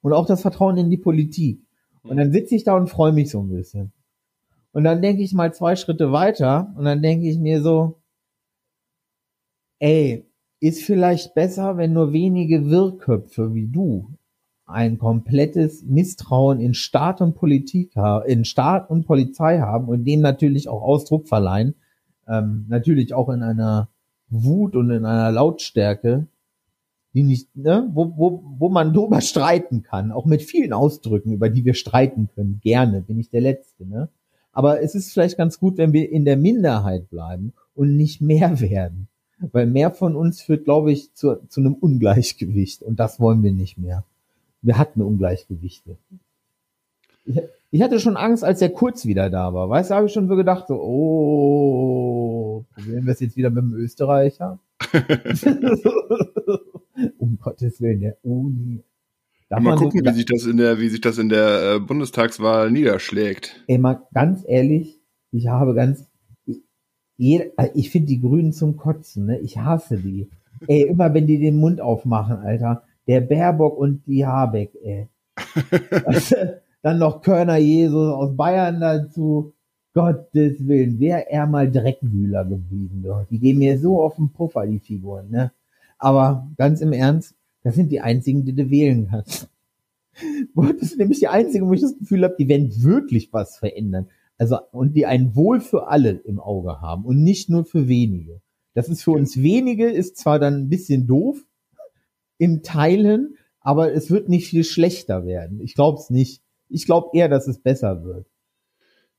Und 0.00 0.12
auch 0.12 0.26
das 0.26 0.42
Vertrauen 0.42 0.76
in 0.76 0.90
die 0.90 0.96
Politik. 0.96 1.60
Und 2.02 2.16
dann 2.16 2.32
sitze 2.32 2.56
ich 2.56 2.64
da 2.64 2.76
und 2.76 2.88
freue 2.88 3.12
mich 3.12 3.30
so 3.30 3.40
ein 3.40 3.48
bisschen. 3.48 3.92
Und 4.72 4.84
dann 4.84 5.02
denke 5.02 5.22
ich 5.22 5.32
mal 5.32 5.54
zwei 5.54 5.76
Schritte 5.76 6.12
weiter 6.12 6.74
und 6.76 6.84
dann 6.84 7.02
denke 7.02 7.28
ich 7.28 7.38
mir 7.38 7.62
so, 7.62 8.01
ey, 9.82 10.24
ist 10.60 10.84
vielleicht 10.84 11.34
besser, 11.34 11.76
wenn 11.76 11.92
nur 11.92 12.12
wenige 12.12 12.70
Wirrköpfe 12.70 13.52
wie 13.52 13.66
du 13.66 14.10
ein 14.64 14.96
komplettes 14.96 15.82
Misstrauen 15.82 16.60
in 16.60 16.72
Staat 16.72 17.20
und 17.20 17.34
Politik 17.34 17.92
in 18.26 18.44
Staat 18.44 18.88
und 18.88 19.06
Polizei 19.06 19.58
haben 19.58 19.88
und 19.88 20.04
dem 20.04 20.20
natürlich 20.20 20.68
auch 20.68 20.82
Ausdruck 20.82 21.26
verleihen, 21.26 21.74
ähm, 22.28 22.66
natürlich 22.68 23.12
auch 23.12 23.28
in 23.28 23.42
einer 23.42 23.88
Wut 24.30 24.76
und 24.76 24.90
in 24.90 25.04
einer 25.04 25.32
Lautstärke, 25.32 26.28
die 27.12 27.24
nicht, 27.24 27.54
ne, 27.56 27.90
wo, 27.92 28.16
wo, 28.16 28.42
wo 28.56 28.68
man 28.68 28.94
drüber 28.94 29.20
streiten 29.20 29.82
kann, 29.82 30.12
auch 30.12 30.26
mit 30.26 30.42
vielen 30.42 30.72
Ausdrücken, 30.72 31.32
über 31.32 31.50
die 31.50 31.64
wir 31.64 31.74
streiten 31.74 32.28
können. 32.34 32.60
Gerne, 32.62 33.02
bin 33.02 33.18
ich 33.18 33.30
der 33.30 33.40
Letzte, 33.40 33.84
ne? 33.84 34.08
Aber 34.52 34.80
es 34.80 34.94
ist 34.94 35.12
vielleicht 35.12 35.36
ganz 35.36 35.58
gut, 35.58 35.76
wenn 35.76 35.92
wir 35.92 36.10
in 36.10 36.24
der 36.24 36.36
Minderheit 36.36 37.10
bleiben 37.10 37.52
und 37.74 37.96
nicht 37.96 38.20
mehr 38.20 38.60
werden. 38.60 39.08
Weil 39.50 39.66
mehr 39.66 39.90
von 39.90 40.14
uns 40.14 40.40
führt, 40.40 40.64
glaube 40.64 40.92
ich, 40.92 41.12
zu, 41.14 41.36
zu 41.48 41.60
einem 41.60 41.74
Ungleichgewicht. 41.74 42.82
Und 42.82 43.00
das 43.00 43.18
wollen 43.18 43.42
wir 43.42 43.52
nicht 43.52 43.78
mehr. 43.78 44.04
Wir 44.62 44.78
hatten 44.78 45.02
Ungleichgewichte. 45.02 45.96
Ich, 47.24 47.40
ich 47.70 47.82
hatte 47.82 47.98
schon 47.98 48.16
Angst, 48.16 48.44
als 48.44 48.60
der 48.60 48.70
Kurz 48.70 49.04
wieder 49.06 49.30
da 49.30 49.52
war. 49.54 49.68
Weißt 49.68 49.90
du, 49.90 49.94
habe 49.94 50.06
ich 50.06 50.12
schon 50.12 50.28
so 50.28 50.36
gedacht, 50.36 50.68
so, 50.68 50.74
oh, 50.80 52.64
probieren 52.74 53.04
wir 53.06 53.12
es 53.12 53.20
jetzt 53.20 53.36
wieder 53.36 53.50
mit 53.50 53.64
dem 53.64 53.74
Österreicher? 53.74 54.58
um 57.18 57.38
Gottes 57.40 57.80
Willen, 57.80 58.00
der 58.00 58.16
Uni. 58.22 58.82
Darf 59.48 59.60
Mal 59.60 59.70
man 59.70 59.78
so- 59.78 59.84
gucken, 59.84 60.04
wie 60.04 60.12
sich 60.12 60.26
das 60.26 60.46
in 60.46 60.56
der, 60.56 60.78
wie 60.78 60.88
sich 60.88 61.00
das 61.00 61.18
in 61.18 61.28
der 61.28 61.74
äh, 61.74 61.80
Bundestagswahl 61.80 62.70
niederschlägt. 62.70 63.62
Ey, 63.66 63.78
mal 63.78 64.02
ganz 64.14 64.44
ehrlich, 64.46 64.98
ich 65.30 65.48
habe 65.48 65.74
ganz, 65.74 66.04
ich, 67.22 67.28
jede- 67.28 67.52
äh, 67.56 67.68
ich 67.74 67.90
finde 67.90 68.08
die 68.08 68.20
Grünen 68.20 68.52
zum 68.52 68.76
Kotzen, 68.76 69.26
ne? 69.26 69.38
Ich 69.38 69.58
hasse 69.58 69.96
die. 69.96 70.28
Ey, 70.66 70.82
immer 70.82 71.12
wenn 71.14 71.26
die 71.26 71.38
den 71.38 71.56
Mund 71.56 71.80
aufmachen, 71.80 72.36
Alter, 72.38 72.82
der 73.06 73.20
Baerbock 73.20 73.76
und 73.78 74.02
die 74.06 74.26
Habeck, 74.26 74.70
ey. 74.82 75.08
Dann 76.82 76.98
noch 76.98 77.22
Körner 77.22 77.56
Jesus 77.58 78.12
aus 78.12 78.36
Bayern 78.36 78.80
dazu. 78.80 79.52
Gottes 79.94 80.66
Willen, 80.66 80.98
wäre 80.98 81.30
er 81.30 81.46
mal 81.46 81.70
Dreckwühler 81.70 82.44
geblieben, 82.46 83.02
doch. 83.04 83.26
Die 83.30 83.38
gehen 83.38 83.58
mir 83.58 83.78
so 83.78 84.02
auf 84.02 84.16
den 84.16 84.30
Puffer, 84.30 84.66
die 84.66 84.78
Figuren, 84.78 85.28
ne? 85.30 85.52
Aber 85.98 86.48
ganz 86.56 86.80
im 86.80 86.92
Ernst, 86.92 87.34
das 87.62 87.74
sind 87.74 87.92
die 87.92 88.00
einzigen, 88.00 88.44
die 88.44 88.54
du 88.54 88.70
wählen 88.70 89.08
kannst. 89.10 89.48
Das 90.54 90.82
ist 90.82 90.98
nämlich 90.98 91.20
die 91.20 91.28
einzige, 91.28 91.66
wo 91.66 91.72
ich 91.72 91.80
das 91.80 91.98
Gefühl 91.98 92.24
habe, 92.24 92.34
die 92.38 92.46
werden 92.46 92.70
wirklich 92.82 93.32
was 93.32 93.56
verändern. 93.56 94.08
Also, 94.42 94.58
und 94.72 94.96
die 94.96 95.06
ein 95.06 95.36
Wohl 95.36 95.60
für 95.60 95.86
alle 95.86 96.10
im 96.10 96.40
Auge 96.40 96.80
haben 96.80 97.04
und 97.04 97.22
nicht 97.22 97.48
nur 97.48 97.64
für 97.64 97.86
wenige. 97.86 98.40
Das 98.74 98.88
ist 98.88 99.04
für 99.04 99.12
uns 99.12 99.40
wenige, 99.40 99.88
ist 99.88 100.16
zwar 100.16 100.40
dann 100.40 100.62
ein 100.62 100.68
bisschen 100.68 101.06
doof 101.06 101.46
in 102.38 102.64
Teilen, 102.64 103.36
aber 103.60 103.92
es 103.92 104.10
wird 104.10 104.28
nicht 104.28 104.48
viel 104.48 104.64
schlechter 104.64 105.24
werden. 105.24 105.60
Ich 105.60 105.76
glaube 105.76 106.00
es 106.00 106.10
nicht. 106.10 106.42
Ich 106.68 106.86
glaube 106.86 107.16
eher, 107.16 107.28
dass 107.28 107.46
es 107.46 107.60
besser 107.60 108.02
wird. 108.02 108.26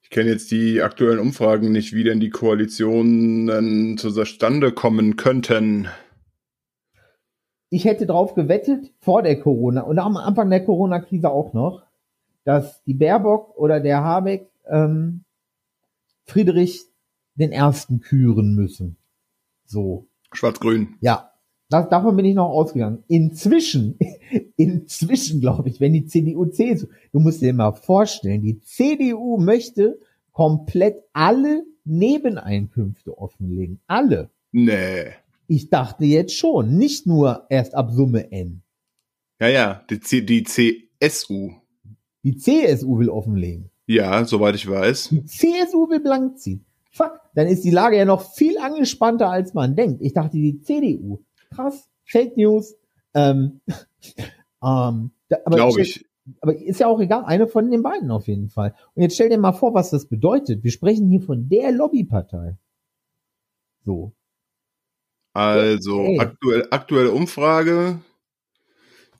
Ich 0.01 0.09
kenne 0.09 0.29
jetzt 0.29 0.51
die 0.51 0.81
aktuellen 0.81 1.19
Umfragen 1.19 1.71
nicht, 1.71 1.93
wie 1.93 2.03
denn 2.03 2.19
die 2.19 2.29
Koalitionen 2.29 3.97
zustande 3.97 4.73
kommen 4.73 5.15
könnten. 5.15 5.88
Ich 7.69 7.86
hätte 7.86 8.05
drauf 8.05 8.36
gewettet, 8.36 8.91
vor 8.99 9.23
der 9.23 9.39
Corona 9.39 9.83
und 9.83 9.99
am 9.99 10.17
Anfang 10.17 10.49
der 10.49 10.65
Corona-Krise 10.65 11.29
auch 11.29 11.53
noch, 11.53 11.83
dass 12.43 12.83
die 12.83 12.93
Baerbock 12.93 13.57
oder 13.57 13.79
der 13.79 14.03
Habeck 14.03 14.49
ähm, 14.69 15.23
Friedrich 16.26 16.82
den 17.36 17.52
ersten 17.52 17.99
küren 17.99 18.56
müssen. 18.56 18.97
So. 19.65 20.08
Schwarz-Grün. 20.32 20.95
Ja. 21.02 21.30
Das, 21.69 21.89
davon 21.89 22.15
bin 22.15 22.26
ich 22.26 22.36
noch 22.36 22.49
ausgegangen. 22.49 23.04
Inzwischen, 23.08 23.97
inzwischen 24.58 25.41
glaube 25.41 25.69
ich, 25.69 25.80
wenn 25.80 25.93
die 25.93 26.06
CDU, 26.06 26.45
CSU, 26.45 26.88
du 27.12 27.19
musst 27.19 27.41
dir 27.41 27.54
mal 27.54 27.71
vorstellen, 27.71 28.43
die 28.43 28.60
CDU 28.62 29.38
möchte 29.38 29.99
komplett 30.32 31.02
alle 31.13 31.63
Nebeneinkünfte 31.86 33.17
offenlegen. 33.17 33.80
Alle. 33.88 34.30
Nee. 34.52 35.13
Ich 35.47 35.69
dachte 35.69 36.06
jetzt 36.06 36.36
schon, 36.36 36.78
nicht 36.78 37.08
nur 37.08 37.47
erst 37.49 37.76
ab 37.76 37.91
Summe 37.91 38.32
N. 38.32 38.62
Ja, 39.39 39.47
ja, 39.47 39.84
die, 39.89 39.99
C 39.99 40.21
die 40.21 40.43
CSU. 40.43 41.52
Die 42.23 42.38
CSU 42.38 42.99
will 42.99 43.10
offenlegen. 43.10 43.69
Ja, 43.86 44.26
soweit 44.26 44.56
ich 44.56 44.69
weiß. 44.69 45.10
Die 45.10 45.26
CSU 45.26 45.89
will 45.89 46.00
blank 46.00 46.39
ziehen. 46.39 46.65
Fuck, 46.91 47.19
dann 47.36 47.48
ist 47.48 47.63
die 47.63 47.72
Lage 47.72 47.98
ja 47.98 48.06
noch 48.06 48.34
viel 48.34 48.58
angespannter, 48.58 49.30
als 49.30 49.54
man 49.54 49.76
denkt. 49.76 50.02
Ich 50.02 50.13
dachte, 50.13 50.38
die 50.38 50.62
CDU. 50.62 51.24
Krass, 51.54 51.89
Fake 52.06 52.38
News. 52.38 52.76
Ähm, 53.13 53.62
ähm, 54.63 55.12
Glaube 55.46 55.82
ich. 55.82 56.06
Aber 56.39 56.56
ist 56.56 56.80
ja 56.80 56.88
auch 56.88 57.02
egal, 57.02 57.26
eine 57.26 57.48
von 57.48 57.69
den 57.69 57.84
beiden 57.84 58.10
auf 58.10 58.28
jeden 58.28 58.50
Fall. 58.50 58.74
Und 58.93 59.02
jetzt 59.02 59.15
stell 59.15 59.28
dir 59.30 59.38
mal 59.38 59.52
vor, 59.52 59.74
was 59.74 59.89
das 59.89 60.08
bedeutet. 60.08 60.63
Wir 60.63 60.72
sprechen 60.72 61.10
hier 61.10 61.22
von 61.22 61.50
der 61.50 61.72
Lobbypartei. 61.74 62.58
So. 63.84 64.13
Also, 65.34 66.04
Hey. 66.04 66.19
aktuell, 66.19 66.67
aktuelle 66.72 67.12
Umfrage. 67.12 68.00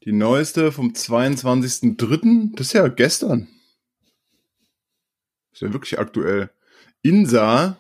Die 0.06 0.14
neueste 0.14 0.72
vom 0.72 0.94
22.03. 0.94 2.56
Das 2.56 2.68
ist 2.68 2.74
ja 2.74 2.88
gestern. 2.88 3.48
Ist 5.54 5.62
ja 5.62 5.72
wirklich 5.74 6.00
aktuell. 6.00 6.50
INSA 7.04 7.78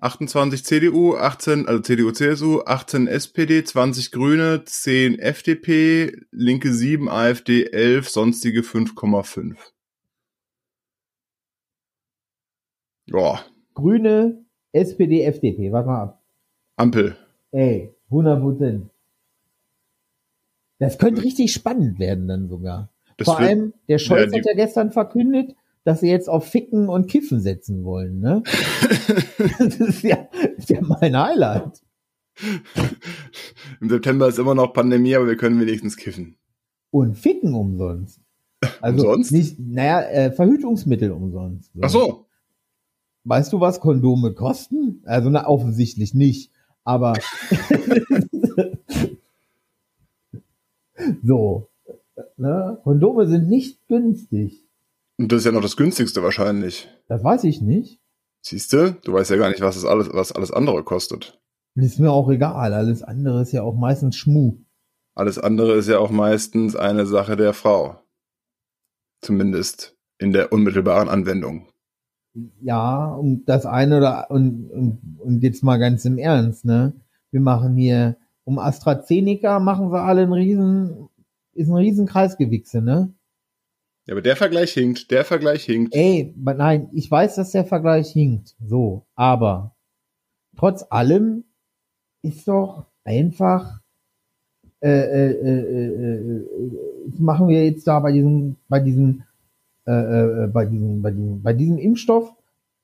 28 0.00 0.64
CDU, 0.64 1.16
18, 1.16 1.66
also 1.66 1.82
CDU, 1.82 2.12
CSU, 2.12 2.60
18 2.64 3.08
SPD, 3.08 3.64
20 3.64 4.12
Grüne, 4.12 4.64
10 4.64 5.18
FDP, 5.18 6.12
Linke 6.30 6.72
7, 6.72 7.08
AfD 7.08 7.64
11, 7.64 8.08
sonstige 8.08 8.60
5,5. 8.62 9.56
Ja, 13.06 13.40
Grüne, 13.74 14.44
SPD, 14.72 15.22
FDP. 15.24 15.72
Warte 15.72 15.88
mal 15.88 16.02
ab. 16.02 16.22
Ampel. 16.76 17.16
Ey, 17.52 17.94
100 18.10 18.40
Prozent. 18.40 18.90
Das 20.78 20.98
könnte 20.98 21.22
richtig 21.24 21.52
spannend 21.52 21.98
werden 21.98 22.28
dann 22.28 22.48
sogar. 22.48 22.90
Das 23.16 23.24
Vor 23.26 23.38
wird- 23.40 23.48
allem, 23.48 23.74
der 23.88 23.98
Scholz 23.98 24.20
Ja, 24.20 24.26
die- 24.26 24.38
hat 24.38 24.46
ja 24.46 24.64
gestern 24.64 24.92
verkündet, 24.92 25.56
dass 25.84 26.00
sie 26.00 26.08
jetzt 26.08 26.28
auf 26.28 26.44
Ficken 26.46 26.88
und 26.88 27.06
Kiffen 27.08 27.40
setzen 27.40 27.84
wollen, 27.84 28.20
ne? 28.20 28.42
das 29.58 29.76
ist 29.76 30.02
ja, 30.02 30.28
ist 30.56 30.70
ja 30.70 30.80
mein 30.82 31.16
Highlight. 31.16 31.82
Im 33.80 33.88
September 33.88 34.28
ist 34.28 34.38
immer 34.38 34.54
noch 34.54 34.72
Pandemie, 34.72 35.16
aber 35.16 35.26
wir 35.26 35.36
können 35.36 35.60
wenigstens 35.60 35.96
kiffen. 35.96 36.36
Und 36.90 37.16
Ficken 37.16 37.54
umsonst. 37.54 38.20
Also 38.80 39.06
Umsonst? 39.08 39.32
nicht, 39.32 39.58
naja, 39.58 40.02
äh, 40.02 40.32
Verhütungsmittel 40.32 41.10
umsonst. 41.12 41.70
Ach 41.80 41.90
so. 41.90 42.26
Weißt 43.24 43.52
du, 43.52 43.60
was 43.60 43.80
Kondome 43.80 44.32
kosten? 44.32 45.02
Also 45.04 45.30
na, 45.30 45.46
offensichtlich 45.46 46.14
nicht. 46.14 46.50
Aber 46.84 47.12
so. 51.22 51.68
Ne? 52.36 52.78
Kondome 52.82 53.26
sind 53.28 53.48
nicht 53.48 53.86
günstig. 53.86 54.67
Und 55.18 55.32
das 55.32 55.40
ist 55.40 55.44
ja 55.46 55.52
noch 55.52 55.62
das 55.62 55.76
günstigste 55.76 56.22
wahrscheinlich. 56.22 56.88
Das 57.08 57.24
weiß 57.24 57.44
ich 57.44 57.60
nicht. 57.60 58.00
Siehst 58.40 58.72
du? 58.72 58.96
Du 59.04 59.12
weißt 59.12 59.30
ja 59.30 59.36
gar 59.36 59.50
nicht, 59.50 59.60
was 59.60 59.74
das 59.74 59.84
alles, 59.84 60.08
was 60.12 60.32
alles 60.32 60.52
andere 60.52 60.84
kostet. 60.84 61.40
Ist 61.74 61.98
mir 61.98 62.10
auch 62.10 62.30
egal. 62.30 62.72
Alles 62.72 63.02
andere 63.02 63.42
ist 63.42 63.52
ja 63.52 63.62
auch 63.62 63.74
meistens 63.74 64.16
Schmuh. 64.16 64.58
Alles 65.14 65.38
andere 65.38 65.74
ist 65.74 65.88
ja 65.88 65.98
auch 65.98 66.10
meistens 66.10 66.76
eine 66.76 67.04
Sache 67.04 67.36
der 67.36 67.52
Frau. 67.52 68.00
Zumindest 69.20 69.96
in 70.18 70.32
der 70.32 70.52
unmittelbaren 70.52 71.08
Anwendung. 71.08 71.66
Ja, 72.60 73.12
und 73.14 73.46
das 73.46 73.66
eine 73.66 73.98
oder 73.98 74.30
und, 74.30 74.70
und, 74.70 75.18
und 75.18 75.42
jetzt 75.42 75.64
mal 75.64 75.78
ganz 75.78 76.04
im 76.04 76.18
Ernst, 76.18 76.64
ne? 76.64 76.92
Wir 77.32 77.40
machen 77.40 77.76
hier 77.76 78.16
um 78.44 78.58
AstraZeneca 78.58 79.58
machen 79.60 79.90
wir 79.92 80.02
alle 80.02 80.22
einen 80.22 80.32
riesen, 80.32 81.08
ist 81.52 81.68
ein 81.68 81.76
riesen 81.76 82.06
Kreisgewichse, 82.06 82.80
ne? 82.80 83.12
Ja, 84.08 84.14
aber 84.14 84.22
der 84.22 84.36
Vergleich 84.36 84.72
hinkt. 84.72 85.10
Der 85.10 85.22
Vergleich 85.22 85.64
hinkt. 85.64 85.94
Ey, 85.94 86.32
nein, 86.34 86.88
ich 86.92 87.10
weiß, 87.10 87.34
dass 87.34 87.52
der 87.52 87.66
Vergleich 87.66 88.10
hinkt. 88.10 88.56
So, 88.64 89.06
aber 89.14 89.76
trotz 90.56 90.82
allem 90.88 91.44
ist 92.22 92.48
doch 92.48 92.86
einfach 93.04 93.80
äh, 94.80 94.88
äh, 94.88 95.30
äh, 95.30 95.60
äh, 95.60 96.36
äh, 96.36 96.46
machen 97.18 97.48
wir 97.48 97.66
jetzt 97.66 97.86
da 97.86 98.00
bei 98.00 98.12
diesem 98.12 98.56
bei 98.68 98.80
diesem 98.80 99.24
äh, 99.86 99.92
äh, 99.92 100.46
bei 100.46 100.64
diesem 100.64 101.02
bei 101.02 101.10
diesem 101.10 101.42
bei 101.42 101.52
diesem 101.52 101.76
Impfstoff 101.76 102.32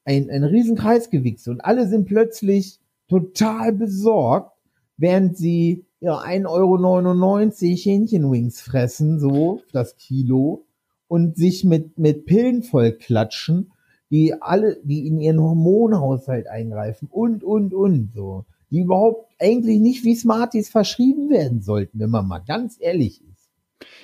ein 0.05 0.29
ein 0.29 0.45
riesen 0.45 0.77
Kreisgewichse 0.77 1.51
und 1.51 1.63
alle 1.63 1.89
sind 1.89 2.05
plötzlich 2.05 2.81
total 3.09 3.73
besorgt, 3.73 4.53
während 4.99 5.39
sie 5.39 5.87
ja 6.01 6.19
1,99 6.19 6.49
Euro 6.51 7.77
Hähnchenwings 7.77 8.61
fressen, 8.61 9.19
so 9.19 9.63
das 9.73 9.97
Kilo 9.97 10.67
und 11.09 11.37
sich 11.37 11.65
mit, 11.65 11.99
mit 11.99 12.27
Pillen 12.27 12.63
vollklatschen, 12.63 13.73
die 14.11 14.35
alle, 14.41 14.79
die 14.85 15.07
in 15.07 15.21
ihren 15.21 15.41
Hormonhaushalt 15.41 16.47
eingreifen 16.47 17.09
und, 17.11 17.43
und, 17.43 17.75
und, 17.75 18.13
so. 18.15 18.45
Die 18.71 18.81
überhaupt 18.81 19.31
eigentlich 19.39 19.81
nicht 19.81 20.05
wie 20.05 20.15
Smarties 20.15 20.69
verschrieben 20.69 21.31
werden 21.31 21.63
sollten, 21.63 22.01
wenn 22.01 22.11
man 22.11 22.27
mal 22.27 22.41
ganz 22.41 22.77
ehrlich 22.81 23.23
ist. 23.23 23.51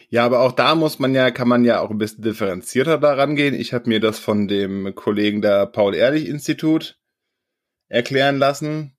Ja, 0.09 0.25
aber 0.27 0.41
auch 0.41 0.53
da 0.53 0.75
muss 0.75 0.99
man 0.99 1.15
ja, 1.15 1.31
kann 1.31 1.49
man 1.49 1.65
ja 1.65 1.81
auch 1.81 1.91
ein 1.91 1.99
bisschen 1.99 2.23
differenzierter 2.23 2.99
daran 2.99 3.37
gehen. 3.37 3.55
Ich 3.55 3.73
habe 3.73 3.89
mir 3.89 4.01
das 4.01 4.19
von 4.19 4.49
dem 4.49 4.95
Kollegen 4.95 5.41
der 5.43 5.67
Paul-Ehrlich-Institut 5.67 6.99
erklären 7.89 8.39
lassen. 8.39 8.93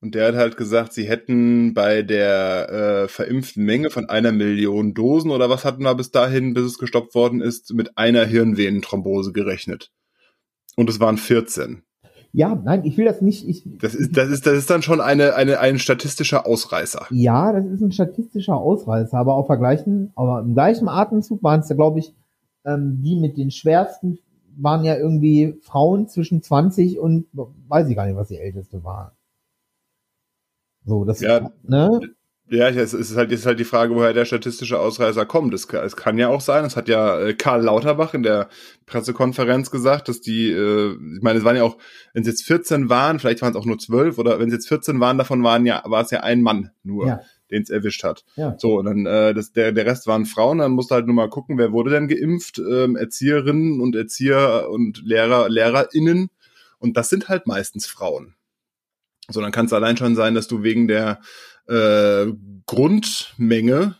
Und 0.00 0.14
der 0.14 0.28
hat 0.28 0.34
halt 0.34 0.56
gesagt, 0.56 0.92
sie 0.92 1.04
hätten 1.04 1.72
bei 1.72 2.02
der 2.02 2.68
äh, 3.04 3.08
verimpften 3.08 3.64
Menge 3.64 3.90
von 3.90 4.08
einer 4.08 4.30
Million 4.30 4.92
Dosen 4.92 5.30
oder 5.30 5.48
was 5.48 5.64
hatten 5.64 5.82
wir 5.82 5.94
bis 5.94 6.10
dahin, 6.10 6.54
bis 6.54 6.64
es 6.64 6.78
gestoppt 6.78 7.14
worden 7.14 7.40
ist, 7.40 7.72
mit 7.72 7.96
einer 7.96 8.24
Hirnvenenthrombose 8.24 9.32
gerechnet. 9.32 9.90
Und 10.76 10.90
es 10.90 11.00
waren 11.00 11.16
14. 11.16 11.82
Ja, 12.32 12.54
nein, 12.54 12.84
ich 12.84 12.98
will 12.98 13.06
das 13.06 13.22
nicht, 13.22 13.48
ich, 13.48 13.62
Das 13.78 13.94
ist, 13.94 14.14
das 14.14 14.28
ist, 14.28 14.46
das 14.46 14.58
ist 14.58 14.68
dann 14.68 14.82
schon 14.82 15.00
eine, 15.00 15.34
eine, 15.34 15.58
ein 15.58 15.78
statistischer 15.78 16.46
Ausreißer. 16.46 17.06
ja, 17.10 17.50
das 17.50 17.64
ist 17.64 17.80
ein 17.80 17.92
statistischer 17.92 18.56
Ausreißer, 18.56 19.16
aber 19.16 19.34
auf 19.34 19.46
vergleichen, 19.46 20.12
aber 20.16 20.40
im 20.40 20.52
gleichen 20.52 20.88
Atemzug 20.88 21.42
waren 21.42 21.60
es 21.60 21.70
ja, 21.70 21.76
glaube 21.76 22.00
ich, 22.00 22.14
ähm, 22.66 23.00
die 23.02 23.16
mit 23.16 23.38
den 23.38 23.50
schwersten 23.50 24.18
waren 24.58 24.84
ja 24.84 24.96
irgendwie 24.96 25.58
Frauen 25.62 26.08
zwischen 26.08 26.42
20 26.42 26.98
und 26.98 27.26
weiß 27.32 27.88
ich 27.88 27.96
gar 27.96 28.06
nicht, 28.06 28.16
was 28.16 28.28
die 28.28 28.38
älteste 28.38 28.84
war. 28.84 29.16
So, 30.86 31.04
das, 31.04 31.20
Ja. 31.20 31.50
ne? 31.64 32.00
Ja, 32.48 32.68
es 32.68 32.94
ist 32.94 33.16
halt, 33.16 33.32
es 33.32 33.40
ist 33.40 33.46
halt 33.46 33.58
die 33.58 33.64
Frage, 33.64 33.96
woher 33.96 34.12
der 34.12 34.24
statistische 34.24 34.78
Ausreißer 34.78 35.26
kommt. 35.26 35.52
Es 35.52 35.66
kann, 35.66 35.84
es 35.84 35.96
kann 35.96 36.16
ja 36.16 36.28
auch 36.28 36.40
sein, 36.40 36.64
es 36.64 36.76
hat 36.76 36.88
ja 36.88 37.18
äh, 37.20 37.34
Karl 37.34 37.64
Lauterbach 37.64 38.14
in 38.14 38.22
der 38.22 38.48
Pressekonferenz 38.86 39.72
gesagt, 39.72 40.06
dass 40.08 40.20
die, 40.20 40.52
äh, 40.52 40.92
ich 41.16 41.22
meine, 41.22 41.40
es 41.40 41.44
waren 41.44 41.56
ja 41.56 41.64
auch, 41.64 41.76
wenn 42.14 42.22
es 42.22 42.28
jetzt 42.28 42.44
14 42.44 42.88
waren, 42.88 43.18
vielleicht 43.18 43.42
waren 43.42 43.50
es 43.50 43.56
auch 43.56 43.64
nur 43.64 43.78
12, 43.80 44.16
oder 44.18 44.38
wenn 44.38 44.46
es 44.46 44.54
jetzt 44.54 44.68
14 44.68 45.00
waren, 45.00 45.18
davon 45.18 45.42
waren 45.42 45.66
ja, 45.66 45.82
war 45.86 46.02
es 46.04 46.12
ja 46.12 46.20
ein 46.20 46.40
Mann 46.40 46.70
nur, 46.84 47.08
Ja. 47.08 47.20
den 47.50 47.62
es 47.64 47.68
erwischt 47.70 48.04
hat. 48.04 48.24
Ja. 48.36 48.54
So, 48.58 48.78
und 48.78 48.84
dann, 48.84 49.06
äh, 49.06 49.34
das, 49.34 49.50
der, 49.50 49.72
der 49.72 49.84
Rest 49.86 50.06
waren 50.06 50.24
Frauen, 50.24 50.58
dann 50.58 50.70
musst 50.70 50.92
du 50.92 50.94
halt 50.94 51.06
nur 51.06 51.16
mal 51.16 51.28
gucken, 51.28 51.58
wer 51.58 51.72
wurde 51.72 51.90
denn 51.90 52.06
geimpft, 52.06 52.58
ähm, 52.60 52.94
Erzieherinnen 52.94 53.80
und 53.80 53.96
Erzieher 53.96 54.68
und 54.70 55.02
Lehrer, 55.04 55.48
LehrerInnen. 55.48 56.30
Und 56.78 56.96
das 56.96 57.08
sind 57.08 57.28
halt 57.28 57.48
meistens 57.48 57.86
Frauen. 57.86 58.35
So, 59.28 59.40
dann 59.40 59.52
kann 59.52 59.66
es 59.66 59.72
allein 59.72 59.96
schon 59.96 60.14
sein, 60.14 60.34
dass 60.34 60.48
du 60.48 60.62
wegen 60.62 60.88
der 60.88 61.20
äh, 61.68 62.26
Grundmenge 62.66 63.96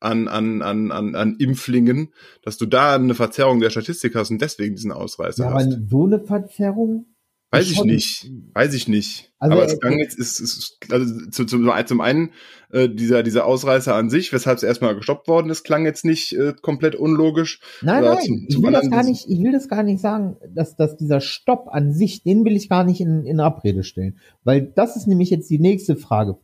an, 0.00 0.28
an, 0.28 0.62
an, 0.62 0.90
an, 0.92 1.14
an 1.14 1.36
Impflingen, 1.38 2.12
dass 2.42 2.56
du 2.56 2.66
da 2.66 2.94
eine 2.94 3.14
Verzerrung 3.14 3.60
der 3.60 3.70
Statistik 3.70 4.14
hast 4.14 4.30
und 4.30 4.40
deswegen 4.40 4.74
diesen 4.74 4.92
Ausreißer 4.92 5.44
Ja, 5.44 5.50
aber 5.50 5.60
hast. 5.60 5.88
so 5.88 6.06
eine 6.06 6.20
Verzerrung? 6.20 7.06
Weiß 7.52 7.68
ich 7.70 7.82
nicht. 7.82 8.30
Weiß 8.54 8.74
ich 8.74 8.86
nicht. 8.86 9.32
Also, 9.38 9.52
aber 9.54 9.62
äh, 9.64 9.66
es 9.66 9.80
klang 9.80 9.98
jetzt, 9.98 10.16
ist, 10.18 10.38
ist, 10.38 10.78
also 10.90 11.26
zu, 11.30 11.44
zum, 11.46 11.68
zum 11.86 12.00
einen 12.00 12.30
äh, 12.70 12.88
dieser, 12.88 13.24
dieser 13.24 13.44
Ausreißer 13.44 13.92
an 13.94 14.08
sich, 14.08 14.32
weshalb 14.32 14.58
es 14.58 14.62
erstmal 14.62 14.94
gestoppt 14.94 15.26
worden 15.26 15.50
ist, 15.50 15.64
klang 15.64 15.84
jetzt 15.84 16.04
nicht 16.04 16.32
äh, 16.32 16.54
komplett 16.62 16.94
unlogisch. 16.94 17.60
Nein, 17.82 18.02
Oder 18.04 18.14
nein, 18.14 18.24
zum- 18.24 18.44
ich 18.48 18.54
zum 18.54 18.62
will 18.62 18.72
das 18.72 18.90
gar 18.90 19.02
nicht, 19.02 19.28
ich 19.28 19.42
will 19.42 19.50
das 19.52 19.68
gar 19.68 19.82
nicht 19.82 20.00
sagen, 20.00 20.36
dass, 20.54 20.76
dass 20.76 20.96
dieser 20.96 21.20
Stopp 21.20 21.66
an 21.72 21.92
sich, 21.92 22.22
den 22.22 22.44
will 22.44 22.54
ich 22.54 22.68
gar 22.68 22.84
nicht 22.84 23.00
in, 23.00 23.24
in 23.24 23.40
Abrede 23.40 23.82
stellen. 23.82 24.18
Weil 24.44 24.62
das 24.62 24.94
ist 24.94 25.08
nämlich 25.08 25.30
jetzt 25.30 25.50
die 25.50 25.58
nächste 25.58 25.96
Frage. 25.96 26.38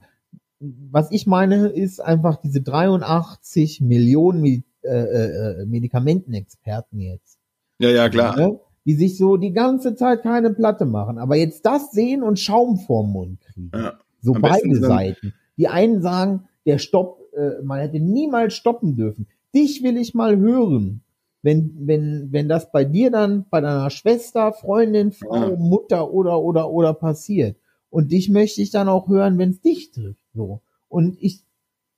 Was 0.58 1.12
ich 1.12 1.26
meine, 1.26 1.68
ist 1.68 2.00
einfach 2.00 2.36
diese 2.36 2.62
83 2.62 3.80
Millionen 3.80 4.40
Medi- 4.42 4.64
äh, 4.82 5.60
äh, 5.62 5.66
Medikamentenexperten 5.66 6.98
jetzt. 7.00 7.38
Ja, 7.78 7.90
ja, 7.90 8.08
klar. 8.08 8.36
Ne? 8.36 8.58
Die 8.86 8.94
sich 8.94 9.18
so 9.18 9.36
die 9.36 9.52
ganze 9.52 9.96
Zeit 9.96 10.22
keine 10.22 10.50
Platte 10.50 10.86
machen, 10.86 11.18
aber 11.18 11.36
jetzt 11.36 11.66
das 11.66 11.90
sehen 11.90 12.22
und 12.22 12.38
Schaum 12.38 12.78
vorm 12.78 13.12
Mund 13.12 13.40
kriegen. 13.40 13.70
Ja. 13.74 13.94
So 14.20 14.32
beide 14.32 14.76
Seiten. 14.76 15.34
Die 15.56 15.68
einen 15.68 16.00
sagen, 16.00 16.44
der 16.64 16.78
Stopp, 16.78 17.20
äh, 17.34 17.62
man 17.62 17.80
hätte 17.80 18.00
niemals 18.00 18.54
stoppen 18.54 18.96
dürfen. 18.96 19.26
Dich 19.54 19.82
will 19.82 19.96
ich 19.96 20.14
mal 20.14 20.38
hören. 20.38 21.02
Wenn, 21.42 21.74
wenn, 21.86 22.28
wenn 22.32 22.48
das 22.48 22.72
bei 22.72 22.84
dir 22.84 23.10
dann, 23.10 23.46
bei 23.50 23.60
deiner 23.60 23.90
Schwester, 23.90 24.52
Freundin, 24.52 25.12
Frau, 25.12 25.50
Ja. 25.50 25.56
Mutter 25.56 26.12
oder, 26.12 26.40
oder, 26.40 26.70
oder 26.70 26.94
passiert. 26.94 27.56
Und 27.90 28.10
dich 28.10 28.30
möchte 28.30 28.62
ich 28.62 28.70
dann 28.70 28.88
auch 28.88 29.08
hören, 29.08 29.38
wenn 29.38 29.50
es 29.50 29.60
dich 29.60 29.92
trifft. 29.92 30.24
So. 30.34 30.60
Und 30.88 31.16
ich 31.20 31.44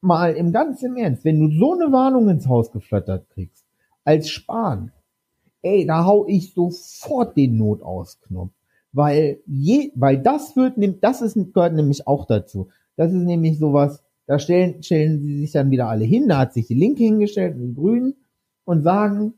mal 0.00 0.34
im 0.34 0.52
ganz 0.52 0.82
im 0.82 0.96
Ernst, 0.96 1.24
wenn 1.24 1.40
du 1.40 1.58
so 1.58 1.72
eine 1.72 1.92
Warnung 1.92 2.28
ins 2.28 2.46
Haus 2.46 2.70
geflattert 2.70 3.28
kriegst, 3.30 3.64
als 4.04 4.28
Spahn, 4.28 4.92
ey, 5.62 5.86
da 5.86 6.04
hau 6.04 6.26
ich 6.26 6.54
sofort 6.54 7.36
den 7.36 7.56
Notausknopf. 7.56 8.52
Weil 8.92 9.40
je, 9.46 9.92
weil 9.94 10.18
das 10.18 10.56
wird, 10.56 10.74
das 11.02 11.20
ist, 11.20 11.36
gehört 11.52 11.74
nämlich 11.74 12.06
auch 12.06 12.26
dazu. 12.26 12.68
Das 12.96 13.12
ist 13.12 13.22
nämlich 13.22 13.58
sowas, 13.58 14.02
da 14.26 14.38
stellen, 14.38 14.82
stellen 14.82 15.20
sie 15.20 15.38
sich 15.38 15.52
dann 15.52 15.70
wieder 15.70 15.88
alle 15.88 16.04
hin, 16.04 16.28
da 16.28 16.38
hat 16.38 16.52
sich 16.52 16.66
die 16.66 16.74
Linke 16.74 17.04
hingestellt 17.04 17.56
und 17.56 17.68
die 17.68 17.74
Grünen 17.74 18.14
und 18.64 18.82
sagen, 18.82 19.34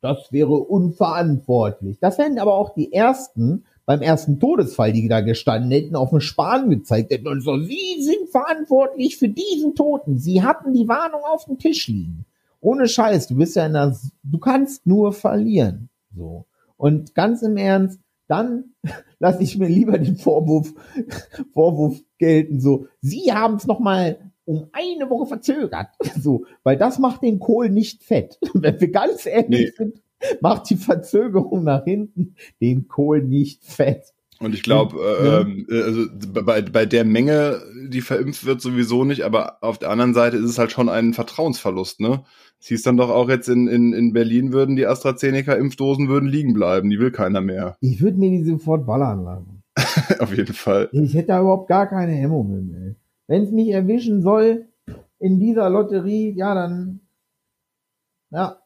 das 0.00 0.32
wäre 0.32 0.54
unverantwortlich. 0.54 1.98
Das 2.00 2.18
wären 2.18 2.38
aber 2.38 2.54
auch 2.54 2.74
die 2.74 2.92
ersten, 2.92 3.64
beim 3.86 4.02
ersten 4.02 4.40
Todesfall, 4.40 4.92
die 4.92 5.08
da 5.08 5.20
gestanden 5.20 5.70
hätten, 5.70 5.96
auf 5.96 6.10
den 6.10 6.20
Spahn 6.20 6.70
gezeigt 6.70 7.12
hätten 7.12 7.28
und 7.28 7.40
so, 7.40 7.58
Sie 7.58 8.02
sind 8.02 8.28
verantwortlich 8.30 9.16
für 9.16 9.28
diesen 9.28 9.74
Toten. 9.74 10.18
Sie 10.18 10.42
hatten 10.42 10.72
die 10.72 10.88
Warnung 10.88 11.20
auf 11.24 11.44
dem 11.44 11.58
Tisch 11.58 11.86
liegen. 11.88 12.24
Ohne 12.62 12.88
Scheiß, 12.88 13.26
du 13.26 13.36
bist 13.36 13.56
ja 13.56 13.66
in 13.66 13.72
der, 13.72 13.96
du 14.22 14.38
kannst 14.38 14.86
nur 14.86 15.12
verlieren. 15.12 15.90
So. 16.14 16.46
Und 16.76 17.14
ganz 17.14 17.42
im 17.42 17.56
Ernst, 17.56 18.00
dann 18.28 18.74
lasse 19.18 19.42
ich 19.42 19.58
mir 19.58 19.68
lieber 19.68 19.98
den 19.98 20.16
Vorwurf, 20.16 20.72
Vorwurf 21.52 22.00
gelten, 22.18 22.60
so, 22.60 22.86
Sie 23.00 23.32
haben 23.32 23.56
es 23.56 23.66
nochmal 23.66 24.32
um 24.44 24.68
eine 24.72 25.10
Woche 25.10 25.26
verzögert. 25.26 25.88
So, 26.20 26.44
weil 26.62 26.76
das 26.76 26.98
macht 26.98 27.22
den 27.22 27.40
Kohl 27.40 27.68
nicht 27.68 28.04
fett. 28.04 28.38
Wenn 28.54 28.80
wir 28.80 28.92
ganz 28.92 29.26
ehrlich 29.26 29.74
sind, 29.76 30.00
macht 30.40 30.70
die 30.70 30.76
Verzögerung 30.76 31.64
nach 31.64 31.84
hinten 31.84 32.36
den 32.60 32.86
Kohl 32.86 33.22
nicht 33.22 33.64
fett. 33.64 34.12
Und 34.42 34.54
ich 34.54 34.62
glaube, 34.62 34.96
Ja. 34.98 35.38
äh, 35.38 35.40
ähm, 35.42 35.66
äh, 35.70 35.82
also 35.82 36.06
bei, 36.44 36.62
bei 36.62 36.84
der 36.86 37.04
Menge, 37.04 37.62
die 37.88 38.00
verimpft 38.00 38.44
wird, 38.44 38.60
sowieso 38.60 39.04
nicht, 39.04 39.22
aber 39.22 39.58
auf 39.62 39.78
der 39.78 39.90
anderen 39.90 40.14
Seite 40.14 40.36
ist 40.36 40.50
es 40.50 40.58
halt 40.58 40.72
schon 40.72 40.88
ein 40.88 41.14
Vertrauensverlust, 41.14 42.00
ne? 42.00 42.24
Es 42.60 42.68
hieß 42.68 42.82
dann 42.82 42.96
doch 42.96 43.10
auch 43.10 43.28
jetzt 43.28 43.48
in, 43.48 43.66
in, 43.68 43.92
in 43.92 44.12
Berlin 44.12 44.52
würden 44.52 44.76
die 44.76 44.86
AstraZeneca-Impfdosen 44.86 46.08
würden 46.08 46.28
liegen 46.28 46.54
bleiben, 46.54 46.90
die 46.90 46.98
will 46.98 47.10
keiner 47.10 47.40
mehr. 47.40 47.76
Ich 47.80 48.00
würde 48.00 48.18
mir 48.18 48.30
die 48.30 48.44
sofort 48.44 48.86
ballern 48.86 49.24
lassen. 49.24 49.62
auf 50.20 50.36
jeden 50.36 50.54
Fall. 50.54 50.88
Ich 50.92 51.14
hätte 51.14 51.28
da 51.28 51.40
überhaupt 51.40 51.68
gar 51.68 51.86
keine 51.88 52.12
Hemmungen, 52.12 52.74
ey. 52.74 52.94
Wenn 53.26 53.44
es 53.44 53.50
mich 53.50 53.68
erwischen 53.70 54.22
soll 54.22 54.66
in 55.18 55.38
dieser 55.38 55.70
Lotterie, 55.70 56.32
ja, 56.36 56.54
dann, 56.54 57.00
ja. 58.30 58.61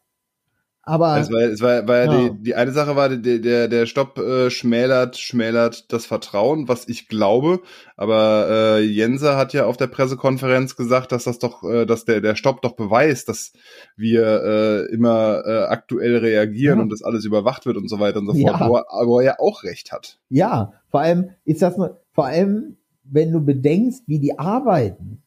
Aber, 0.89 1.19
Es 1.19 1.33
war, 1.33 1.41
es 1.41 1.61
war, 1.61 1.89
war 1.89 1.97
ja 1.97 2.05
Ja. 2.05 2.29
die, 2.31 2.43
die 2.45 2.55
eine 2.55 2.71
Sache 2.71 2.95
war, 2.95 3.09
der, 3.09 3.41
der, 3.41 3.67
der 3.67 3.87
Stopp 3.87 4.19
äh, 4.19 4.51
schmälert, 4.51 5.17
schmälert 5.19 5.93
das 5.93 6.07
Vertrauen, 6.07 6.69
was 6.69 6.87
ich 6.89 7.09
glaube. 7.09 7.61
Aber 7.97 8.47
äh, 8.49 8.81
Jense 8.85 9.37
hat 9.37 9.53
ja 9.53 9.67
auf 9.67 9.77
der 9.77 9.89
Pressekonferenz 9.89 10.77
gesagt, 10.77 11.11
dass 11.11 11.25
das 11.25 11.41
doch, 11.41 11.65
äh, 11.65 11.87
dass 11.87 12.05
der, 12.05 12.21
der 12.21 12.37
Stopp 12.37 12.63
doch 12.63 12.77
beweist, 12.77 13.29
dass 13.29 13.53
wir 13.97 14.23
äh, 14.45 14.95
immer 14.95 15.43
äh, 15.45 15.65
aktuell 15.65 16.19
reagieren 16.19 16.79
Ja. 16.79 16.83
und 16.85 16.91
dass 16.91 17.03
alles 17.03 17.25
überwacht 17.25 17.67
wird 17.67 17.77
und 17.79 17.89
so 17.91 17.99
weiter 17.99 18.21
und 18.21 18.27
so 18.29 18.35
Ja. 18.35 18.57
fort, 18.57 18.71
wo 18.71 18.77
er, 18.77 19.07
wo 19.09 19.19
er 19.19 19.25
ja 19.25 19.35
auch 19.41 19.65
recht 19.65 19.91
hat. 19.91 20.21
ja, 20.29 20.73
vor 20.89 21.01
allem 21.01 21.31
ist 21.45 21.63
das 21.63 21.77
mal, 21.77 22.01
vor 22.13 22.27
allem, 22.27 22.77
wenn 23.03 23.33
du 23.33 23.41
bedenkst, 23.45 24.05
wie 24.07 24.21
die 24.21 24.39
arbeiten. 24.39 25.21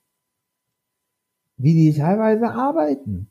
Wie 1.58 1.74
die 1.74 1.93
teilweise 1.98 2.50
arbeiten. 2.50 3.29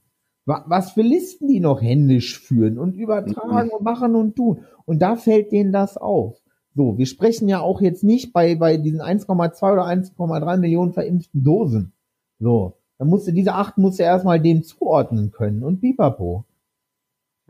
Wa- 0.49 0.65
Was 0.67 0.93
für 0.93 1.03
Listen 1.03 1.47
die 1.47 1.61
noch 1.61 1.83
händisch 1.83 2.41
führen 2.41 2.79
und 2.79 2.95
übertragen 2.97 3.69
und 3.71 3.83
machen 3.85 4.15
und 4.15 4.35
tun. 4.35 4.65
Und 4.87 5.01
da 5.01 5.17
fällt 5.17 5.53
denen 5.53 5.73
das 5.73 5.97
auf. 5.99 6.41
So, 6.75 6.97
wir 6.97 7.07
sprechen 7.07 7.49
ja 7.49 7.61
auch 7.61 7.81
jetzt 7.83 8.03
nicht 8.03 8.33
bei, 8.33 8.55
bei 8.55 8.77
diesen 8.79 9.01
1,2 9.03 9.73
oder 9.73 9.85
1,3 9.87 10.57
Millionen 10.57 10.93
verimpften 10.95 11.43
Dosen. 11.45 11.93
So, 12.41 12.75
dann 12.99 13.09
musste 13.09 13.33
diese 13.33 13.53
acht 13.55 13.79
musste 13.79 14.05
erstmal 14.05 14.41
dem 14.41 14.63
zuordnen 14.63 15.31
können 15.33 15.63
und 15.65 15.81
pipapo. 15.81 16.45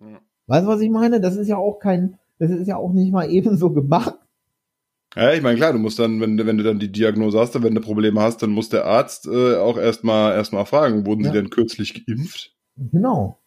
Ja. 0.01 0.19
Weißt 0.47 0.65
du, 0.67 0.69
was 0.71 0.81
ich 0.81 0.91
meine? 0.91 1.21
Das 1.21 1.37
ist 1.37 1.47
ja 1.49 1.57
auch 1.57 1.79
kein, 1.79 2.19
das 2.39 2.51
ist 2.51 2.67
ja 2.69 2.77
auch 2.79 2.93
nicht 2.93 3.13
mal 3.13 3.31
ebenso 3.31 3.71
gemacht. 3.71 4.15
Ja, 5.15 5.33
ich 5.33 5.43
meine, 5.43 5.57
klar, 5.57 5.73
du 5.73 5.79
musst 5.79 5.99
dann, 5.99 6.21
wenn, 6.21 6.37
du- 6.37 6.47
wenn 6.47 6.59
du 6.59 6.65
dann 6.65 6.79
die 6.79 6.91
Diagnose 6.93 7.39
hast, 7.39 7.61
wenn 7.63 7.75
du 7.75 7.81
Probleme 7.81 8.21
hast, 8.21 8.43
dann 8.43 8.51
muss 8.51 8.69
der 8.71 8.87
Arzt 8.87 9.27
äh, 9.27 9.57
auch 9.57 9.79
erstmal 9.79 10.35
erstmal 10.35 10.67
fragen, 10.67 11.07
wurden 11.07 11.23
Ja. 11.25 11.31
sie 11.33 11.37
denn 11.39 11.51
kürzlich 11.51 12.05
geimpft? 12.07 12.55
Genau. 12.93 13.39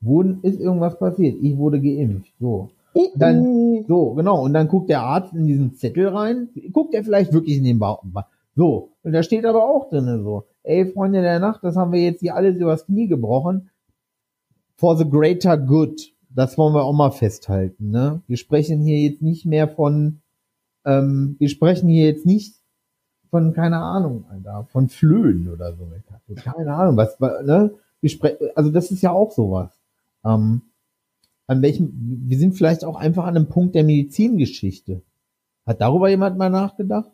Wurden, 0.00 0.40
ist 0.42 0.60
irgendwas 0.60 0.98
passiert? 0.98 1.36
Ich 1.42 1.56
wurde 1.56 1.80
geimpft. 1.80 2.32
So. 2.38 2.70
Dann, 3.16 3.84
so, 3.86 4.14
genau. 4.14 4.42
Und 4.42 4.54
dann 4.54 4.68
guckt 4.68 4.90
der 4.90 5.02
Arzt 5.02 5.32
in 5.32 5.46
diesen 5.46 5.74
Zettel 5.74 6.08
rein. 6.08 6.48
Guckt 6.72 6.94
er 6.94 7.04
vielleicht 7.04 7.32
wirklich 7.32 7.58
in 7.58 7.64
den 7.64 7.78
Bauch. 7.78 8.02
So. 8.54 8.90
Und 9.02 9.12
da 9.12 9.22
steht 9.22 9.44
aber 9.44 9.64
auch 9.64 9.88
drinne 9.88 10.22
so. 10.22 10.44
Ey, 10.62 10.86
Freunde 10.86 11.22
der 11.22 11.38
Nacht, 11.38 11.62
das 11.62 11.76
haben 11.76 11.92
wir 11.92 12.02
jetzt 12.02 12.20
hier 12.20 12.34
alles 12.34 12.56
übers 12.56 12.86
Knie 12.86 13.06
gebrochen. 13.06 13.70
For 14.76 14.96
the 14.96 15.08
greater 15.08 15.56
good. 15.56 16.12
Das 16.34 16.58
wollen 16.58 16.74
wir 16.74 16.84
auch 16.84 16.92
mal 16.92 17.10
festhalten, 17.10 17.90
ne? 17.90 18.20
Wir 18.26 18.36
sprechen 18.36 18.82
hier 18.82 18.98
jetzt 18.98 19.22
nicht 19.22 19.46
mehr 19.46 19.66
von, 19.66 20.20
ähm, 20.84 21.36
wir 21.38 21.48
sprechen 21.48 21.88
hier 21.88 22.06
jetzt 22.06 22.26
nicht 22.26 22.54
von, 23.30 23.54
keine 23.54 23.78
Ahnung, 23.78 24.24
Alter, 24.30 24.66
von 24.70 24.88
Flöhen 24.88 25.48
oder 25.48 25.74
so. 25.74 25.88
Keine 26.36 26.74
Ahnung, 26.74 26.96
was, 26.96 27.18
ne? 27.18 27.72
Also 28.54 28.70
das 28.70 28.90
ist 28.90 29.02
ja 29.02 29.10
auch 29.10 29.32
sowas. 29.32 29.78
Ähm, 30.24 30.62
an 31.46 31.62
welchem, 31.62 31.92
wir 32.28 32.38
sind 32.38 32.54
vielleicht 32.54 32.84
auch 32.84 32.96
einfach 32.96 33.24
an 33.24 33.36
einem 33.36 33.48
Punkt 33.48 33.74
der 33.74 33.84
Medizingeschichte. 33.84 35.02
Hat 35.66 35.80
darüber 35.80 36.08
jemand 36.08 36.38
mal 36.38 36.50
nachgedacht? 36.50 37.10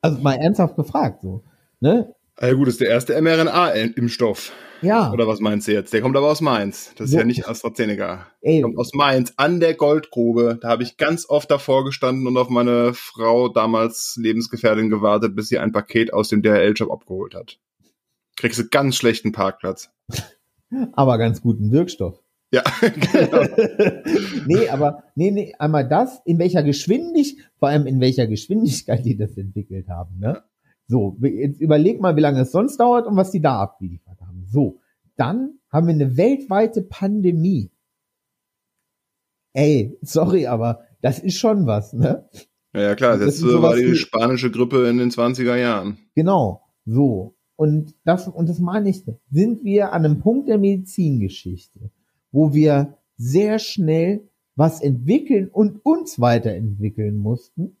Also 0.00 0.20
mal 0.20 0.34
ernsthaft 0.34 0.76
gefragt, 0.76 1.22
so. 1.22 1.44
Ne? 1.80 2.14
Ja 2.40 2.52
gut, 2.52 2.68
ist 2.68 2.80
der 2.80 2.88
erste 2.88 3.20
mRNA-Impfstoff. 3.20 4.52
Ja, 4.82 5.10
Oder 5.10 5.26
was 5.26 5.40
meinst 5.40 5.66
du 5.68 5.72
jetzt? 5.72 5.94
Der 5.94 6.02
kommt 6.02 6.16
aber 6.18 6.30
aus 6.30 6.42
Mainz. 6.42 6.92
Das 6.96 7.06
ist 7.06 7.12
So. 7.12 7.18
ja 7.18 7.24
nicht 7.24 7.48
AstraZeneca. 7.48 8.26
ey, 8.42 8.56
Der 8.56 8.62
kommt 8.64 8.76
aus 8.78 8.92
Mainz, 8.92 9.32
an 9.38 9.58
der 9.58 9.72
Goldgrube. 9.72 10.58
Da 10.60 10.68
habe 10.68 10.82
ich 10.82 10.98
ganz 10.98 11.26
oft 11.30 11.50
davor 11.50 11.84
gestanden 11.86 12.26
und 12.26 12.36
auf 12.36 12.50
meine 12.50 12.92
Frau, 12.92 13.48
damals 13.48 14.18
Lebensgefährtin, 14.20 14.90
gewartet, 14.90 15.34
bis 15.34 15.48
sie 15.48 15.58
ein 15.58 15.72
Paket 15.72 16.12
aus 16.12 16.28
dem 16.28 16.42
DHL-Shop 16.42 16.90
abgeholt 16.90 17.34
hat. 17.34 17.58
Kriegst 18.36 18.58
du 18.58 18.68
ganz 18.68 18.96
schlechten 18.96 19.32
Parkplatz. 19.32 19.90
aber 20.92 21.16
ganz 21.16 21.40
guten 21.40 21.72
Wirkstoff. 21.72 22.22
Ja, 22.52 22.62
genau. 22.80 23.44
nee, 24.46 24.68
aber, 24.68 25.04
nee, 25.14 25.30
nee, 25.30 25.54
einmal 25.58 25.88
das, 25.88 26.20
in 26.26 26.38
welcher 26.38 26.62
Geschwindigkeit, 26.62 27.46
vor 27.58 27.68
allem 27.68 27.86
in 27.86 27.98
welcher 28.00 28.26
Geschwindigkeit 28.26 29.06
die 29.06 29.16
das 29.16 29.38
entwickelt 29.38 29.88
haben, 29.88 30.18
ne? 30.18 30.42
So, 30.88 31.16
jetzt 31.20 31.60
überleg 31.60 32.00
mal, 32.00 32.16
wie 32.16 32.20
lange 32.20 32.40
es 32.40 32.52
sonst 32.52 32.78
dauert 32.78 33.06
und 33.06 33.16
was 33.16 33.30
die 33.30 33.40
da 33.40 33.60
abgeliefert 33.60 34.20
haben. 34.20 34.46
So, 34.46 34.80
dann 35.16 35.58
haben 35.70 35.86
wir 35.88 35.94
eine 35.94 36.16
weltweite 36.16 36.82
Pandemie. 36.82 37.70
Ey, 39.52 39.98
sorry, 40.02 40.46
aber 40.46 40.84
das 41.00 41.18
ist 41.18 41.38
schon 41.38 41.66
was, 41.66 41.92
ne? 41.92 42.28
Ja, 42.74 42.82
ja 42.82 42.94
klar, 42.94 43.16
Das 43.16 43.26
das 43.26 43.38
sowas 43.38 43.62
war 43.62 43.76
die 43.76 43.96
spanische 43.96 44.50
Grippe 44.50 44.88
in 44.88 44.98
den 44.98 45.10
20er 45.10 45.56
Jahren. 45.56 45.98
Genau, 46.14 46.62
so. 46.84 47.34
Und 47.56 47.94
das, 48.04 48.28
und 48.28 48.48
das 48.48 48.58
meine 48.58 48.90
ich, 48.90 49.02
sind 49.30 49.64
wir 49.64 49.92
an 49.92 50.04
einem 50.04 50.20
Punkt 50.20 50.48
der 50.48 50.58
Medizingeschichte, 50.58 51.90
wo 52.30 52.52
wir 52.52 52.98
sehr 53.16 53.58
schnell 53.58 54.28
was 54.56 54.82
entwickeln 54.82 55.48
und 55.48 55.84
uns 55.84 56.20
weiterentwickeln 56.20 57.16
mussten, 57.16 57.75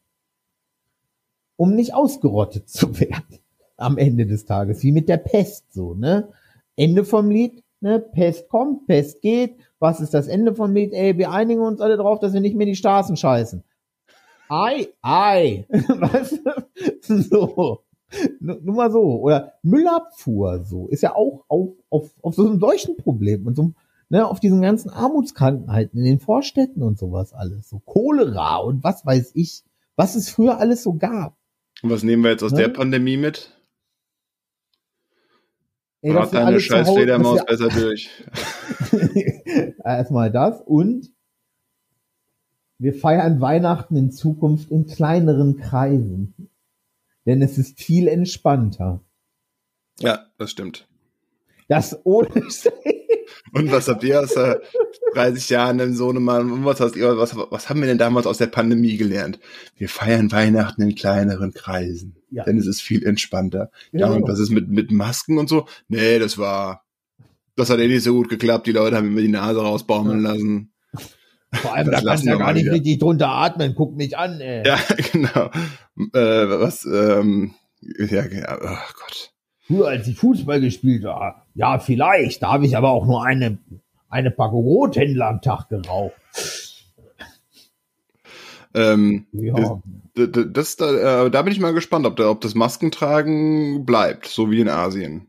um 1.56 1.74
nicht 1.74 1.94
ausgerottet 1.94 2.68
zu 2.68 2.98
werden 3.00 3.38
am 3.76 3.98
Ende 3.98 4.26
des 4.26 4.44
Tages, 4.44 4.82
wie 4.82 4.92
mit 4.92 5.08
der 5.08 5.18
Pest 5.18 5.72
so, 5.72 5.94
ne? 5.94 6.28
Ende 6.76 7.04
vom 7.04 7.30
Lied, 7.30 7.62
ne? 7.80 8.00
Pest 8.00 8.48
kommt, 8.48 8.86
Pest 8.86 9.20
geht. 9.22 9.56
Was 9.78 10.00
ist 10.00 10.14
das 10.14 10.28
Ende 10.28 10.54
vom 10.54 10.74
Lied? 10.74 10.92
Ey, 10.92 11.18
wir 11.18 11.30
einigen 11.30 11.60
uns 11.60 11.80
alle 11.80 11.96
drauf, 11.96 12.18
dass 12.18 12.32
wir 12.32 12.40
nicht 12.40 12.56
mehr 12.56 12.66
die 12.66 12.76
Straßen 12.76 13.16
scheißen. 13.16 13.62
Ei, 14.48 14.88
ei. 15.02 15.66
Du? 17.08 17.22
So. 17.22 17.80
Nur 18.40 18.60
nur 18.62 18.74
mal 18.74 18.90
so. 18.90 19.20
Oder 19.20 19.54
Müllabfuhr, 19.62 20.64
so. 20.64 20.88
Ist 20.88 21.02
ja 21.02 21.14
auch 21.14 21.44
auf, 21.48 21.70
auf, 21.90 22.10
auf 22.22 22.34
so 22.34 22.46
einem 22.46 22.60
solchen 22.60 22.96
Problem 22.96 23.46
und 23.46 23.56
so, 23.56 23.72
ne, 24.08 24.26
auf 24.26 24.40
diesen 24.40 24.62
ganzen 24.62 24.90
Armutskrankheiten 24.90 25.98
in 25.98 26.04
den 26.04 26.20
Vorstädten 26.20 26.82
und 26.82 26.98
sowas 26.98 27.32
alles. 27.32 27.68
So 27.68 27.80
Cholera 27.80 28.58
und 28.58 28.84
was 28.84 29.04
weiß 29.04 29.32
ich, 29.34 29.64
was 29.96 30.14
es 30.14 30.30
früher 30.30 30.58
alles 30.58 30.82
so 30.82 30.94
gab. 30.94 31.34
Und 31.82 31.90
was 31.90 32.02
nehmen 32.02 32.22
wir 32.24 32.30
jetzt 32.30 32.42
aus 32.42 32.52
Ja. 32.52 32.58
der 32.58 32.68
Pandemie 32.68 33.16
mit? 33.16 33.52
Ey, 36.02 36.12
Rat 36.12 36.32
deine 36.32 36.60
scheiß 36.60 36.86
Hause- 36.88 36.98
Fledermaus 37.00 37.44
dass 37.44 37.58
besser 37.58 37.68
durch. 37.80 38.10
Erstmal 39.84 40.30
das 40.30 40.60
und 40.62 41.10
wir 42.78 42.92
feiern 42.94 43.40
Weihnachten 43.40 43.96
in 43.96 44.12
Zukunft 44.12 44.70
in 44.70 44.86
kleineren 44.86 45.56
Kreisen. 45.56 46.50
Denn 47.24 47.40
es 47.42 47.58
ist 47.58 47.80
viel 47.80 48.06
entspannter. 48.06 49.00
Ja, 49.98 50.26
das 50.38 50.50
stimmt. 50.50 50.86
Das 51.68 51.98
ohne 52.04 52.28
Und 53.52 53.72
was 53.72 53.88
habt 53.88 54.04
ihr 54.04 54.20
aus 54.20 54.34
der 54.34 54.60
30 55.16 55.48
Jahren 55.50 55.78
im 55.80 55.94
Sohnemann? 55.94 56.64
Was, 56.64 56.80
hast 56.80 56.96
was, 57.00 57.36
was 57.36 57.68
haben 57.68 57.80
wir 57.80 57.86
denn 57.88 57.98
damals 57.98 58.26
aus 58.26 58.38
der 58.38 58.46
Pandemie 58.46 58.96
gelernt? 58.96 59.38
Wir 59.76 59.88
feiern 59.88 60.30
Weihnachten 60.30 60.82
in 60.82 60.94
kleineren 60.94 61.52
Kreisen. 61.52 62.16
Ja. 62.30 62.44
Denn 62.44 62.58
es 62.58 62.66
ist 62.66 62.82
viel 62.82 63.04
entspannter. 63.04 63.70
Ja, 63.92 64.08
Genau. 64.08 64.16
und 64.16 64.28
was 64.28 64.38
ist 64.38 64.50
mit, 64.50 64.68
mit 64.68 64.90
Masken 64.90 65.38
und 65.38 65.48
so? 65.48 65.66
Nee, 65.88 66.18
das 66.18 66.38
war, 66.38 66.84
das 67.56 67.70
hat 67.70 67.78
eh 67.78 67.88
nicht 67.88 68.02
so 68.02 68.12
gut 68.14 68.28
geklappt. 68.28 68.66
Die 68.66 68.72
Leute 68.72 68.96
haben 68.96 69.06
immer 69.08 69.20
die 69.22 69.28
Nase 69.28 69.60
rausbaumeln 69.62 70.20
lassen. 70.20 70.72
Vor 71.52 71.74
allem, 71.74 71.90
Das 71.90 72.02
da 72.02 72.10
kannst 72.10 72.24
du 72.24 72.28
ja 72.30 72.36
gar 72.36 72.52
nicht 72.52 72.70
richtig 72.70 72.98
drunter 72.98 73.28
atmen. 73.28 73.74
Guck 73.74 73.96
mich 73.96 74.16
an, 74.18 74.40
ey. 74.40 74.66
Ja, 74.66 74.78
genau. 75.12 75.50
Äh, 76.12 76.60
was, 76.60 76.84
ähm, 76.84 77.54
ja, 77.80 78.26
ja, 78.26 78.58
oh 78.60 78.92
Gott. 79.00 79.32
Früher, 79.66 79.88
als 79.88 80.06
ich 80.06 80.16
Fußball 80.18 80.60
gespielt 80.60 81.04
habe, 81.04 81.40
ja, 81.54 81.78
vielleicht. 81.78 82.42
Da 82.42 82.52
habe 82.52 82.66
ich 82.66 82.76
aber 82.76 82.90
auch 82.90 83.04
nur 83.06 83.24
eine, 83.24 83.58
eine 84.08 84.30
Packung 84.30 84.64
Rothändler 84.64 85.28
am 85.28 85.40
Tag 85.40 85.68
geraucht. 85.68 86.14
Ähm, 88.74 89.26
Ja. 89.32 89.80
das, 90.14 90.76
da, 90.76 91.24
äh, 91.24 91.30
da 91.30 91.42
bin 91.42 91.52
ich 91.52 91.60
mal 91.60 91.72
gespannt, 91.72 92.06
ob, 92.06 92.16
da, 92.16 92.28
ob 92.30 92.40
das 92.42 92.54
Maskentragen 92.54 93.86
bleibt, 93.86 94.26
so 94.26 94.50
wie 94.50 94.60
in 94.60 94.68
Asien. 94.68 95.28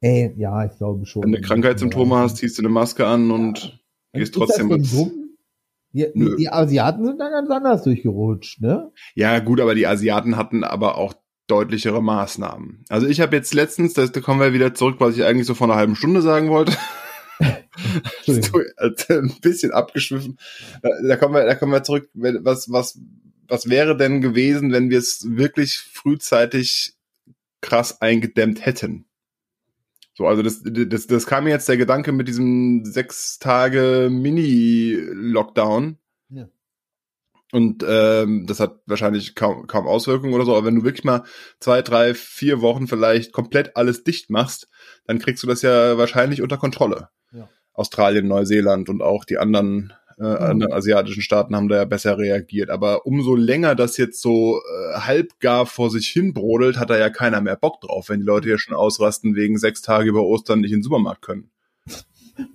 Ey, 0.00 0.34
ja, 0.36 0.64
ich 0.64 0.76
glaube 0.78 1.06
schon. 1.06 1.22
Wenn 1.22 1.32
du 1.32 1.40
Krankheitssymptome 1.40 2.16
hast, 2.16 2.38
ziehst 2.38 2.58
du 2.58 2.62
eine 2.62 2.70
Maske 2.70 3.06
an 3.06 3.30
und 3.30 3.78
gehst 4.12 4.32
Ist 4.32 4.34
trotzdem 4.34 4.70
ins-? 4.72 4.90
Die, 5.94 6.06
die, 6.14 6.36
die 6.38 6.48
Asiaten 6.48 7.04
sind 7.04 7.20
da 7.20 7.28
ganz 7.28 7.50
anders 7.50 7.82
durchgerutscht, 7.84 8.62
ne? 8.62 8.90
Ja, 9.14 9.38
gut, 9.40 9.60
aber 9.60 9.74
die 9.74 9.86
Asiaten 9.86 10.36
hatten 10.36 10.64
aber 10.64 10.96
auch 10.96 11.12
deutlichere 11.46 12.02
Maßnahmen. 12.02 12.84
Also 12.88 13.06
ich 13.06 13.20
habe 13.20 13.36
jetzt 13.36 13.52
letztens, 13.52 13.92
das, 13.92 14.10
da 14.10 14.20
kommen 14.20 14.40
wir 14.40 14.54
wieder 14.54 14.72
zurück, 14.72 14.96
was 14.98 15.16
ich 15.16 15.24
eigentlich 15.24 15.46
so 15.46 15.54
vor 15.54 15.66
einer 15.66 15.76
halben 15.76 15.94
Stunde 15.94 16.22
sagen 16.22 16.48
wollte. 16.48 16.72
Also 18.76 19.14
ein 19.14 19.40
bisschen 19.40 19.72
abgeschwiffen. 19.72 20.38
Da, 20.82 20.90
da 21.06 21.16
kommen 21.16 21.34
wir, 21.34 21.44
da 21.44 21.54
kommen 21.54 21.72
wir 21.72 21.82
zurück. 21.82 22.08
Was, 22.14 22.70
was, 22.70 22.98
was 23.48 23.68
wäre 23.68 23.96
denn 23.96 24.20
gewesen, 24.20 24.72
wenn 24.72 24.90
wir 24.90 24.98
es 24.98 25.26
wirklich 25.36 25.78
frühzeitig 25.78 26.94
krass 27.60 28.00
eingedämmt 28.00 28.64
hätten? 28.64 29.06
So, 30.14 30.26
also 30.26 30.42
das, 30.42 30.62
das, 30.64 31.06
das 31.06 31.26
kam 31.26 31.44
mir 31.44 31.50
jetzt 31.50 31.68
der 31.68 31.78
Gedanke 31.78 32.12
mit 32.12 32.28
diesem 32.28 32.84
sechs 32.84 33.38
Tage 33.38 34.08
Mini-Lockdown. 34.10 35.96
Ja. 36.28 36.48
Und 37.50 37.84
ähm, 37.86 38.46
das 38.46 38.60
hat 38.60 38.80
wahrscheinlich 38.86 39.34
kaum, 39.34 39.66
kaum 39.66 39.86
Auswirkungen 39.86 40.34
oder 40.34 40.44
so, 40.44 40.54
aber 40.54 40.66
wenn 40.66 40.76
du 40.76 40.84
wirklich 40.84 41.04
mal 41.04 41.24
zwei, 41.60 41.82
drei, 41.82 42.14
vier 42.14 42.60
Wochen 42.60 42.88
vielleicht 42.88 43.32
komplett 43.32 43.76
alles 43.76 44.04
dicht 44.04 44.28
machst, 44.28 44.68
dann 45.06 45.18
kriegst 45.18 45.42
du 45.42 45.46
das 45.46 45.62
ja 45.62 45.96
wahrscheinlich 45.96 46.42
unter 46.42 46.58
Kontrolle. 46.58 47.08
Australien, 47.74 48.28
Neuseeland 48.28 48.88
und 48.88 49.02
auch 49.02 49.24
die 49.24 49.38
anderen, 49.38 49.92
äh, 50.18 50.24
anderen 50.24 50.72
asiatischen 50.72 51.22
Staaten 51.22 51.56
haben 51.56 51.68
da 51.68 51.76
ja 51.76 51.84
besser 51.84 52.18
reagiert. 52.18 52.70
Aber 52.70 53.06
umso 53.06 53.34
länger 53.34 53.74
das 53.74 53.96
jetzt 53.96 54.20
so 54.20 54.58
äh, 54.58 55.00
halbgar 55.00 55.66
vor 55.66 55.90
sich 55.90 56.08
hin 56.08 56.34
brodelt, 56.34 56.78
hat 56.78 56.90
da 56.90 56.98
ja 56.98 57.10
keiner 57.10 57.40
mehr 57.40 57.56
Bock 57.56 57.80
drauf, 57.80 58.08
wenn 58.08 58.20
die 58.20 58.26
Leute 58.26 58.50
ja 58.50 58.58
schon 58.58 58.76
ausrasten 58.76 59.34
wegen 59.34 59.58
sechs 59.58 59.82
Tage 59.82 60.08
über 60.08 60.24
Ostern 60.24 60.60
nicht 60.60 60.72
in 60.72 60.78
den 60.78 60.84
Supermarkt 60.84 61.22
können. 61.22 61.50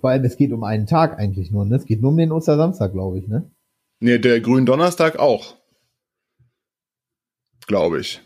Vor 0.00 0.10
allem, 0.10 0.24
es 0.24 0.36
geht 0.36 0.52
um 0.52 0.64
einen 0.64 0.86
Tag 0.86 1.18
eigentlich 1.18 1.50
nur, 1.50 1.64
ne? 1.64 1.76
Es 1.76 1.86
geht 1.86 2.02
nur 2.02 2.10
um 2.10 2.16
den 2.16 2.32
Ostersamstag, 2.32 2.92
glaube 2.92 3.18
ich, 3.18 3.28
ne? 3.28 3.50
Nee, 4.00 4.18
der 4.18 4.40
Gründonnerstag 4.40 5.18
auch. 5.18 5.56
Glaube 7.66 8.00
ich. 8.00 8.20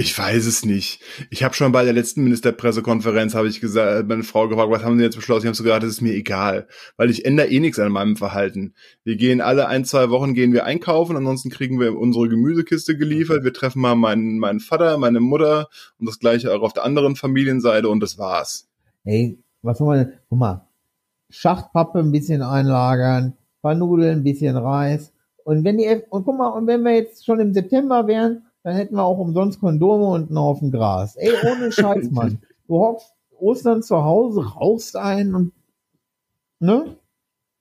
Ich 0.00 0.18
weiß 0.18 0.46
es 0.46 0.64
nicht. 0.64 1.02
Ich 1.28 1.44
habe 1.44 1.52
schon 1.52 1.72
bei 1.72 1.84
der 1.84 1.92
letzten 1.92 2.24
Ministerpressekonferenz 2.24 3.34
habe 3.34 3.48
ich 3.48 3.60
gesagt, 3.60 4.08
meine 4.08 4.22
Frau 4.22 4.48
gefragt, 4.48 4.70
was 4.70 4.82
haben 4.82 4.96
Sie 4.96 5.04
jetzt 5.04 5.16
beschlossen? 5.16 5.42
Ich 5.42 5.48
habe 5.48 5.56
so 5.56 5.62
gesagt, 5.62 5.82
das 5.82 5.90
ist 5.90 6.00
mir 6.00 6.14
egal, 6.14 6.68
weil 6.96 7.10
ich 7.10 7.26
ändere 7.26 7.48
eh 7.48 7.60
nichts 7.60 7.78
an 7.78 7.92
meinem 7.92 8.16
Verhalten. 8.16 8.72
Wir 9.04 9.16
gehen 9.16 9.42
alle 9.42 9.68
ein, 9.68 9.84
zwei 9.84 10.08
Wochen 10.08 10.32
gehen 10.32 10.54
wir 10.54 10.64
einkaufen, 10.64 11.18
ansonsten 11.18 11.50
kriegen 11.50 11.78
wir 11.78 11.98
unsere 11.98 12.30
Gemüsekiste 12.30 12.96
geliefert. 12.96 13.44
Wir 13.44 13.52
treffen 13.52 13.82
mal 13.82 13.94
meinen, 13.94 14.38
meinen 14.38 14.60
Vater, 14.60 14.96
meine 14.96 15.20
Mutter 15.20 15.68
und 15.98 16.08
das 16.08 16.18
gleiche 16.18 16.50
auch 16.54 16.62
auf 16.62 16.72
der 16.72 16.84
anderen 16.84 17.14
Familienseite 17.14 17.90
und 17.90 18.00
das 18.00 18.16
war's. 18.16 18.70
Ey, 19.04 19.38
was 19.60 19.80
man 19.80 19.98
denn? 19.98 20.12
Guck 20.30 20.38
mal. 20.38 20.66
Schachtpappe 21.28 21.98
ein 21.98 22.10
bisschen 22.10 22.40
einlagern, 22.40 23.34
paar 23.60 23.74
Nudeln, 23.74 24.20
ein 24.20 24.24
bisschen 24.24 24.56
Reis. 24.56 25.12
Und 25.44 25.62
wenn 25.62 25.76
die, 25.76 25.86
und 26.08 26.24
guck 26.24 26.38
mal, 26.38 26.48
und 26.48 26.66
wenn 26.66 26.82
wir 26.84 26.94
jetzt 26.94 27.26
schon 27.26 27.38
im 27.38 27.52
September 27.52 28.06
wären, 28.06 28.46
dann 28.62 28.74
hätten 28.76 28.94
wir 28.96 29.04
auch 29.04 29.18
umsonst 29.18 29.60
Kondome 29.60 30.06
und 30.06 30.28
einen 30.28 30.38
Haufen 30.38 30.70
Gras. 30.70 31.16
Ey, 31.16 31.32
ohne 31.50 31.72
Scheiß, 31.72 32.08
Mann. 32.10 32.40
Du 32.66 32.74
hockst 32.78 33.12
Ostern 33.38 33.82
zu 33.82 34.04
Hause, 34.04 34.44
rauchst 34.44 34.96
ein 34.96 35.34
und, 35.34 35.52
ne? 36.58 36.96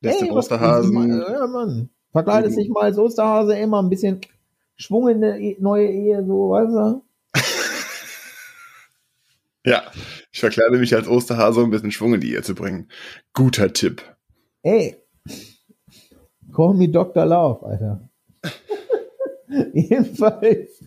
Lässt 0.01 0.21
was- 0.23 0.29
Osterhasen. 0.31 1.09
Ja, 1.21 1.47
Mann. 1.47 1.89
Verkleidest 2.11 2.57
Mhm. 2.57 2.61
dich 2.61 2.69
mal 2.69 2.83
als 2.83 2.97
Osterhase 2.97 3.55
immer 3.57 3.81
ein 3.81 3.89
bisschen 3.89 4.19
Schwung 4.75 5.09
in 5.09 5.23
eine 5.23 5.55
neue 5.59 5.87
Ehe, 5.89 6.25
so, 6.25 6.49
weißt 6.51 6.71
du? 6.73 7.01
Ja, 9.65 9.83
ich 10.31 10.39
verkleide 10.39 10.77
mich 10.77 10.95
als 10.95 11.07
Osterhase, 11.07 11.59
um 11.59 11.67
ein 11.67 11.71
bisschen 11.71 11.91
Schwung 11.91 12.13
in 12.13 12.21
die 12.21 12.31
Ehe 12.31 12.41
zu 12.41 12.55
bringen. 12.55 12.87
Guter 13.33 13.73
Tipp. 13.73 14.01
Ey, 14.63 14.95
call 16.55 16.73
me 16.75 16.87
Dr. 16.89 17.25
Love, 17.25 17.65
Alter. 17.65 18.09
Jedenfalls. 19.73 20.78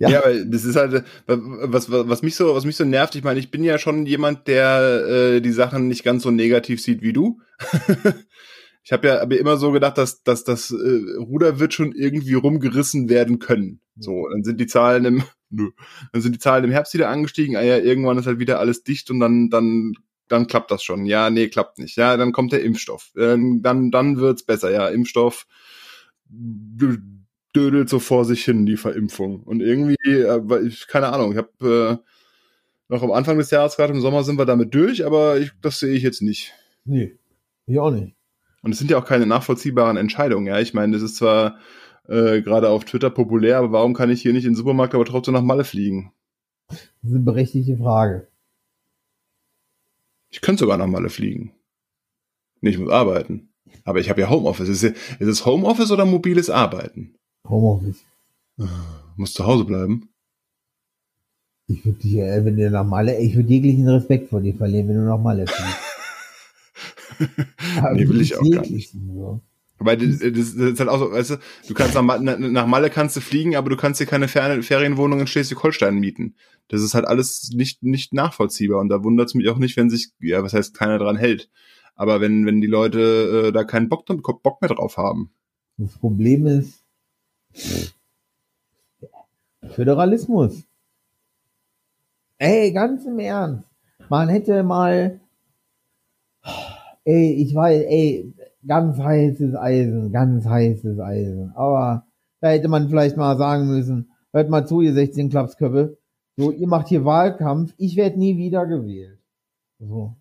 Ja, 0.00 0.08
Ja. 0.10 0.24
weil 0.24 0.46
das 0.50 0.64
ist 0.64 0.74
halt, 0.76 1.04
was, 1.26 1.90
was, 1.90 2.08
was 2.08 2.22
mich 2.22 2.34
so, 2.34 2.54
was 2.54 2.64
mich 2.64 2.76
so 2.76 2.84
nervt, 2.84 3.14
ich 3.14 3.22
meine, 3.22 3.38
ich 3.38 3.50
bin 3.52 3.62
ja 3.62 3.78
schon 3.78 4.04
jemand, 4.04 4.48
der 4.48 5.06
äh, 5.36 5.40
die 5.40 5.52
Sachen 5.52 5.86
nicht 5.86 6.02
ganz 6.02 6.24
so 6.24 6.30
negativ 6.32 6.82
sieht 6.82 7.02
wie 7.02 7.12
du. 7.12 7.40
ich 8.82 8.90
habe 8.92 9.06
ja 9.08 9.20
hab 9.20 9.32
ja 9.32 9.38
immer 9.38 9.56
so 9.58 9.70
gedacht, 9.70 9.96
dass, 9.96 10.22
dass 10.24 10.42
das 10.42 10.72
äh, 10.72 11.16
Ruder 11.18 11.60
wird 11.60 11.72
schon 11.72 11.92
irgendwie 11.92 12.34
rumgerissen 12.34 13.08
werden 13.08 13.38
können. 13.38 13.80
So, 13.96 14.26
dann 14.28 14.42
sind 14.42 14.58
die 14.58 14.66
Zahlen 14.66 15.04
im, 15.04 15.22
nö, 15.50 15.70
dann 16.12 16.22
sind 16.22 16.32
die 16.34 16.40
Zahlen 16.40 16.64
im 16.64 16.72
Herbst 16.72 16.94
wieder 16.94 17.08
angestiegen, 17.08 17.54
ah 17.56 17.62
ja, 17.62 17.78
irgendwann 17.78 18.18
ist 18.18 18.26
halt 18.26 18.40
wieder 18.40 18.58
alles 18.58 18.82
dicht 18.82 19.08
und 19.10 19.20
dann, 19.20 19.50
dann, 19.50 19.92
dann 20.26 20.48
klappt 20.48 20.72
das 20.72 20.82
schon. 20.82 21.06
Ja, 21.06 21.30
nee, 21.30 21.46
klappt 21.48 21.78
nicht. 21.78 21.96
Ja, 21.96 22.16
dann 22.16 22.32
kommt 22.32 22.50
der 22.50 22.64
Impfstoff. 22.64 23.12
Ähm, 23.16 23.60
dann, 23.62 23.92
dann 23.92 24.16
wird's 24.16 24.42
besser. 24.44 24.72
Ja, 24.72 24.88
Impfstoff 24.88 25.46
dödelt 27.54 27.88
so 27.88 27.98
vor 27.98 28.24
sich 28.24 28.44
hin, 28.44 28.66
die 28.66 28.76
Verimpfung. 28.76 29.42
Und 29.42 29.60
irgendwie, 29.60 29.96
äh, 30.04 30.66
ich, 30.66 30.86
keine 30.86 31.12
Ahnung, 31.12 31.32
ich 31.32 31.38
habe 31.38 32.00
äh, 32.00 32.10
noch 32.88 33.02
am 33.02 33.12
Anfang 33.12 33.38
des 33.38 33.50
Jahres, 33.50 33.76
gerade 33.76 33.92
im 33.92 34.00
Sommer 34.00 34.24
sind 34.24 34.38
wir 34.38 34.46
damit 34.46 34.74
durch, 34.74 35.04
aber 35.04 35.38
ich, 35.38 35.52
das 35.60 35.78
sehe 35.78 35.94
ich 35.94 36.02
jetzt 36.02 36.22
nicht. 36.22 36.52
Nee, 36.84 37.16
ich 37.66 37.78
auch 37.78 37.90
nicht. 37.90 38.14
Und 38.62 38.72
es 38.72 38.78
sind 38.78 38.90
ja 38.90 38.98
auch 38.98 39.04
keine 39.04 39.26
nachvollziehbaren 39.26 39.96
Entscheidungen, 39.96 40.46
ja. 40.46 40.60
Ich 40.60 40.74
meine, 40.74 40.92
das 40.92 41.02
ist 41.02 41.16
zwar 41.16 41.58
äh, 42.08 42.42
gerade 42.42 42.68
auf 42.68 42.84
Twitter 42.84 43.10
populär, 43.10 43.58
aber 43.58 43.72
warum 43.72 43.94
kann 43.94 44.10
ich 44.10 44.22
hier 44.22 44.32
nicht 44.32 44.44
in 44.44 44.50
den 44.50 44.56
Supermarkt, 44.56 44.94
aber 44.94 45.04
trotzdem 45.04 45.34
nach 45.34 45.42
Malle 45.42 45.64
fliegen? 45.64 46.12
Das 46.68 46.78
ist 47.02 47.14
eine 47.14 47.20
berechtigte 47.20 47.76
Frage. 47.76 48.28
Ich 50.28 50.40
könnte 50.40 50.60
sogar 50.60 50.78
nach 50.78 50.86
Malle 50.86 51.10
fliegen. 51.10 51.52
Nee, 52.60 52.70
ich 52.70 52.78
muss 52.78 52.90
arbeiten. 52.90 53.52
Aber 53.84 54.00
ich 54.00 54.10
habe 54.10 54.20
ja 54.20 54.30
Homeoffice. 54.30 54.68
Ist, 54.68 54.82
ist 54.82 54.96
es 55.20 55.46
Homeoffice 55.46 55.90
oder 55.90 56.04
mobiles 56.04 56.50
Arbeiten? 56.50 57.14
Homeoffice. 57.48 58.04
Muss 59.16 59.34
zu 59.34 59.46
Hause 59.46 59.64
bleiben. 59.64 60.08
Ich 61.66 61.84
würde 61.84 61.98
dich, 62.00 62.16
äh, 62.16 62.44
wenn 62.44 62.56
du 62.56 62.70
nach 62.70 62.84
Malle, 62.84 63.18
ich 63.20 63.36
würde 63.36 63.48
jeglichen 63.48 63.88
Respekt 63.88 64.28
vor 64.28 64.40
dir 64.40 64.54
verlieren, 64.54 64.88
wenn 64.88 64.96
du 64.96 65.02
nach 65.02 65.20
Malle 65.20 65.46
fliegst. 65.46 65.78
Aber 67.78 67.92
Nee, 67.94 68.08
will 68.08 68.20
ich 68.20 68.36
auch 68.36 68.42
gar 68.42 68.64
jeglichen, 68.64 69.14
So. 69.14 69.40
Weil 69.78 69.96
das, 69.96 70.20
ist 70.20 70.78
halt 70.78 70.90
auch 70.90 70.98
so, 70.98 71.12
weißt 71.12 71.30
du, 71.30 71.36
du 71.68 71.74
kannst 71.74 71.94
nach, 71.94 72.20
nach 72.20 72.66
Malle 72.66 72.90
kannst 72.90 73.16
du 73.16 73.20
fliegen, 73.20 73.56
aber 73.56 73.70
du 73.70 73.76
kannst 73.76 73.98
dir 73.98 74.06
keine 74.06 74.28
Fer 74.28 74.62
Ferienwohnung 74.62 75.20
in 75.20 75.26
Schleswig-Holstein 75.26 75.94
mieten. 75.94 76.34
Das 76.68 76.82
ist 76.82 76.94
halt 76.94 77.06
alles 77.06 77.50
nicht, 77.54 77.82
nicht 77.82 78.12
nachvollziehbar. 78.12 78.80
Und 78.80 78.90
da 78.90 79.02
wundert 79.02 79.28
es 79.28 79.34
mich 79.34 79.48
auch 79.48 79.56
nicht, 79.56 79.78
wenn 79.78 79.88
sich, 79.88 80.10
ja, 80.20 80.42
was 80.42 80.52
heißt, 80.52 80.74
keiner 80.74 80.98
dran 80.98 81.16
hält. 81.16 81.48
Aber 81.94 82.20
wenn, 82.20 82.44
wenn 82.44 82.60
die 82.60 82.66
Leute 82.66 83.46
äh, 83.48 83.52
da 83.52 83.64
keinen 83.64 83.88
Bock, 83.88 84.04
Bock 84.06 84.60
mehr 84.60 84.68
drauf 84.68 84.98
haben. 84.98 85.30
Das 85.78 85.96
Problem 85.96 86.46
ist 86.46 86.79
Föderalismus. 89.70 90.64
Ey, 92.38 92.72
ganz 92.72 93.04
im 93.04 93.18
Ernst. 93.18 93.68
Man 94.08 94.28
hätte 94.28 94.62
mal, 94.62 95.20
ey, 97.04 97.32
ich 97.34 97.54
weiß, 97.54 97.82
ey, 97.82 98.32
ganz 98.66 98.98
heißes 98.98 99.54
Eisen, 99.54 100.10
ganz 100.12 100.46
heißes 100.46 100.98
Eisen. 100.98 101.52
Aber 101.54 102.06
da 102.40 102.48
hätte 102.48 102.68
man 102.68 102.88
vielleicht 102.88 103.16
mal 103.16 103.36
sagen 103.36 103.68
müssen, 103.68 104.10
hört 104.32 104.48
mal 104.48 104.66
zu, 104.66 104.80
ihr 104.80 104.94
16 104.94 105.30
Klapsköpfe, 105.30 105.98
so, 106.36 106.50
ihr 106.50 106.68
macht 106.68 106.88
hier 106.88 107.04
Wahlkampf, 107.04 107.74
ich 107.76 107.96
werde 107.96 108.18
nie 108.18 108.38
wieder 108.38 108.66
gewählt. 108.66 109.18
So. 109.78 110.16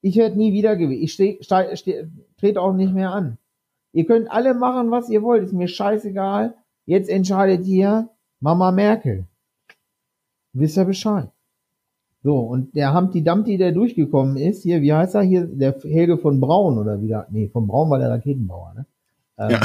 Ich 0.00 0.16
werde 0.16 0.36
nie 0.36 0.52
wieder 0.52 0.76
gewählt. 0.76 1.02
Ich 1.02 1.12
steh, 1.12 1.38
steh, 1.40 1.76
steh, 1.76 2.06
trete 2.38 2.60
auch 2.60 2.72
nicht 2.72 2.92
mehr 2.92 3.12
an. 3.12 3.38
Ihr 3.92 4.04
könnt 4.06 4.30
alle 4.30 4.54
machen, 4.54 4.90
was 4.90 5.08
ihr 5.08 5.22
wollt. 5.22 5.44
Ist 5.44 5.52
mir 5.52 5.68
scheißegal. 5.68 6.54
Jetzt 6.86 7.08
entscheidet 7.08 7.66
ihr 7.66 8.08
Mama 8.40 8.70
Merkel. 8.70 9.26
Wisst 10.52 10.76
ihr 10.76 10.84
Bescheid? 10.84 11.30
So, 12.22 12.38
und 12.38 12.74
der 12.74 12.94
Humpty 12.94 13.22
Dumpty, 13.22 13.58
der 13.58 13.72
durchgekommen 13.72 14.36
ist, 14.36 14.62
hier, 14.62 14.82
wie 14.82 14.92
heißt 14.92 15.14
er 15.14 15.22
hier? 15.22 15.46
Der 15.46 15.78
Helge 15.82 16.18
von 16.18 16.40
Braun 16.40 16.78
oder 16.78 17.00
wieder? 17.00 17.26
Nee, 17.30 17.48
von 17.48 17.66
Braun 17.66 17.90
war 17.90 17.98
der 17.98 18.10
Raketenbauer, 18.10 18.74
ne? 18.74 18.86
Ähm, 19.38 19.50
Ja. 19.50 19.60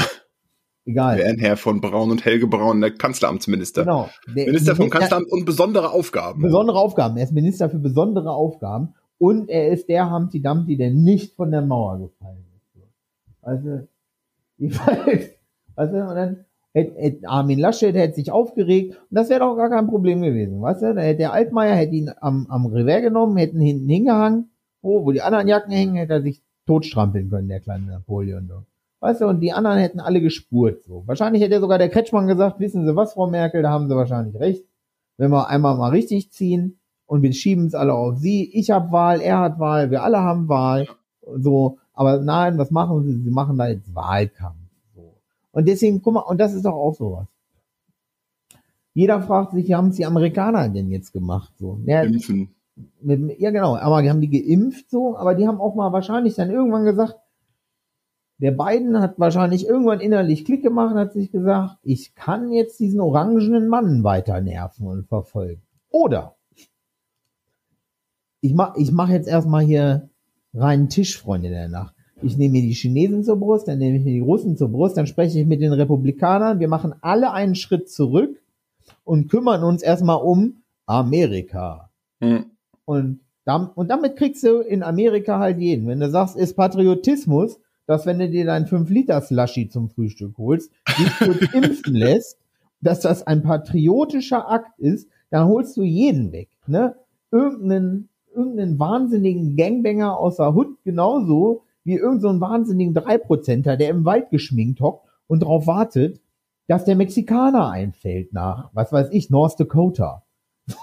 Egal. 0.86 1.18
Herr 1.38 1.56
von 1.56 1.80
Braun 1.80 2.10
und 2.10 2.24
Helge 2.24 2.46
Braun, 2.46 2.80
der 2.82 2.90
Kanzleramtsminister. 2.92 3.84
Genau. 3.84 4.10
Der, 4.34 4.46
Minister 4.46 4.76
vom 4.76 4.90
Kanzleramt 4.90 5.32
und 5.32 5.46
besondere 5.46 5.90
Aufgaben. 5.90 6.42
Besondere 6.42 6.78
Aufgaben. 6.78 7.16
Er 7.16 7.24
ist 7.24 7.32
Minister 7.32 7.70
für 7.70 7.78
besondere 7.78 8.30
Aufgaben 8.30 8.94
und 9.16 9.48
er 9.48 9.68
ist 9.68 9.88
der 9.88 10.10
Humpty 10.10 10.42
Dumpty, 10.42 10.76
der 10.76 10.90
nicht 10.90 11.36
von 11.36 11.50
der 11.50 11.62
Mauer 11.62 11.98
gefallen 11.98 12.44
ist. 12.54 12.82
Also, 13.40 13.88
weißt 14.58 15.92
du, 15.92 16.08
und 16.08 16.14
dann 16.14 16.44
hätte, 16.72 17.28
Armin 17.28 17.58
Laschet 17.58 17.94
hätte 17.94 18.14
sich 18.14 18.30
aufgeregt 18.30 18.96
und 19.10 19.16
das 19.16 19.30
wäre 19.30 19.40
doch 19.40 19.56
gar 19.56 19.70
kein 19.70 19.86
Problem 19.86 20.22
gewesen, 20.22 20.60
weißt 20.60 20.82
du? 20.82 20.94
Da 20.94 21.00
hätte 21.00 21.18
der 21.18 21.32
Altmaier 21.32 21.74
hätte 21.74 21.94
ihn 21.94 22.10
am, 22.20 22.46
am 22.48 22.66
Revers 22.66 23.02
genommen, 23.02 23.36
hätten 23.36 23.60
ihn 23.60 23.66
hinten 23.66 23.88
hingehangen, 23.88 24.50
wo, 24.82 25.04
wo 25.04 25.12
die 25.12 25.22
anderen 25.22 25.48
Jacken 25.48 25.72
hängen, 25.72 25.96
hätte 25.96 26.14
er 26.14 26.22
sich 26.22 26.42
totstrampeln 26.66 27.30
können, 27.30 27.48
der 27.48 27.60
kleine 27.60 27.86
Napoleon. 27.86 28.48
So. 28.48 28.62
Weißt 29.00 29.20
du, 29.20 29.26
und 29.26 29.40
die 29.40 29.52
anderen 29.52 29.78
hätten 29.78 30.00
alle 30.00 30.20
gespurt. 30.20 30.82
So. 30.84 31.02
Wahrscheinlich 31.06 31.42
hätte 31.42 31.60
sogar 31.60 31.78
der 31.78 31.90
Kretschmann 31.90 32.26
gesagt, 32.26 32.58
wissen 32.60 32.86
Sie 32.86 32.96
was, 32.96 33.12
Frau 33.12 33.26
Merkel, 33.26 33.62
da 33.62 33.70
haben 33.70 33.88
Sie 33.88 33.96
wahrscheinlich 33.96 34.38
recht. 34.40 34.64
Wenn 35.16 35.30
wir 35.30 35.48
einmal 35.48 35.76
mal 35.76 35.90
richtig 35.90 36.32
ziehen 36.32 36.80
und 37.06 37.22
wir 37.22 37.32
schieben 37.32 37.66
es 37.66 37.74
alle 37.74 37.94
auf 37.94 38.16
Sie, 38.16 38.50
ich 38.52 38.70
habe 38.70 38.90
Wahl, 38.92 39.20
er 39.20 39.40
hat 39.40 39.58
Wahl, 39.58 39.90
wir 39.90 40.02
alle 40.02 40.18
haben 40.18 40.48
Wahl. 40.48 40.88
So, 41.36 41.78
aber 41.94 42.20
nein, 42.20 42.58
was 42.58 42.70
machen 42.70 43.04
Sie? 43.04 43.22
Sie 43.22 43.30
machen 43.30 43.56
da 43.56 43.68
jetzt 43.68 43.94
Wahlkampf. 43.94 44.56
So. 44.94 45.14
Und 45.52 45.66
deswegen, 45.66 46.02
guck 46.02 46.14
mal, 46.14 46.20
und 46.20 46.38
das 46.38 46.52
ist 46.52 46.64
doch 46.64 46.74
auch 46.74 46.94
sowas. 46.94 47.26
Jeder 48.92 49.22
fragt 49.22 49.52
sich, 49.52 49.68
wie 49.68 49.74
haben 49.74 49.88
es 49.88 49.96
die 49.96 50.06
Amerikaner 50.06 50.68
denn 50.68 50.90
jetzt 50.90 51.12
gemacht? 51.12 51.52
So, 51.58 51.80
ja, 51.84 52.02
Impfen. 52.02 52.54
mit, 53.00 53.40
ja 53.40 53.50
genau, 53.50 53.76
aber 53.76 54.02
die 54.02 54.10
haben 54.10 54.20
die 54.20 54.30
geimpft 54.30 54.90
so, 54.90 55.16
aber 55.16 55.34
die 55.34 55.48
haben 55.48 55.60
auch 55.60 55.74
mal 55.74 55.92
wahrscheinlich 55.92 56.34
dann 56.34 56.50
irgendwann 56.50 56.84
gesagt, 56.84 57.16
der 58.38 58.50
Biden 58.50 59.00
hat 59.00 59.18
wahrscheinlich 59.18 59.66
irgendwann 59.66 60.00
innerlich 60.00 60.44
Klick 60.44 60.62
gemacht 60.62 60.92
und 60.92 60.98
hat 60.98 61.12
sich 61.12 61.30
gesagt, 61.30 61.78
ich 61.82 62.14
kann 62.14 62.52
jetzt 62.52 62.80
diesen 62.80 63.00
orangenen 63.00 63.68
Mann 63.68 64.02
weiter 64.02 64.40
nerven 64.40 64.86
und 64.86 65.06
verfolgen. 65.06 65.62
Oder 65.90 66.34
ich 68.40 68.52
mach, 68.52 68.76
ich 68.76 68.92
mach 68.92 69.08
jetzt 69.08 69.28
erstmal 69.28 69.64
hier 69.64 70.10
reinen 70.54 70.88
Tisch, 70.88 71.18
Freunde 71.18 71.48
der 71.50 71.68
Nacht. 71.68 71.94
Ich 72.22 72.36
nehme 72.38 72.52
mir 72.52 72.62
die 72.62 72.74
Chinesen 72.74 73.24
zur 73.24 73.38
Brust, 73.38 73.68
dann 73.68 73.78
nehme 73.78 73.98
ich 73.98 74.04
mir 74.04 74.12
die 74.12 74.20
Russen 74.20 74.56
zur 74.56 74.68
Brust, 74.68 74.96
dann 74.96 75.06
spreche 75.06 75.40
ich 75.40 75.46
mit 75.46 75.60
den 75.60 75.72
Republikanern. 75.72 76.60
Wir 76.60 76.68
machen 76.68 76.94
alle 77.00 77.32
einen 77.32 77.54
Schritt 77.54 77.90
zurück 77.90 78.40
und 79.04 79.28
kümmern 79.28 79.62
uns 79.64 79.82
erstmal 79.82 80.22
um 80.22 80.62
Amerika. 80.86 81.90
Hm. 82.20 82.46
Und, 82.84 83.20
dam 83.44 83.70
und 83.74 83.88
damit 83.88 84.16
kriegst 84.16 84.42
du 84.44 84.60
in 84.60 84.82
Amerika 84.82 85.38
halt 85.38 85.58
jeden. 85.58 85.86
Wenn 85.86 86.00
du 86.00 86.10
sagst, 86.10 86.36
ist 86.36 86.54
Patriotismus, 86.54 87.58
dass 87.86 88.06
wenn 88.06 88.18
du 88.18 88.28
dir 88.30 88.46
dein 88.46 88.66
5-Liter-Slushy 88.66 89.68
zum 89.68 89.90
Frühstück 89.90 90.38
holst, 90.38 90.70
dich 90.98 91.18
kurz 91.18 91.52
impfen 91.52 91.94
lässt, 91.94 92.38
dass 92.80 93.00
das 93.00 93.26
ein 93.26 93.42
patriotischer 93.42 94.50
Akt 94.50 94.78
ist, 94.78 95.08
dann 95.30 95.48
holst 95.48 95.76
du 95.76 95.82
jeden 95.82 96.32
weg. 96.32 96.48
Ne? 96.66 96.94
Irgendeinen, 97.30 98.08
irgendeinen 98.34 98.78
wahnsinnigen 98.78 99.56
Gangbanger 99.56 100.18
aus 100.18 100.36
der 100.36 100.54
Hut 100.54 100.82
genauso 100.84 101.62
wie 101.84 101.94
irgendeinen 101.94 102.20
so 102.20 102.28
einen 102.28 102.40
wahnsinnigen 102.40 102.94
Dreiprozenter, 102.94 103.76
der 103.76 103.90
im 103.90 104.04
Wald 104.04 104.30
geschminkt 104.30 104.80
hockt 104.80 105.06
und 105.26 105.42
darauf 105.42 105.66
wartet, 105.66 106.20
dass 106.66 106.84
der 106.84 106.96
Mexikaner 106.96 107.70
einfällt 107.70 108.32
nach, 108.32 108.70
was 108.72 108.92
weiß 108.92 109.08
ich, 109.12 109.30
North 109.30 109.58
Dakota. 109.58 110.24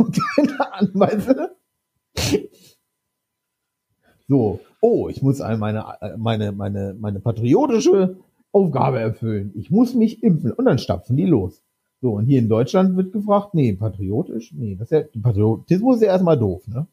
Du? 4.27 4.37
So, 4.37 4.59
oh, 4.79 5.09
ich 5.09 5.21
muss 5.21 5.39
meine, 5.39 5.83
meine, 6.17 6.51
meine, 6.53 6.95
meine 6.97 7.19
patriotische 7.19 8.17
Aufgabe 8.53 8.99
erfüllen. 8.99 9.51
Ich 9.55 9.71
muss 9.71 9.93
mich 9.93 10.23
impfen. 10.23 10.53
Und 10.53 10.65
dann 10.65 10.77
stapfen 10.77 11.17
die 11.17 11.25
los. 11.25 11.63
So, 12.01 12.13
und 12.13 12.25
hier 12.25 12.39
in 12.39 12.49
Deutschland 12.49 12.95
wird 12.95 13.11
gefragt, 13.11 13.53
nee, 13.53 13.73
patriotisch, 13.73 14.53
nee, 14.53 14.75
das 14.75 14.91
ist 14.91 15.13
ja, 15.13 15.21
Patriotismus 15.21 15.97
ist 15.97 16.03
ja 16.03 16.07
erstmal 16.07 16.37
doof, 16.37 16.67
ne? 16.67 16.87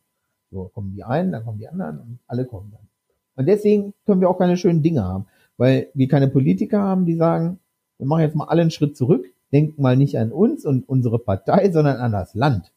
So, 0.51 0.71
kommen 0.75 0.93
die 0.95 1.05
einen, 1.05 1.33
dann 1.33 1.45
kommen 1.45 1.59
die 1.59 1.69
anderen 1.69 1.99
und 1.99 2.19
alle 2.27 2.45
kommen 2.45 2.71
dann. 2.73 2.89
Und 3.37 3.47
deswegen 3.47 3.95
können 4.07 4.21
wir 4.21 4.31
auch 4.31 4.39
keine 4.39 4.57
schönen 4.57 4.83
Dinge 4.83 5.05
haben, 5.05 5.27
weil 5.57 5.89
wir 5.95 6.09
keine 6.09 6.29
Politiker 6.29 6.81
haben, 6.81 7.07
die 7.07 7.15
sagen, 7.15 7.59
wir 7.99 8.07
machen 8.07 8.23
jetzt 8.23 8.35
mal 8.35 8.47
alle 8.47 8.63
einen 8.63 8.71
Schritt 8.71 8.97
zurück, 8.97 9.27
denken 9.53 9.81
mal 9.83 9.97
nicht 9.97 10.19
an 10.19 10.33
uns 10.33 10.65
und 10.65 10.89
unsere 10.89 11.19
Partei, 11.19 11.71
sondern 11.71 11.99
an 11.99 12.13
das 12.13 12.35
Land. 12.35 12.73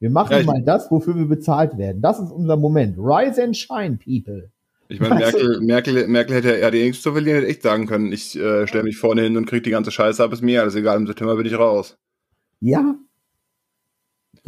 Wir 0.00 0.10
machen 0.10 0.36
Ja, 0.36 0.42
mal 0.44 0.62
das, 0.62 0.90
wofür 0.90 1.16
wir 1.16 1.26
bezahlt 1.26 1.76
werden. 1.76 2.00
Das 2.00 2.20
ist 2.20 2.30
unser 2.30 2.56
Moment. 2.56 2.96
Rise 2.98 3.42
and 3.42 3.56
shine, 3.56 3.98
people. 4.02 4.50
Ich 4.88 5.00
meine, 5.00 5.14
Merkel, 5.18 5.60
Merkel, 5.60 6.08
Merkel 6.08 6.36
hätte 6.36 6.58
ja 6.58 6.70
nichts 6.70 7.02
zu 7.02 7.12
verlieren, 7.12 7.40
hätte 7.40 7.50
echt 7.50 7.62
sagen 7.62 7.86
können, 7.86 8.12
ich 8.12 8.38
äh, 8.38 8.66
stelle 8.66 8.84
mich 8.84 8.96
vorne 8.96 9.22
hin 9.22 9.36
und 9.36 9.46
krieg 9.46 9.64
die 9.64 9.70
ganze 9.70 9.90
Scheiße 9.90 10.22
ab, 10.22 10.32
ist 10.32 10.42
mir 10.42 10.62
alles 10.62 10.76
egal, 10.76 10.96
im 10.96 11.06
September 11.06 11.36
bin 11.36 11.46
ich 11.46 11.58
raus. 11.58 11.98
Ja. 12.60 12.96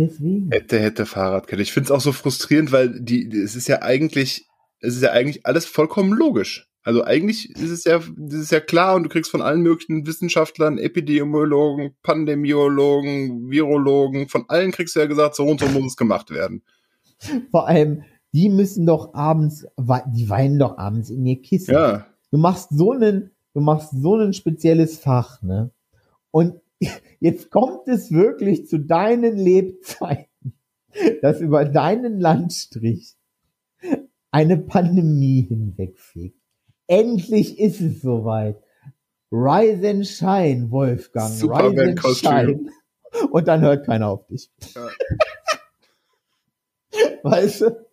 Deswegen. 0.00 0.50
Hätte, 0.50 0.80
hätte 0.80 1.04
Fahrradkette. 1.04 1.60
Ich 1.60 1.72
finde 1.72 1.84
es 1.84 1.90
auch 1.90 2.00
so 2.00 2.12
frustrierend, 2.12 2.72
weil 2.72 3.00
die, 3.00 3.28
es 3.28 3.54
ist 3.54 3.68
ja 3.68 3.82
eigentlich, 3.82 4.48
es 4.80 4.96
ist 4.96 5.02
ja 5.02 5.10
eigentlich 5.10 5.44
alles 5.44 5.66
vollkommen 5.66 6.14
logisch. 6.14 6.70
Also 6.82 7.04
eigentlich 7.04 7.50
ist 7.50 7.70
es 7.70 7.84
ja, 7.84 7.98
es 7.98 8.32
ist 8.32 8.50
ja 8.50 8.60
klar 8.60 8.96
und 8.96 9.02
du 9.02 9.10
kriegst 9.10 9.30
von 9.30 9.42
allen 9.42 9.60
möglichen 9.60 10.06
Wissenschaftlern, 10.06 10.78
Epidemiologen, 10.78 11.94
Pandemiologen, 12.02 13.50
Virologen, 13.50 14.28
von 14.30 14.46
allen 14.48 14.70
kriegst 14.70 14.96
du 14.96 15.00
ja 15.00 15.06
gesagt, 15.06 15.36
so 15.36 15.44
und 15.44 15.60
so 15.60 15.66
muss 15.66 15.84
es 15.84 15.96
gemacht 15.98 16.30
werden. 16.30 16.62
Vor 17.50 17.68
allem, 17.68 18.04
die 18.32 18.48
müssen 18.48 18.86
doch 18.86 19.12
abends, 19.12 19.66
die 19.76 20.30
weinen 20.30 20.58
doch 20.58 20.78
abends 20.78 21.10
in 21.10 21.26
ihr 21.26 21.42
Kissen. 21.42 21.74
Ja. 21.74 22.06
Du 22.30 22.38
machst 22.38 22.70
so 22.70 22.92
einen, 22.92 23.32
du 23.52 23.60
machst 23.60 23.90
so 23.92 24.16
ein 24.16 24.32
spezielles 24.32 24.98
Fach, 24.98 25.42
ne? 25.42 25.72
Und 26.30 26.54
jetzt 27.20 27.50
kommt 27.50 27.86
es 27.88 28.10
wirklich 28.10 28.66
zu 28.68 28.78
deinen 28.78 29.36
Lebzeiten, 29.36 30.54
dass 31.22 31.40
über 31.40 31.64
deinen 31.64 32.20
Landstrich 32.20 33.16
eine 34.30 34.56
Pandemie 34.56 35.42
hinwegfegt. 35.42 36.38
Endlich 36.86 37.58
ist 37.58 37.80
es 37.80 38.00
soweit. 38.02 38.62
Rise 39.32 39.88
and 39.88 40.06
shine, 40.06 40.70
Wolfgang. 40.70 41.30
Rise 41.30 41.82
and 41.82 42.00
shine. 42.16 42.72
Und 43.30 43.48
dann 43.48 43.60
hört 43.60 43.86
keiner 43.86 44.08
auf 44.08 44.26
dich. 44.26 44.50
Ja. 44.74 44.88
Weißt 47.22 47.60
du? 47.62 47.86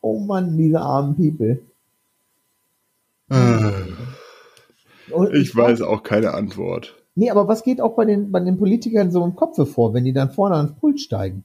Oh 0.00 0.18
Mann, 0.18 0.56
diese 0.56 0.80
armen 0.80 1.16
People. 1.16 1.60
Und 5.10 5.34
Ich 5.34 5.54
weiß 5.54 5.82
auch 5.82 6.02
keine 6.02 6.34
Antwort. 6.34 6.96
Nee, 7.18 7.30
aber 7.30 7.48
was 7.48 7.64
geht 7.64 7.80
auch 7.80 7.96
bei 7.96 8.04
den, 8.04 8.30
bei 8.30 8.38
den 8.38 8.58
Politikern 8.58 9.10
so 9.10 9.24
im 9.24 9.34
Kopf 9.34 9.56
vor, 9.68 9.92
wenn 9.92 10.04
die 10.04 10.12
dann 10.12 10.30
vorne 10.30 10.54
ans 10.54 10.76
Pult 10.76 11.00
steigen? 11.00 11.44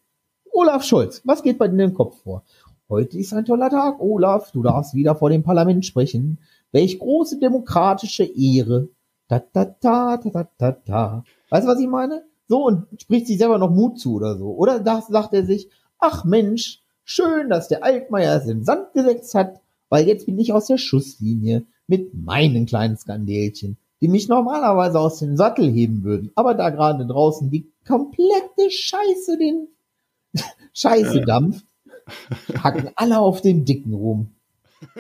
Olaf 0.52 0.84
Scholz, 0.84 1.24
was 1.26 1.42
geht 1.42 1.58
bei 1.58 1.68
dir 1.68 1.84
im 1.84 1.96
Kopf 1.96 2.22
vor? 2.22 2.44
Heute 2.90 3.18
ist 3.18 3.34
ein 3.34 3.44
toller 3.44 3.72
Tag, 3.72 4.00
Olaf, 4.00 4.52
du 4.52 4.62
darfst 4.62 4.94
wieder 4.94 5.16
vor 5.16 5.32
dem 5.32 5.42
Parlament 5.42 5.84
sprechen. 5.84 6.38
Welch 6.72 7.00
große 7.00 7.40
demokratische 7.40 8.24
Ehre. 8.24 8.90
Ta, 9.28 9.40
ta, 9.40 9.66
ta, 9.66 10.18
ta, 10.18 10.30
ta, 10.30 10.48
ta, 10.60 10.72
ta. 10.74 11.24
Weißt 11.50 11.66
du, 11.66 11.72
was 11.72 11.80
ich 11.80 11.88
meine? 11.88 12.24
So, 12.48 12.68
und 12.68 12.86
spricht 13.02 13.26
sich 13.26 13.40
selber 13.40 13.58
noch 13.58 13.72
Mut 13.72 14.00
zu 14.00 14.18
oder 14.18 14.38
so. 14.38 14.52
Oder 14.52 14.80
da 14.80 15.02
sagt 15.02 15.34
er 15.34 15.44
sich, 15.44 15.70
ach 15.98 16.24
Mensch, 16.24 16.84
schön, 17.04 17.50
dass 17.50 17.68
der 17.68 17.84
Altmaier 17.84 18.36
es 18.36 18.48
im 18.48 18.64
Sand 18.64 18.94
gesetzt 18.94 19.34
hat, 19.34 19.60
weil 19.90 20.06
jetzt 20.06 20.28
bin 20.28 20.38
ich 20.38 20.54
aus 20.54 20.68
der 20.68 20.78
Schusslinie 20.78 21.66
mit 21.88 22.14
meinen 22.14 22.68
kleinen 22.68 22.96
Skandälchen, 22.96 23.78
die 24.04 24.10
mich 24.10 24.28
normalerweise 24.28 25.00
aus 25.00 25.20
dem 25.20 25.38
Sattel 25.38 25.72
heben 25.72 26.04
würden. 26.04 26.30
Aber 26.36 26.56
da 26.56 26.72
gerade 26.72 27.08
draußen 27.08 27.50
die 27.50 27.72
komplette 27.88 28.70
Scheiße 28.70 29.38
den 29.38 29.70
Scheiße 30.74 31.22
dampft, 31.22 31.66
hacken 32.62 32.90
alle 32.98 33.20
auf 33.20 33.40
den 33.40 33.64
Dicken 33.64 33.94
rum. 33.94 34.36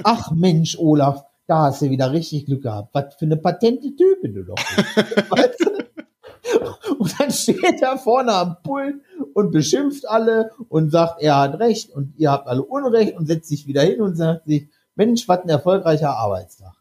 Ach 0.05 0.31
Mensch, 0.31 0.77
Olaf, 0.79 1.25
da 1.47 1.63
hast 1.63 1.81
du 1.81 1.89
wieder 1.89 2.13
richtig 2.13 2.45
Glück 2.45 2.63
gehabt. 2.63 2.91
Was 2.93 3.15
für 3.15 3.25
eine 3.25 3.35
patente 3.35 3.93
Type 3.93 4.29
du 4.29 4.45
doch 4.45 4.55
bist. 4.55 4.95
weißt 5.31 5.59
du? 5.59 6.95
Und 6.97 7.19
dann 7.19 7.31
steht 7.31 7.81
er 7.81 7.97
vorne 7.97 8.31
am 8.31 8.55
Pult 8.63 9.01
und 9.33 9.51
beschimpft 9.51 10.07
alle 10.07 10.51
und 10.69 10.91
sagt, 10.91 11.21
er 11.21 11.39
hat 11.39 11.59
recht 11.59 11.91
und 11.91 12.17
ihr 12.17 12.31
habt 12.31 12.47
alle 12.47 12.63
Unrecht 12.63 13.17
und 13.17 13.25
setzt 13.25 13.49
sich 13.49 13.67
wieder 13.67 13.81
hin 13.81 13.99
und 13.99 14.15
sagt 14.15 14.45
sich, 14.45 14.69
Mensch, 14.95 15.27
was 15.27 15.41
ein 15.41 15.49
erfolgreicher 15.49 16.11
Arbeitstag. 16.11 16.71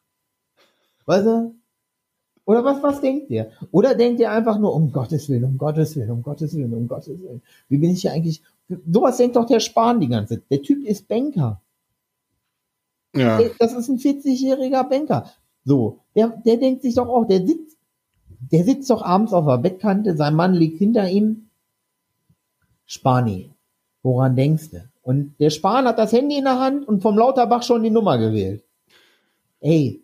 Weißt 1.06 1.26
du? 1.26 1.61
Oder 2.44 2.64
was, 2.64 2.82
was 2.82 3.00
denkt 3.00 3.30
ihr? 3.30 3.50
Oder 3.70 3.94
denkt 3.94 4.20
ihr 4.20 4.30
einfach 4.30 4.58
nur, 4.58 4.74
um 4.74 4.90
Gottes 4.92 5.28
Willen, 5.28 5.44
um 5.44 5.58
Gottes 5.58 5.94
Willen, 5.96 6.10
um 6.10 6.22
Gottes 6.22 6.56
Willen, 6.56 6.74
um 6.74 6.88
Gottes 6.88 7.20
Willen. 7.20 7.42
Wie 7.68 7.78
bin 7.78 7.90
ich 7.90 8.02
hier 8.02 8.12
eigentlich? 8.12 8.42
Sowas 8.90 9.16
denkt 9.16 9.36
doch 9.36 9.46
der 9.46 9.60
Spahn 9.60 10.00
die 10.00 10.08
ganze 10.08 10.34
Zeit. 10.34 10.44
Der 10.50 10.62
Typ 10.62 10.84
ist 10.84 11.06
Banker. 11.06 11.60
Ja. 13.14 13.40
Das 13.58 13.74
ist 13.74 13.88
ein 13.88 13.98
40-jähriger 13.98 14.88
Banker. 14.88 15.30
So, 15.64 16.00
der, 16.16 16.28
der 16.44 16.56
denkt 16.56 16.82
sich 16.82 16.94
doch 16.94 17.08
auch, 17.08 17.24
der 17.26 17.46
sitzt, 17.46 17.76
der 18.50 18.64
sitzt 18.64 18.90
doch 18.90 19.02
abends 19.02 19.32
auf 19.32 19.46
der 19.46 19.58
Bettkante, 19.58 20.16
sein 20.16 20.34
Mann 20.34 20.54
liegt 20.54 20.78
hinter 20.78 21.08
ihm. 21.08 21.48
Spani, 22.86 23.50
woran 24.02 24.34
denkst 24.34 24.70
du? 24.70 24.84
Und 25.02 25.34
der 25.38 25.50
Spahn 25.50 25.86
hat 25.86 25.98
das 25.98 26.12
Handy 26.12 26.38
in 26.38 26.44
der 26.44 26.58
Hand 26.58 26.86
und 26.86 27.02
vom 27.02 27.16
Lauterbach 27.16 27.62
schon 27.62 27.82
die 27.82 27.90
Nummer 27.90 28.18
gewählt. 28.18 28.64
Ey, 29.60 30.01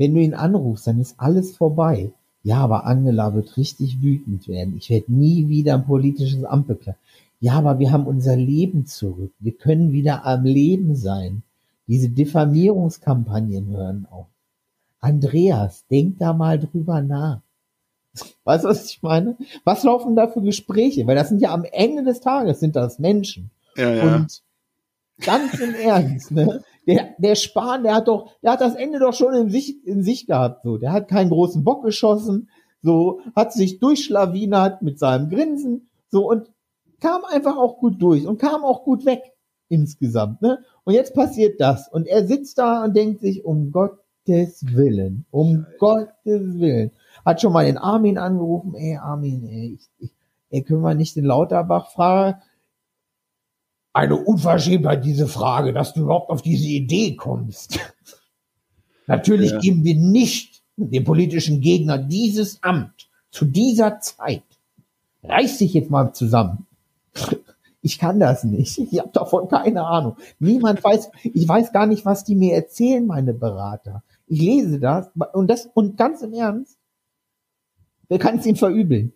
wenn 0.00 0.14
du 0.14 0.20
ihn 0.22 0.32
anrufst, 0.32 0.86
dann 0.86 0.98
ist 0.98 1.16
alles 1.18 1.54
vorbei. 1.58 2.10
Ja, 2.42 2.56
aber 2.56 2.86
Angela 2.86 3.34
wird 3.34 3.58
richtig 3.58 4.00
wütend 4.00 4.48
werden. 4.48 4.78
Ich 4.78 4.88
werde 4.88 5.12
nie 5.12 5.48
wieder 5.48 5.74
ein 5.74 5.84
politisches 5.84 6.42
Amt 6.42 6.68
beklagen. 6.68 6.96
Ja, 7.38 7.52
aber 7.52 7.78
wir 7.78 7.92
haben 7.92 8.06
unser 8.06 8.34
Leben 8.34 8.86
zurück. 8.86 9.30
Wir 9.40 9.52
können 9.52 9.92
wieder 9.92 10.24
am 10.24 10.44
Leben 10.44 10.96
sein. 10.96 11.42
Diese 11.86 12.08
Diffamierungskampagnen 12.08 13.76
hören 13.76 14.06
auf. 14.10 14.24
Andreas, 15.00 15.84
denk 15.90 16.18
da 16.18 16.32
mal 16.32 16.58
drüber 16.58 17.02
nach. 17.02 17.42
Weißt 18.44 18.64
du, 18.64 18.68
was 18.68 18.86
ich 18.86 19.02
meine? 19.02 19.36
Was 19.64 19.82
laufen 19.84 20.16
da 20.16 20.28
für 20.28 20.40
Gespräche? 20.40 21.06
Weil 21.06 21.16
das 21.16 21.28
sind 21.28 21.42
ja 21.42 21.52
am 21.52 21.64
Ende 21.70 22.04
des 22.04 22.20
Tages 22.20 22.58
sind 22.58 22.74
das 22.74 23.00
Menschen. 23.00 23.50
Ja, 23.76 23.94
ja. 23.94 24.16
Und 24.16 24.42
ganz 25.20 25.60
im 25.60 25.74
Ernst, 25.74 26.30
ne? 26.30 26.62
Der, 26.90 27.14
der 27.18 27.36
Spahn, 27.36 27.84
der 27.84 27.94
hat 27.94 28.08
doch, 28.08 28.32
der 28.42 28.50
hat 28.52 28.60
das 28.60 28.74
Ende 28.74 28.98
doch 28.98 29.14
schon 29.14 29.32
in 29.34 29.48
sich, 29.48 29.86
in 29.86 30.02
sich 30.02 30.26
gehabt, 30.26 30.64
so. 30.64 30.76
Der 30.76 30.92
hat 30.92 31.06
keinen 31.06 31.30
großen 31.30 31.62
Bock 31.62 31.84
geschossen, 31.84 32.48
so, 32.82 33.20
hat 33.36 33.52
sich 33.52 33.78
durchschlawinert 33.78 34.82
mit 34.82 34.98
seinem 34.98 35.28
Grinsen, 35.28 35.88
so, 36.08 36.28
und 36.28 36.50
kam 37.00 37.24
einfach 37.24 37.56
auch 37.56 37.78
gut 37.78 38.02
durch 38.02 38.26
und 38.26 38.38
kam 38.38 38.64
auch 38.64 38.82
gut 38.82 39.04
weg 39.06 39.22
insgesamt, 39.68 40.42
ne? 40.42 40.64
Und 40.82 40.94
jetzt 40.94 41.14
passiert 41.14 41.60
das. 41.60 41.88
Und 41.88 42.08
er 42.08 42.26
sitzt 42.26 42.58
da 42.58 42.82
und 42.82 42.96
denkt 42.96 43.20
sich, 43.20 43.44
um 43.44 43.70
Gottes 43.70 44.66
Willen, 44.74 45.26
um 45.30 45.64
Gottes 45.78 46.58
Willen. 46.58 46.90
Hat 47.24 47.40
schon 47.40 47.52
mal 47.52 47.66
den 47.66 47.78
Armin 47.78 48.18
angerufen, 48.18 48.74
ey, 48.74 48.96
Armin, 48.96 49.44
ey, 49.44 49.78
ich, 49.78 49.88
ich, 49.98 50.10
ey, 50.50 50.62
können 50.62 50.82
wir 50.82 50.94
nicht 50.94 51.14
den 51.14 51.24
Lauterbach 51.24 51.92
fragen? 51.92 52.40
Eine 53.92 54.16
Unverschämtheit, 54.16 55.04
diese 55.04 55.26
Frage, 55.26 55.72
dass 55.72 55.94
du 55.94 56.02
überhaupt 56.02 56.30
auf 56.30 56.42
diese 56.42 56.66
Idee 56.68 57.16
kommst. 57.16 57.78
Natürlich 59.06 59.50
Ja. 59.50 59.58
geben 59.58 59.84
wir 59.84 59.96
nicht 59.96 60.62
dem 60.76 61.04
politischen 61.04 61.60
Gegner 61.60 61.98
dieses 61.98 62.62
Amt 62.62 63.08
zu 63.30 63.44
dieser 63.44 64.00
Zeit. 64.00 64.44
Reiß 65.24 65.58
dich 65.58 65.74
jetzt 65.74 65.90
mal 65.90 66.12
zusammen. 66.12 66.66
Ich 67.82 67.98
kann 67.98 68.20
das 68.20 68.44
nicht. 68.44 68.76
Ich 68.76 68.98
habe 68.98 69.08
davon 69.10 69.48
keine 69.48 69.86
Ahnung. 69.86 70.16
Niemand 70.38 70.84
weiß, 70.84 71.10
ich 71.22 71.48
weiß 71.48 71.72
gar 71.72 71.86
nicht, 71.86 72.04
was 72.04 72.24
die 72.24 72.34
mir 72.34 72.54
erzählen, 72.54 73.06
meine 73.06 73.32
Berater. 73.32 74.02
Ich 74.26 74.38
lese 74.38 74.78
das 74.78 75.08
und 75.32 75.48
das 75.48 75.64
und 75.72 75.96
ganz 75.96 76.20
im 76.20 76.34
Ernst, 76.34 76.76
wer 78.10 78.18
kann 78.18 78.38
es 78.38 78.44
ihm 78.44 78.56
verübeln? 78.56 79.14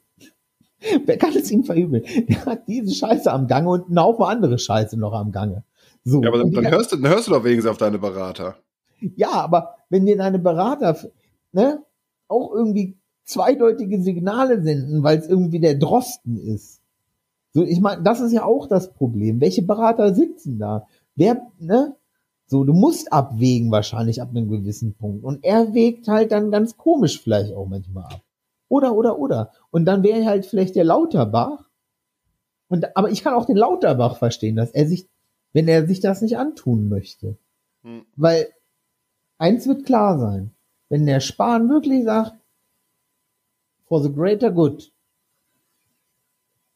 Wer 1.07 1.19
kann 1.19 1.35
es 1.37 1.51
ihm 1.51 1.65
verübeln? 1.65 2.05
Der 2.29 2.45
hat 2.47 2.69
diese 2.69 2.95
Scheiße 2.95 3.33
am 3.33 3.47
Gange 3.47 3.71
und 3.71 3.89
einen 3.89 4.01
Haufen 4.01 4.25
andere 4.25 4.59
Scheiße 4.59 4.99
noch 4.99 5.13
am 5.13 5.33
Gange. 5.33 5.65
So. 6.05 6.23
ja, 6.23 6.29
aber 6.29 6.39
dann, 6.39 6.53
dann, 6.53 6.71
hörst 6.71 6.93
du, 6.93 6.97
dann 6.97 7.11
hörst 7.11 7.29
du 7.29 7.33
doch 7.33 7.45
wenigstens 7.45 7.71
auf 7.71 7.79
deine 7.79 7.99
Berater. 7.99 8.57
ja, 9.17 9.31
aber 9.31 9.77
wenn 9.89 10.05
dir 10.05 10.17
deine 10.17 10.39
Berater 10.39 10.97
ne, 11.53 11.83
auch 12.29 12.53
irgendwie 12.53 12.97
zweideutige 13.25 14.03
Signale 14.03 14.63
senden, 14.63 15.03
weil 15.03 15.19
es 15.19 15.29
irgendwie 15.29 15.61
der 15.61 15.77
Drosten 15.77 16.37
ist. 16.37 16.81
So, 17.53 17.63
ich 17.63 17.81
meine, 17.81 18.03
das 18.03 18.21
ist 18.21 18.33
ja 18.33 18.45
auch 18.45 18.67
das 18.67 18.93
Problem. 18.93 19.41
Welche 19.41 19.63
Berater 19.63 20.15
sitzen 20.15 20.59
da? 20.59 20.87
Wer, 21.15 21.41
ne? 21.59 21.97
So, 22.47 22.65
du 22.65 22.75
musst 22.75 23.13
abwägen 23.13 23.71
wahrscheinlich 23.71 24.21
ab 24.21 24.31
einem 24.31 24.51
gewissen 24.51 24.95
Punkt. 24.95 25.25
Und 25.25 25.45
er 25.45 25.73
wägt 25.73 26.09
halt 26.09 26.33
dann 26.33 26.51
ganz 26.51 26.77
komisch 26.77 27.23
vielleicht 27.23 27.55
auch 27.55 27.67
manchmal 27.67 28.05
ab. 28.05 28.21
Oder, 28.69 28.95
oder, 28.95 29.19
oder. 29.19 29.53
Und 29.71 29.85
dann 29.85 30.03
wäre 30.03 30.25
halt 30.25 30.47
vielleicht 30.47 30.77
der 30.77 30.85
Lauterbach. 30.85 31.65
Und, 32.69 32.97
aber 32.97 33.11
ich 33.11 33.23
kann 33.23 33.35
auch 33.35 33.47
den 33.47 33.57
Lauterbach 33.57 34.17
verstehen, 34.17 34.57
dass 34.57 34.71
er 34.71 34.87
sich, 34.87 35.09
wenn 35.53 35.69
er 35.69 35.87
sich 35.87 36.01
das 36.01 36.23
nicht 36.23 36.39
antun 36.39 36.89
möchte. 36.89 37.37
Hm. 37.83 38.05
Weil 38.17 38.49
eins 39.39 39.67
wird 39.67 39.87
klar 39.87 40.19
sein. 40.19 40.51
Wenn 40.89 41.07
der 41.07 41.21
Spahn 41.21 41.69
wirklich 41.69 42.05
sagt, 42.05 42.35
for 43.87 44.03
the 44.03 44.13
greater 44.13 44.51
good, 44.51 44.93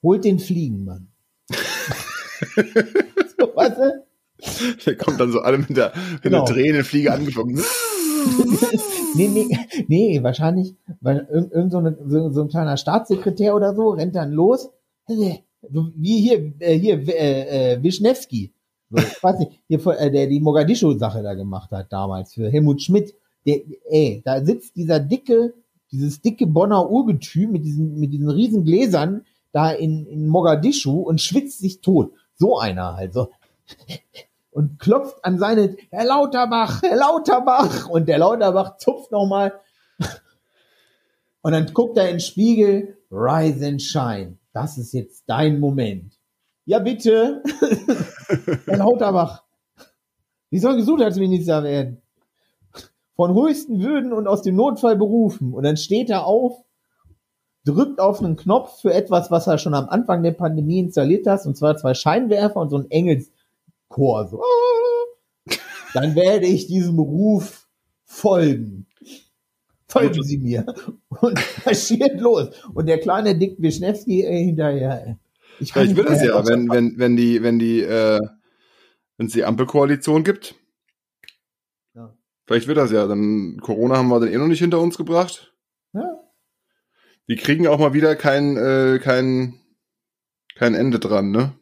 holt 0.03 0.25
den 0.25 0.39
Fliegenmann. 0.39 1.09
so, 1.51 3.55
weißt 3.55 3.79
du? 3.79 4.05
Der 4.87 4.97
kommt 4.97 5.19
dann 5.19 5.33
so 5.33 5.41
alle 5.41 5.59
mit 5.59 5.77
der, 5.77 5.93
mit 6.13 6.23
Genau. 6.23 6.45
der 6.45 6.55
Tränenfliege 6.55 7.13
angeflogen. 7.13 7.59
nee, 9.19 9.29
nee, 9.29 9.59
nee, 9.89 10.23
wahrscheinlich, 10.23 10.75
weil 11.01 11.27
irgend, 11.31 11.53
irgend 11.53 11.73
so, 11.73 11.79
eine, 11.79 11.99
so, 12.07 12.31
so 12.31 12.43
ein 12.43 12.49
kleiner 12.49 12.77
Staatssekretär 12.77 13.55
oder 13.55 13.75
so 13.75 13.91
rennt 13.91 14.15
dann 14.15 14.33
los. 14.33 14.71
Wie 15.07 16.21
hier, 16.21 16.53
äh, 16.61 16.79
hier, 16.79 17.07
äh, 17.09 17.75
äh, 17.75 17.83
Wischnewski. 17.83 18.53
So, 18.91 18.99
ich 18.99 19.23
weiß 19.23 19.39
nicht, 19.41 19.53
hier, 19.69 19.87
äh, 19.87 20.11
der 20.11 20.27
die 20.27 20.41
Mogadischu-Sache 20.41 21.23
da 21.23 21.35
gemacht 21.35 21.71
hat 21.73 21.93
damals 21.93 22.35
für 22.35 22.51
Helmut 22.51 22.83
Schmidt. 22.83 23.15
Der, 23.47 23.61
ey, 23.91 24.23
da 24.25 24.45
sitzt 24.45 24.77
dieser 24.77 25.01
dicke, 25.01 25.55
dieses 25.91 26.21
dicke 26.21 26.47
Bonner 26.47 26.91
Urgetüm 26.91 27.53
mit 27.53 27.65
diesen, 27.65 27.99
mit 27.99 28.13
diesen 28.13 28.31
riesen 28.31 28.65
Gläsern 28.65 29.25
da 29.53 29.71
in, 29.71 30.07
in 30.07 30.27
Mogadischu 30.27 31.01
und 31.01 31.21
schwitzt 31.21 31.59
sich 31.59 31.81
tot. 31.81 32.13
So 32.37 32.59
einer 32.59 32.95
halt, 32.97 33.15
so. 33.15 33.29
Und 34.59 34.81
klopft 34.81 35.25
an 35.25 35.39
seine, 35.39 35.77
Herr 35.93 36.05
Lauterbach, 36.05 36.83
Herr 36.83 36.97
Lauterbach. 36.97 37.89
Und 37.89 38.09
der 38.09 38.19
Lauterbach 38.19 38.77
zupft 38.79 39.13
nochmal. 39.13 39.53
Und 41.43 41.53
dann 41.53 41.73
guckt 41.73 41.97
er 41.97 42.07
in 42.07 42.15
den 42.15 42.21
Spiegel, 42.21 42.99
rise 43.09 43.65
and 43.65 43.81
shine. 43.81 44.37
Das 44.53 44.77
ist 44.77 44.95
jetzt 44.95 45.23
dein 45.29 45.61
Moment. 45.61 46.19
Ja, 46.65 46.81
bitte. 46.81 47.45
Herr 48.67 48.79
Lauterbach. 48.79 49.45
Sie 50.51 50.59
soll 50.59 50.75
Gesundheitsminister 50.75 51.63
werden. 51.63 52.03
Von 53.15 53.41
höchsten 53.41 53.81
Würden 53.81 54.13
und 54.13 54.27
aus 54.27 54.43
dem 54.43 54.57
Notfall 54.57 54.97
berufen. 54.97 55.55
Und 55.55 55.63
dann 55.63 55.77
steht 55.77 56.11
er 56.11 56.27
auf, 56.27 56.65
drückt 57.65 58.01
auf 58.01 58.21
einen 58.21 58.35
Knopf 58.35 58.81
für 58.81 58.93
etwas, 58.93 59.31
was 59.31 59.47
er 59.47 59.59
schon 59.59 59.75
am 59.75 59.89
Anfang 59.89 60.25
der 60.25 60.33
Pandemie 60.33 60.81
installiert 60.81 61.29
hat, 61.29 61.47
und 61.47 61.57
zwar 61.57 61.77
zwei 61.77 61.95
Scheinwerfer 61.95 62.59
und 62.59 62.71
so 62.71 62.79
ein 62.79 62.91
Engelschor. 63.89 64.29
So. 64.29 64.43
Dann 65.95 66.15
werde 66.15 66.47
ich 66.47 66.67
diesem 66.67 66.97
Beruf 66.97 67.69
folgen. 68.05 68.87
Folgen 69.89 70.23
Sie 70.23 70.39
mir. 70.39 70.67
Und 71.09 71.41
marschiert 71.65 72.21
los. 72.21 72.49
Und 72.75 72.87
der 72.87 72.99
kleine 72.99 73.37
Dick 73.37 73.57
Wischnewski 73.59 74.23
äh, 74.23 74.45
hinterher. 74.45 75.19
Ich 75.61 75.75
wird 75.75 75.97
nicht 75.97 75.99
es 75.99 76.21
mehr. 76.21 76.27
ja, 76.27 76.47
wenn, 76.47 76.69
wenn, 76.71 76.99
wenn 76.99 77.17
die, 77.17 77.43
wenn 77.43 77.59
die, 77.59 77.81
äh, 77.81 78.21
wenn 79.17 79.27
es 79.27 79.33
die 79.33 79.45
Ampelkoalition 79.45 80.25
gibt. 80.25 80.55
Ja. 81.95 82.15
Vielleicht 82.47 82.69
wird 82.69 82.77
das 82.77 82.93
ja. 82.93 83.07
Dann 83.07 83.59
Corona 83.63 83.97
haben 83.97 84.09
wir 84.09 84.21
dann 84.21 84.31
eh 84.31 84.37
noch 84.37 84.47
nicht 84.47 84.61
hinter 84.61 84.81
uns 84.81 84.99
gebracht. 84.99 85.55
Ja. 85.95 86.21
Die 87.29 87.37
kriegen 87.37 87.67
auch 87.67 87.79
mal 87.79 87.95
wieder 87.95 88.15
kein, 88.15 88.57
äh, 88.57 89.01
kein, 89.03 89.55
kein 90.55 90.75
Ende 90.75 90.99
dran, 90.99 91.31
ne? 91.31 91.55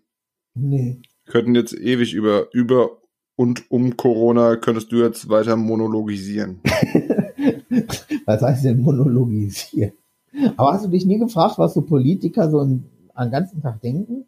Nee. 0.55 1.01
Könnten 1.27 1.55
jetzt 1.55 1.75
ewig 1.75 2.15
über, 2.15 2.49
über 2.53 2.99
und 3.37 3.71
um 3.71 3.97
Corona 3.97 4.57
könntest 4.57 4.91
du 4.93 5.03
jetzt 5.03 5.29
weiter 5.29 5.57
monologisieren. 5.57 6.61
Was 8.25 8.43
heißt 8.43 8.65
denn 8.65 8.81
monologisieren? 8.81 9.93
Aber 10.57 10.73
hast 10.73 10.87
du 10.87 10.89
dich 10.89 11.07
nie 11.07 11.19
gefragt, 11.19 11.59
was 11.59 11.75
so 11.75 11.81
Politiker 11.83 12.51
so 12.51 12.61
einen, 12.61 12.91
einen 13.15 13.31
ganzen 13.31 13.63
Tag 13.63 13.81
denken? 13.81 14.27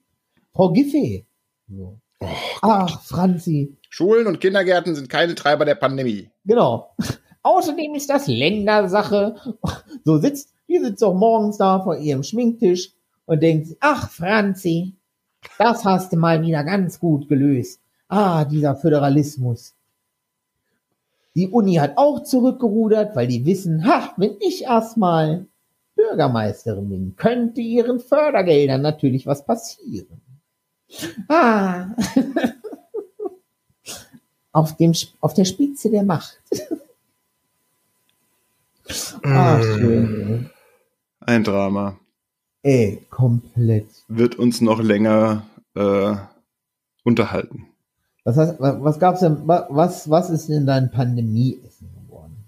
Frau 0.55 0.72
Giffey. 0.72 1.26
So. 1.68 1.99
Ach, 2.62 3.03
Franzi. 3.03 3.76
Schulen 3.90 4.26
und 4.26 4.40
Kindergärten 4.40 4.94
sind 4.94 5.09
keine 5.09 5.34
Treiber 5.34 5.64
der 5.64 5.74
Pandemie. 5.74 6.30
Genau. 6.44 6.94
Außerdem 7.42 7.94
ist 7.94 8.11
das 8.11 8.26
Ländersache. 8.26 9.36
So 10.05 10.18
sitzt, 10.18 10.53
die 10.68 10.78
sitzt 10.78 11.03
auch 11.05 11.14
morgens 11.14 11.59
da 11.59 11.80
vor 11.80 11.96
ihrem 11.99 12.22
Schminktisch 12.22 12.92
und 13.26 13.42
denkt, 13.42 13.76
ach 13.80 14.11
Franzi, 14.11 14.97
das 15.59 15.84
hast 15.84 16.12
du 16.12 16.16
mal 16.16 16.43
wieder 16.43 16.64
ganz 16.64 16.99
gut 16.99 17.28
gelöst. 17.28 17.80
Ah, 18.09 18.45
dieser 18.45 18.74
Föderalismus. 18.74 19.74
Die 21.34 21.49
Uni 21.49 21.74
hat 21.74 21.97
auch 21.97 22.22
zurückgerudert, 22.22 23.14
weil 23.14 23.28
die 23.28 23.45
wissen, 23.45 23.86
ha, 23.86 24.12
wenn 24.16 24.36
ich 24.41 24.64
erstmal 24.64 25.47
Bürgermeisterin 25.95 26.89
bin, 26.89 27.16
könnte 27.16 27.61
ihren 27.61 28.01
Fördergeldern 28.01 28.82
natürlich 28.82 29.26
was 29.26 29.45
passieren. 29.45 30.20
Ah. 31.28 31.89
auf, 34.53 34.76
dem, 34.76 34.93
auf 35.20 35.34
der 35.34 35.45
Spitze 35.45 35.91
der 35.91 36.05
Macht. 36.05 36.41
Ach, 39.22 39.62
schön. 39.62 40.51
Ein 41.20 41.45
Drama. 41.45 41.99
Ey, 42.62 43.06
komplett. 43.11 43.86
Wird 44.09 44.36
uns 44.36 44.61
noch 44.61 44.82
länger 44.82 45.46
äh, 45.74 46.16
unterhalten. 47.04 47.66
Was, 48.24 48.36
heißt, 48.36 48.56
was, 48.59 48.98
gab's 48.98 49.20
denn, 49.20 49.46
wa- 49.46 49.66
was, 49.70 50.11
was 50.11 50.28
ist 50.28 50.48
denn 50.48 50.66
dein 50.66 50.90
Pandemieessen 50.90 51.88
geworden? 51.94 52.44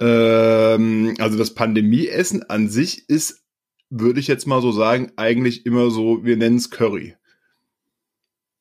Ähm, 0.00 1.14
also 1.18 1.36
das 1.38 1.54
Pandemieessen 1.54 2.48
an 2.48 2.68
sich 2.68 3.08
ist, 3.08 3.44
würde 3.90 4.20
ich 4.20 4.26
jetzt 4.26 4.46
mal 4.46 4.60
so 4.60 4.72
sagen, 4.72 5.12
eigentlich 5.16 5.66
immer 5.66 5.90
so, 5.90 6.24
wir 6.24 6.36
nennen 6.36 6.56
es 6.56 6.70
Curry. 6.70 7.14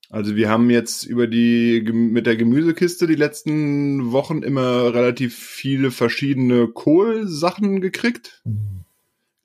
Also 0.10 0.36
wir 0.36 0.50
haben 0.50 0.70
jetzt 0.70 1.04
über 1.04 1.28
die 1.28 1.82
mit 1.92 2.28
der 2.28 2.38
Gemüsekiste 2.38 3.08
die 3.08 3.16
letzten 3.16 4.12
Wochen 4.12 4.42
immer 4.42 4.94
relativ 4.94 5.36
viele 5.36 5.92
verschiedene 5.92 6.68
Kohlsachen 6.68 7.82
gekriegt. 7.82 8.42
Klein 8.44 8.87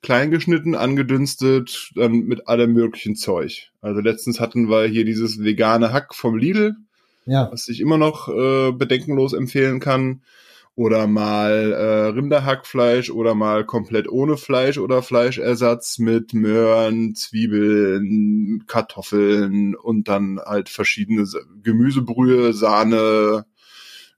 geschnitten, 0.03 0.75
angedünstet, 0.75 1.91
dann 1.95 2.11
mit 2.11 2.47
allem 2.47 2.73
möglichen 2.73 3.15
Zeug. 3.15 3.71
Also 3.81 4.01
letztens 4.01 4.39
hatten 4.39 4.69
wir 4.69 4.85
hier 4.85 5.05
dieses 5.05 5.43
vegane 5.43 5.91
Hack 5.91 6.13
vom 6.13 6.37
Lidl, 6.37 6.75
Ja, 7.25 7.49
was 7.51 7.67
ich 7.69 7.79
immer 7.79 7.97
noch 7.97 8.27
äh, 8.29 8.71
bedenkenlos 8.71 9.33
empfehlen 9.33 9.79
kann. 9.79 10.21
Oder 10.75 11.05
mal 11.05 11.71
äh, 11.71 12.07
Rinderhackfleisch 12.07 13.11
oder 13.11 13.35
mal 13.35 13.63
komplett 13.63 14.09
ohne 14.09 14.37
Fleisch 14.37 14.79
oder 14.79 15.03
Fleischersatz 15.03 15.99
mit 15.99 16.33
Möhren, 16.33 17.13
Zwiebeln, 17.13 18.63
Kartoffeln 18.65 19.75
und 19.75 20.07
dann 20.07 20.39
halt 20.43 20.69
verschiedene 20.69 21.27
Gemüsebrühe, 21.61 22.53
Sahne, 22.53 23.45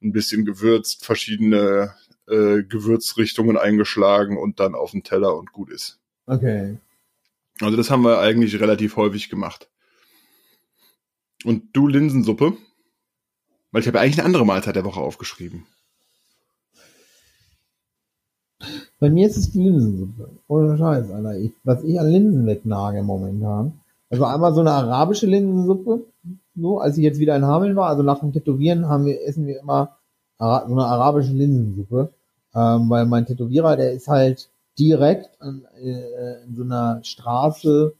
ein 0.01 0.13
bisschen 0.13 0.45
gewürzt, 0.45 1.05
verschiedene 1.05 1.93
äh, 2.27 2.63
Gewürzrichtungen 2.63 3.57
eingeschlagen 3.57 4.37
und 4.37 4.59
dann 4.59 4.75
auf 4.75 4.91
den 4.91 5.03
Teller 5.03 5.35
und 5.35 5.51
gut 5.51 5.69
ist. 5.69 5.99
okay. 6.27 6.77
Also 7.61 7.77
das 7.77 7.89
haben 7.89 8.03
wir 8.03 8.19
eigentlich 8.19 8.59
relativ 8.59 8.97
häufig 8.97 9.29
gemacht. 9.29 9.69
Und 11.45 11.63
du 11.73 11.87
Linsensuppe? 11.87 12.57
Weil 13.71 13.81
ich 13.81 13.87
habe 13.87 13.97
ja 13.97 14.03
eigentlich 14.03 14.17
eine 14.17 14.25
andere 14.25 14.45
Mahlzeit 14.45 14.75
der 14.75 14.85
Woche 14.85 14.99
aufgeschrieben. 14.99 15.65
Bei 18.99 19.09
mir 19.09 19.27
ist 19.27 19.37
es 19.37 19.51
die 19.51 19.63
Linsensuppe. 19.63 20.29
Ohne 20.47 20.77
Scheiß, 20.77 21.11
Alter. 21.11 21.37
Ich, 21.37 21.51
was 21.63 21.83
ich 21.83 21.99
an 21.99 22.09
Linsen 22.09 22.45
wegnage 22.45 23.03
momentan. 23.03 23.79
Also 24.09 24.25
einmal 24.25 24.53
so 24.53 24.61
eine 24.61 24.71
arabische 24.71 25.27
Linsensuppe. 25.27 26.05
So, 26.55 26.79
als 26.79 26.97
ich 26.97 27.03
jetzt 27.03 27.19
wieder 27.19 27.35
in 27.35 27.45
Hameln 27.45 27.75
war, 27.75 27.89
also 27.89 28.01
nach 28.01 28.19
dem 28.19 28.31
Tätowieren 28.31 28.87
haben 28.87 29.05
wir, 29.05 29.21
essen 29.27 29.45
wir 29.45 29.59
immer 29.59 29.97
so 30.39 30.45
eine 30.45 30.85
arabische 30.85 31.33
Linsensuppe. 31.33 32.13
Ähm, 32.55 32.89
weil 32.89 33.05
mein 33.05 33.25
Tätowierer, 33.25 33.75
der 33.75 33.91
ist 33.91 34.07
halt 34.07 34.49
direkt 34.79 35.41
an, 35.41 35.65
äh, 35.81 36.43
in 36.45 36.55
so 36.55 36.63
einer 36.63 37.01
Straße, 37.03 37.93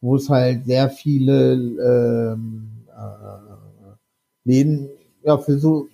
wo 0.00 0.16
es 0.16 0.28
halt 0.28 0.66
sehr 0.66 0.90
viele 0.90 1.54
ähm, 1.54 2.84
äh, 2.88 3.96
Läden 4.44 4.88
ja, 5.24 5.38
für 5.38 5.58
so 5.58 5.88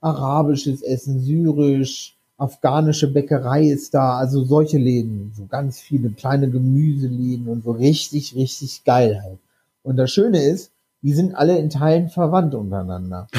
arabisches 0.00 0.82
Essen, 0.82 1.20
syrisch, 1.20 2.16
afghanische 2.36 3.12
Bäckerei 3.12 3.64
ist 3.64 3.94
da, 3.94 4.16
also 4.18 4.44
solche 4.44 4.78
Läden, 4.78 5.32
so 5.34 5.46
ganz 5.46 5.80
viele 5.80 6.10
kleine 6.10 6.48
Gemüseläden 6.50 7.48
und 7.48 7.64
so 7.64 7.72
richtig, 7.72 8.34
richtig 8.36 8.84
geil 8.84 9.20
halt. 9.22 9.38
Und 9.82 9.96
das 9.96 10.10
Schöne 10.10 10.42
ist, 10.42 10.70
die 11.02 11.12
sind 11.12 11.34
alle 11.34 11.58
in 11.58 11.70
Teilen 11.70 12.08
verwandt 12.08 12.54
untereinander. 12.54 13.26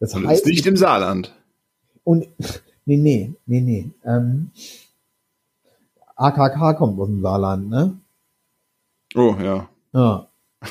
Das 0.00 0.10
das 0.10 0.24
heißt, 0.24 0.46
nicht 0.46 0.66
im 0.66 0.76
Saarland. 0.76 1.32
Und 2.04 2.26
nee, 2.84 2.96
nee, 2.96 3.34
nee, 3.46 3.60
nee. 3.60 3.90
Ähm, 4.04 4.50
AKK 6.16 6.74
kommt 6.76 6.98
aus 7.00 7.08
dem 7.08 7.22
Saarland, 7.22 7.68
ne? 7.68 7.98
Oh, 9.14 9.34
ja. 9.42 9.68
Ja. 9.92 10.28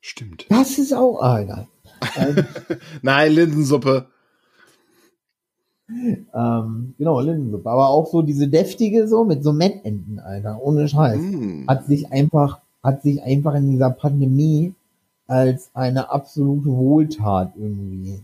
Stimmt. 0.00 0.46
Das 0.48 0.78
ist 0.78 0.92
auch, 0.92 1.20
ah, 1.20 1.40
egal. 1.40 1.68
ähm, 2.16 2.44
Nein, 3.02 3.32
Linsensuppe. 3.32 4.06
ähm, 5.88 6.94
genau, 6.98 7.20
Linsensuppe. 7.20 7.70
Aber 7.70 7.88
auch 7.88 8.06
so 8.06 8.22
diese 8.22 8.48
deftige 8.48 9.06
so 9.08 9.24
mit 9.24 9.42
so 9.42 9.52
Mettenten, 9.52 10.18
Alter. 10.18 10.60
Ohne 10.62 10.88
Scheiß. 10.88 11.20
Mm. 11.20 11.68
Hat 11.68 11.86
sich 11.86 12.10
einfach, 12.12 12.60
hat 12.82 13.02
sich 13.02 13.22
einfach 13.22 13.54
in 13.54 13.70
dieser 13.70 13.90
Pandemie 13.90 14.74
als 15.26 15.70
eine 15.74 16.10
absolute 16.10 16.68
Wohltat 16.68 17.54
irgendwie. 17.56 18.22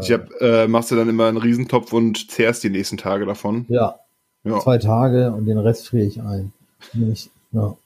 Ich 0.00 0.12
hab, 0.12 0.28
äh, 0.40 0.66
machst 0.68 0.90
du 0.90 0.96
dann 0.96 1.08
immer 1.08 1.26
einen 1.26 1.36
Riesentopf 1.38 1.92
und 1.92 2.30
zehrst 2.30 2.62
die 2.64 2.70
nächsten 2.70 2.96
Tage 2.96 3.26
davon. 3.26 3.66
ja, 3.68 3.96
Ja. 4.44 4.60
zwei 4.60 4.78
Tage 4.78 5.32
und 5.32 5.46
den 5.46 5.58
Rest 5.58 5.88
friere 5.88 6.06
ich 6.06 6.20
ein. 6.20 6.52
Nicht, 6.92 7.30
ja. 7.52 7.76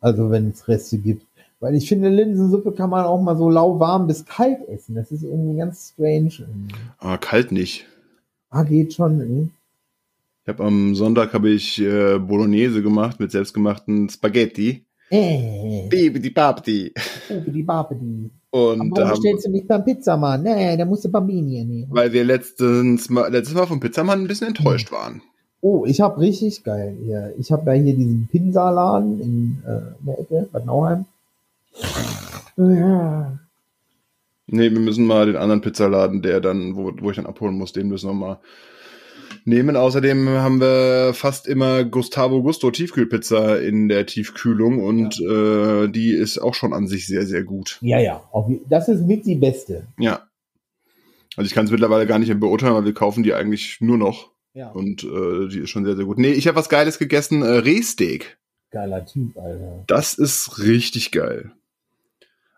Also 0.00 0.30
wenn 0.30 0.50
es 0.50 0.66
Reste 0.68 0.98
gibt. 0.98 1.26
Weil 1.60 1.76
ich 1.76 1.88
finde, 1.88 2.08
Linsensuppe 2.08 2.72
kann 2.72 2.90
man 2.90 3.04
auch 3.04 3.22
mal 3.22 3.36
so 3.36 3.48
lauwarm 3.48 4.08
bis 4.08 4.24
kalt 4.24 4.66
essen. 4.68 4.96
Das 4.96 5.12
ist 5.12 5.22
irgendwie 5.22 5.56
ganz 5.58 5.90
strange. 5.94 6.30
irgendwie. 6.40 6.74
Ah, 6.98 7.16
kalt 7.18 7.52
nicht. 7.52 7.86
Ah, 8.50 8.64
geht 8.64 8.94
schon. 8.94 9.18
Ne? 9.18 9.48
Ich 10.42 10.48
habe 10.48 10.64
am 10.64 10.96
Sonntag 10.96 11.32
habe 11.34 11.50
ich 11.50 11.80
äh, 11.80 12.18
Bolognese 12.18 12.82
gemacht 12.82 13.20
mit 13.20 13.30
selbstgemachten 13.30 14.08
Spaghetti. 14.08 14.84
Äh, 15.08 15.86
Bibidi 15.88 16.30
Babidi. 16.30 16.92
die 17.28 17.62
Babidi. 17.62 18.30
Und 18.54 18.90
da 18.90 18.96
Warum 18.96 19.08
haben, 19.08 19.10
bestellst 19.20 19.46
du 19.46 19.50
nicht 19.50 19.66
beim 19.66 19.82
Pizzamann? 19.82 20.42
Nee, 20.42 20.76
der 20.76 20.84
musste 20.84 21.08
Bambini 21.08 21.64
nehmen. 21.64 21.86
weil 21.88 22.12
wir 22.12 22.22
letztens 22.22 23.08
mal, 23.08 23.32
letztes 23.32 23.54
Mal 23.54 23.66
vom 23.66 23.80
Pizzamann 23.80 24.20
ein 24.20 24.28
bisschen 24.28 24.48
enttäuscht 24.48 24.92
waren. 24.92 25.22
Oh, 25.62 25.86
ich 25.86 26.02
habe 26.02 26.20
richtig 26.20 26.62
geil 26.62 26.94
hier. 27.02 27.32
Ich 27.38 27.50
habe 27.50 27.70
ja 27.70 27.82
hier 27.82 27.94
diesen 27.94 28.28
Pinsaladen 28.30 29.20
in, 29.20 29.62
äh, 29.64 30.04
der 30.06 30.20
Ecke, 30.20 30.48
Bad 30.52 30.66
Nauheim. 30.66 31.06
Ja. 32.58 33.38
Nee, 34.48 34.70
wir 34.70 34.80
müssen 34.80 35.06
mal 35.06 35.24
den 35.24 35.36
anderen 35.36 35.62
Pizzaladen, 35.62 36.20
der 36.20 36.42
dann, 36.42 36.76
wo, 36.76 36.92
wo 37.00 37.08
ich 37.08 37.16
dann 37.16 37.24
abholen 37.26 37.56
muss, 37.56 37.72
den 37.72 37.88
müssen 37.88 38.10
wir 38.10 38.14
mal 38.14 38.38
nehmen. 39.44 39.76
Außerdem 39.76 40.28
haben 40.28 40.60
wir 40.60 41.12
fast 41.14 41.46
immer 41.46 41.84
Gustavo 41.84 42.42
Gusto 42.42 42.70
Tiefkühlpizza 42.70 43.56
in 43.56 43.88
der 43.88 44.06
Tiefkühlung 44.06 44.82
und 44.82 45.20
äh, 45.20 45.88
die 45.88 46.12
ist 46.12 46.38
auch 46.38 46.54
schon 46.54 46.72
an 46.72 46.86
sich 46.86 47.06
sehr, 47.06 47.26
sehr 47.26 47.42
gut. 47.44 47.78
ja, 47.80 47.98
ja. 47.98 48.22
Das 48.68 48.88
ist 48.88 49.06
mit 49.06 49.26
die 49.26 49.36
beste. 49.36 49.86
Ja. 49.98 50.26
Also 51.36 51.46
ich 51.46 51.54
kann 51.54 51.64
es 51.64 51.70
mittlerweile 51.70 52.06
gar 52.06 52.18
nicht 52.18 52.28
mehr 52.28 52.36
beurteilen, 52.36 52.74
weil 52.74 52.84
wir 52.84 52.94
kaufen 52.94 53.22
die 53.22 53.32
eigentlich 53.34 53.78
nur 53.80 53.96
noch 53.98 54.30
Ja. 54.54 54.70
und 54.70 55.02
äh, 55.04 55.48
die 55.48 55.60
ist 55.60 55.70
schon 55.70 55.84
sehr, 55.84 55.96
sehr 55.96 56.04
gut. 56.04 56.18
Nee, 56.18 56.32
ich 56.32 56.46
habe 56.46 56.56
was 56.56 56.68
Geiles 56.68 56.98
gegessen, 56.98 57.42
äh, 57.42 57.46
Rehsteak. 57.48 58.36
Geiler 58.70 59.04
Typ, 59.06 59.36
Alter. 59.38 59.84
Das 59.86 60.14
ist 60.14 60.58
richtig 60.58 61.10
geil. 61.10 61.52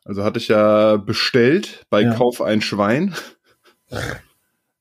Also 0.04 0.22
hatte 0.22 0.38
ich 0.38 0.48
ja 0.48 0.96
bestellt 0.96 1.86
bei 1.88 2.02
Ja. 2.02 2.14
Kauf 2.14 2.42
ein 2.42 2.60
Schwein. 2.60 3.14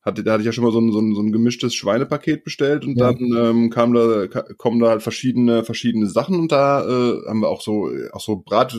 Hatte, 0.04 0.22
da 0.22 0.32
hatte 0.32 0.42
ich 0.42 0.46
ja 0.46 0.52
schon 0.52 0.64
mal 0.64 0.72
so 0.72 0.80
ein, 0.80 0.92
so 0.92 1.00
ein, 1.00 1.14
so 1.14 1.22
ein 1.22 1.32
gemischtes 1.32 1.74
Schweinepaket 1.74 2.44
bestellt 2.44 2.84
und 2.84 2.98
Ja. 2.98 3.12
dann 3.12 3.32
ähm, 3.36 3.70
kam 3.70 3.94
da, 3.94 4.26
kommen 4.56 4.78
da 4.78 4.90
halt 4.90 5.02
verschiedene, 5.02 5.64
verschiedene 5.64 6.06
Sachen 6.08 6.38
und 6.38 6.52
da 6.52 6.82
äh, 6.84 7.26
haben 7.26 7.40
wir 7.40 7.48
auch 7.48 7.62
so, 7.62 7.88
auch 8.12 8.20
so 8.20 8.36
Brat, 8.36 8.76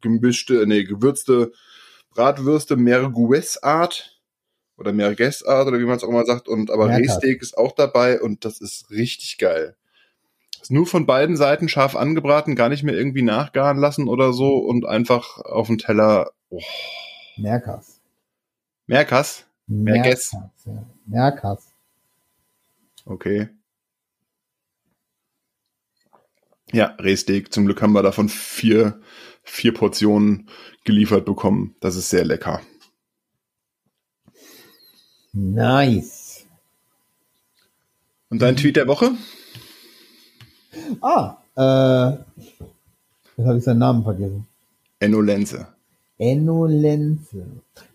gemischte, 0.00 0.64
nee, 0.66 0.84
gewürzte 0.84 1.52
Bratwürste, 2.10 2.76
Merguez-Art 2.76 4.20
oder 4.76 4.92
Merguez-Art 4.92 5.66
oder 5.66 5.80
wie 5.80 5.84
man 5.84 5.96
es 5.96 6.04
auch 6.04 6.10
mal 6.12 6.26
sagt 6.26 6.48
und 6.48 6.70
aber 6.70 6.86
Merkas. 6.86 7.16
Rehsteak 7.16 7.42
ist 7.42 7.58
auch 7.58 7.72
dabei 7.72 8.20
und 8.20 8.44
das 8.44 8.60
ist 8.60 8.90
richtig 8.90 9.38
geil. 9.38 9.76
Ist 10.62 10.70
nur 10.70 10.86
von 10.86 11.04
beiden 11.04 11.36
Seiten 11.36 11.68
scharf 11.68 11.96
angebraten, 11.96 12.54
gar 12.54 12.68
nicht 12.68 12.84
mehr 12.84 12.94
irgendwie 12.94 13.22
nachgaren 13.22 13.78
lassen 13.78 14.08
oder 14.08 14.32
so 14.32 14.56
und 14.58 14.86
einfach 14.86 15.38
auf 15.38 15.66
den 15.66 15.78
Teller. 15.78 16.30
Oh. 16.50 16.60
Merkas. 17.36 18.00
Merkas? 18.86 19.46
Merkas. 19.66 20.32
Ja. 20.64 20.84
Merkas. 21.06 21.66
Okay. 23.04 23.48
Ja, 26.72 26.86
Rehsteak. 26.98 27.52
Zum 27.52 27.66
Glück 27.66 27.80
haben 27.82 27.92
wir 27.92 28.02
davon 28.02 28.28
vier, 28.28 29.00
vier 29.42 29.72
Portionen 29.72 30.48
geliefert 30.84 31.24
bekommen. 31.24 31.76
Das 31.80 31.96
ist 31.96 32.10
sehr 32.10 32.24
lecker. 32.24 32.60
Nice. 35.32 36.46
Und 38.28 38.42
dein 38.42 38.56
Tweet 38.56 38.76
der 38.76 38.88
Woche? 38.88 39.12
Ah, 41.00 41.36
äh, 41.56 42.18
jetzt 43.36 43.46
habe 43.46 43.58
ich 43.58 43.64
seinen 43.64 43.78
Namen 43.78 44.02
vergessen. 44.02 44.46
Enno 44.98 45.20
Lenze. 45.20 45.73
Enno 46.30 46.66
Lenze. 46.66 47.44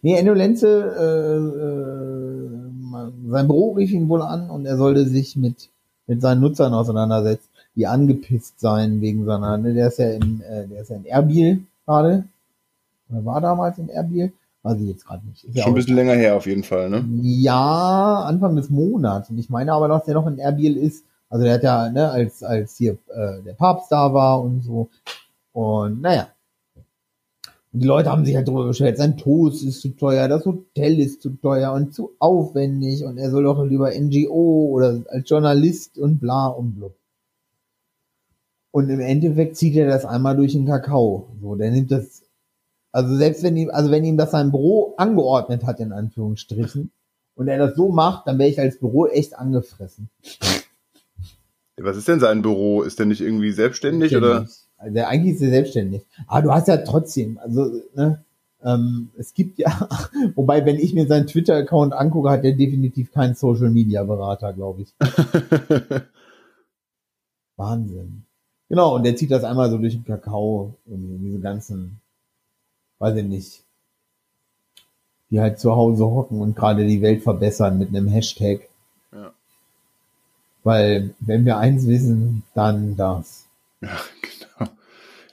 Nee, 0.01 0.15
Enno 0.19 0.33
Lenze, 0.33 0.67
äh, 1.05 1.37
äh, 1.65 2.71
man- 2.91 3.13
sein 3.29 3.47
Büro 3.47 3.71
rief 3.73 3.91
ihn 3.91 4.09
wohl 4.09 4.21
an 4.21 4.49
und 4.49 4.65
er 4.65 4.77
sollte 4.77 5.05
sich 5.05 5.35
mit, 5.35 5.69
mit 6.07 6.21
seinen 6.21 6.41
Nutzern 6.41 6.73
auseinandersetzen, 6.73 7.47
die 7.75 7.87
angepisst 7.87 8.59
seien 8.59 9.01
wegen 9.01 9.25
seiner, 9.25 9.57
ne, 9.57 9.73
der 9.73 9.87
ist 9.87 9.99
ja 9.99 10.09
in, 10.11 10.41
äh, 10.41 10.67
der 10.67 10.81
ist 10.81 10.89
ja 10.89 10.95
in 10.97 11.05
Erbil 11.05 11.63
gerade, 11.85 12.23
oder 13.09 13.25
war 13.25 13.41
damals 13.41 13.77
in 13.77 13.89
Erbil 13.89 14.31
Weiß 14.61 14.77
ich 14.81 14.89
jetzt 14.89 15.05
gerade 15.07 15.25
nicht. 15.25 15.41
Ist 15.45 15.53
Schon 15.53 15.59
ja 15.61 15.65
ein 15.67 15.73
bisschen 15.73 15.95
länger 15.95 16.15
her 16.15 16.35
auf 16.35 16.45
jeden 16.45 16.63
Fall, 16.63 16.89
ne? 16.89 17.05
Ja, 17.21 18.23
Anfang 18.27 18.57
des 18.57 18.69
Monats. 18.69 19.29
Und 19.29 19.37
ich 19.37 19.49
meine 19.49 19.71
aber, 19.71 19.87
dass 19.87 20.03
der 20.03 20.15
noch 20.15 20.27
in 20.27 20.37
Erbil 20.37 20.75
ist. 20.75 21.05
Also 21.29 21.45
der 21.45 21.53
hat 21.53 21.63
ja, 21.63 21.89
ne, 21.89 22.09
als, 22.11 22.43
als 22.43 22.75
hier 22.75 22.97
äh, 23.07 23.41
der 23.45 23.53
Papst 23.53 23.89
da 23.89 24.13
war 24.13 24.41
und 24.41 24.61
so. 24.61 24.89
Und 25.53 26.01
naja. 26.01 26.27
Die 27.71 27.85
Leute 27.85 28.09
haben 28.09 28.25
sich 28.25 28.35
halt 28.35 28.47
drüber 28.47 28.65
beschwert, 28.65 28.97
sein 28.97 29.17
Toast 29.17 29.63
ist 29.63 29.81
zu 29.81 29.89
teuer, 29.89 30.27
das 30.27 30.45
Hotel 30.45 30.99
ist 30.99 31.21
zu 31.21 31.29
teuer 31.29 31.71
und 31.73 31.93
zu 31.93 32.15
aufwendig 32.17 33.03
und 33.03 33.17
er 33.19 33.29
soll 33.29 33.43
doch 33.43 33.63
lieber 33.63 33.91
NGO 33.91 34.69
oder 34.71 34.99
als 35.09 35.29
Journalist 35.29 35.99
und 35.99 36.19
bla 36.19 36.47
und 36.47 36.73
blub. 36.73 36.95
Und 38.71 38.89
im 38.89 38.99
Endeffekt 38.99 39.55
zieht 39.55 39.75
er 39.75 39.87
das 39.87 40.05
einmal 40.05 40.35
durch 40.35 40.53
den 40.53 40.65
Kakao. 40.65 41.27
So, 41.41 41.55
der 41.55 41.71
nimmt 41.71 41.91
das, 41.91 42.23
also 42.91 43.15
selbst 43.15 43.43
wenn 43.43 43.55
ihm, 43.55 43.69
also 43.69 43.91
wenn 43.91 44.03
ihm 44.03 44.17
das 44.17 44.31
sein 44.31 44.51
Büro 44.51 44.95
angeordnet 44.97 45.63
hat, 45.63 45.79
in 45.79 45.91
Anführungsstrichen, 45.91 46.91
und 47.35 47.47
er 47.47 47.57
das 47.57 47.75
so 47.75 47.89
macht, 47.89 48.27
dann 48.27 48.37
wäre 48.37 48.49
ich 48.49 48.59
als 48.59 48.79
Büro 48.79 49.07
echt 49.07 49.37
angefressen. 49.37 50.09
Was 51.77 51.95
ist 51.95 52.07
denn 52.07 52.19
sein 52.19 52.41
Büro? 52.41 52.81
Ist 52.81 52.99
der 52.99 53.05
nicht 53.05 53.21
irgendwie 53.21 53.53
selbstständig 53.53 54.15
oder? 54.15 54.45
Also 54.79 54.99
eigentlich 55.01 55.35
ist 55.35 55.41
er 55.41 55.49
selbstständig. 55.49 56.05
Aber 56.27 56.41
du 56.41 56.51
hast 56.51 56.67
ja 56.67 56.77
trotzdem, 56.77 57.37
also, 57.37 57.69
ne, 57.95 58.23
ähm, 58.63 59.09
es 59.17 59.33
gibt 59.33 59.59
ja, 59.59 59.89
wobei, 60.35 60.65
wenn 60.65 60.77
ich 60.77 60.93
mir 60.93 61.07
seinen 61.07 61.27
Twitter-Account 61.27 61.93
angucke, 61.93 62.29
hat 62.29 62.43
er 62.43 62.53
definitiv 62.53 63.11
keinen 63.11 63.35
Social-Media-Berater, 63.35 64.53
glaube 64.53 64.83
ich. 64.83 64.93
Wahnsinn. 67.57 68.23
Genau, 68.69 68.95
und 68.95 69.03
der 69.03 69.15
zieht 69.15 69.31
das 69.31 69.43
einmal 69.43 69.69
so 69.69 69.77
durch 69.77 69.93
den 69.93 70.05
Kakao, 70.05 70.75
diese 70.85 71.39
ganzen, 71.39 71.99
weiß 72.99 73.17
ich 73.17 73.25
nicht, 73.25 73.63
die 75.29 75.39
halt 75.39 75.59
zu 75.59 75.75
Hause 75.75 76.05
hocken 76.05 76.39
und 76.41 76.55
gerade 76.55 76.85
die 76.85 77.01
Welt 77.01 77.23
verbessern 77.23 77.79
mit 77.79 77.89
einem 77.89 78.07
Hashtag. 78.07 78.69
Ja. 79.11 79.31
Weil, 80.63 81.15
wenn 81.19 81.45
wir 81.45 81.57
eins 81.57 81.87
wissen, 81.87 82.43
dann 82.53 82.95
das. 82.95 83.45
Ja, 83.81 83.89
genau. 84.21 84.38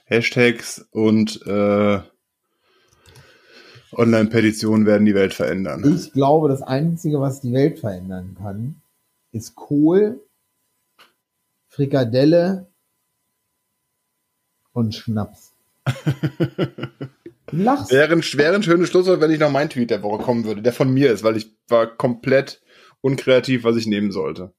Hashtags 0.07 0.87
und 0.91 1.45
äh, 1.45 1.99
Online-Petitionen 3.91 4.85
werden 4.85 5.05
die 5.05 5.15
Welt 5.15 5.33
verändern. 5.33 5.83
Ich 5.95 6.13
glaube, 6.13 6.49
das 6.49 6.61
Einzige, 6.61 7.19
was 7.19 7.41
die 7.41 7.51
Welt 7.53 7.79
verändern 7.79 8.35
kann, 8.37 8.81
ist 9.31 9.55
Kohl, 9.55 10.21
Frikadelle 11.67 12.67
und 14.71 14.95
Schnaps. 14.95 15.53
Lachst. 17.51 17.91
Wäre 17.91 18.13
ein, 18.13 18.21
wäre 18.21 18.55
ein 18.55 18.63
schönes 18.63 18.89
Schlusswort, 18.89 19.21
wenn 19.21 19.31
ich 19.31 19.39
noch 19.39 19.51
mein 19.51 19.69
Tweet 19.69 19.89
der 19.89 20.03
Woche 20.03 20.23
kommen 20.23 20.45
würde, 20.45 20.61
der 20.61 20.73
von 20.73 20.93
mir 20.93 21.11
ist, 21.11 21.23
weil 21.23 21.37
ich 21.37 21.53
war 21.67 21.87
komplett 21.87 22.61
unkreativ, 23.01 23.63
was 23.63 23.75
ich 23.75 23.87
nehmen 23.87 24.11
sollte. 24.11 24.53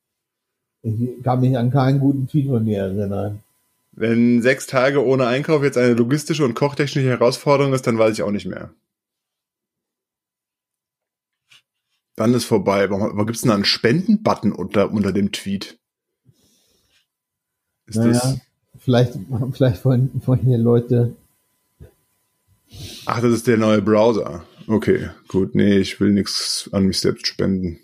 Ich 0.83 1.23
kann 1.23 1.41
mich 1.41 1.57
an 1.57 1.71
keinen 1.71 2.01
guten 2.01 2.29
Tweet 2.29 2.49
von 2.49 2.65
dir 2.65 2.79
erinnern. 2.79 3.41
Wenn 4.01 4.43
sechs 4.43 4.69
Tage 4.69 5.05
ohne 5.05 5.27
Einkauf 5.27 5.65
jetzt 5.65 5.77
eine 5.77 5.95
logistische 5.95 6.45
und 6.45 6.55
kochtechnische 6.55 7.09
Herausforderung 7.09 7.73
ist, 7.73 7.85
dann 7.85 7.99
weiß 7.99 8.13
ich 8.13 8.23
auch 8.23 8.31
nicht 8.31 8.47
mehr. 8.47 8.73
Dann 12.15 12.33
ist 12.33 12.45
vorbei. 12.45 12.89
Warum, 12.91 13.03
warum 13.03 13.27
gibt 13.27 13.35
es 13.35 13.43
denn 13.43 13.49
da 13.49 13.57
einen 13.57 13.65
Spenden-Button 13.65 14.53
unter, 14.53 14.93
unter 14.93 15.13
dem 15.13 15.33
Tweet? 15.33 15.81
Ist 17.87 17.97
Naja, 17.97 18.13
das, 18.13 18.39
vielleicht, 18.79 19.19
vielleicht 19.53 19.85
wollen, 19.85 20.11
wollen 20.27 20.41
hier 20.43 20.59
Leute. 20.59 21.17
ach, 23.05 23.21
das 23.21 23.33
ist 23.33 23.49
der 23.49 23.57
neue 23.57 23.83
Browser. 23.83 24.45
Okay, 24.69 25.11
gut. 25.27 25.57
Nee, 25.57 25.79
ich 25.79 25.99
will 25.99 26.13
nichts 26.13 26.71
an 26.71 26.85
mich 26.85 27.01
selbst 27.01 27.27
spenden. 27.27 27.81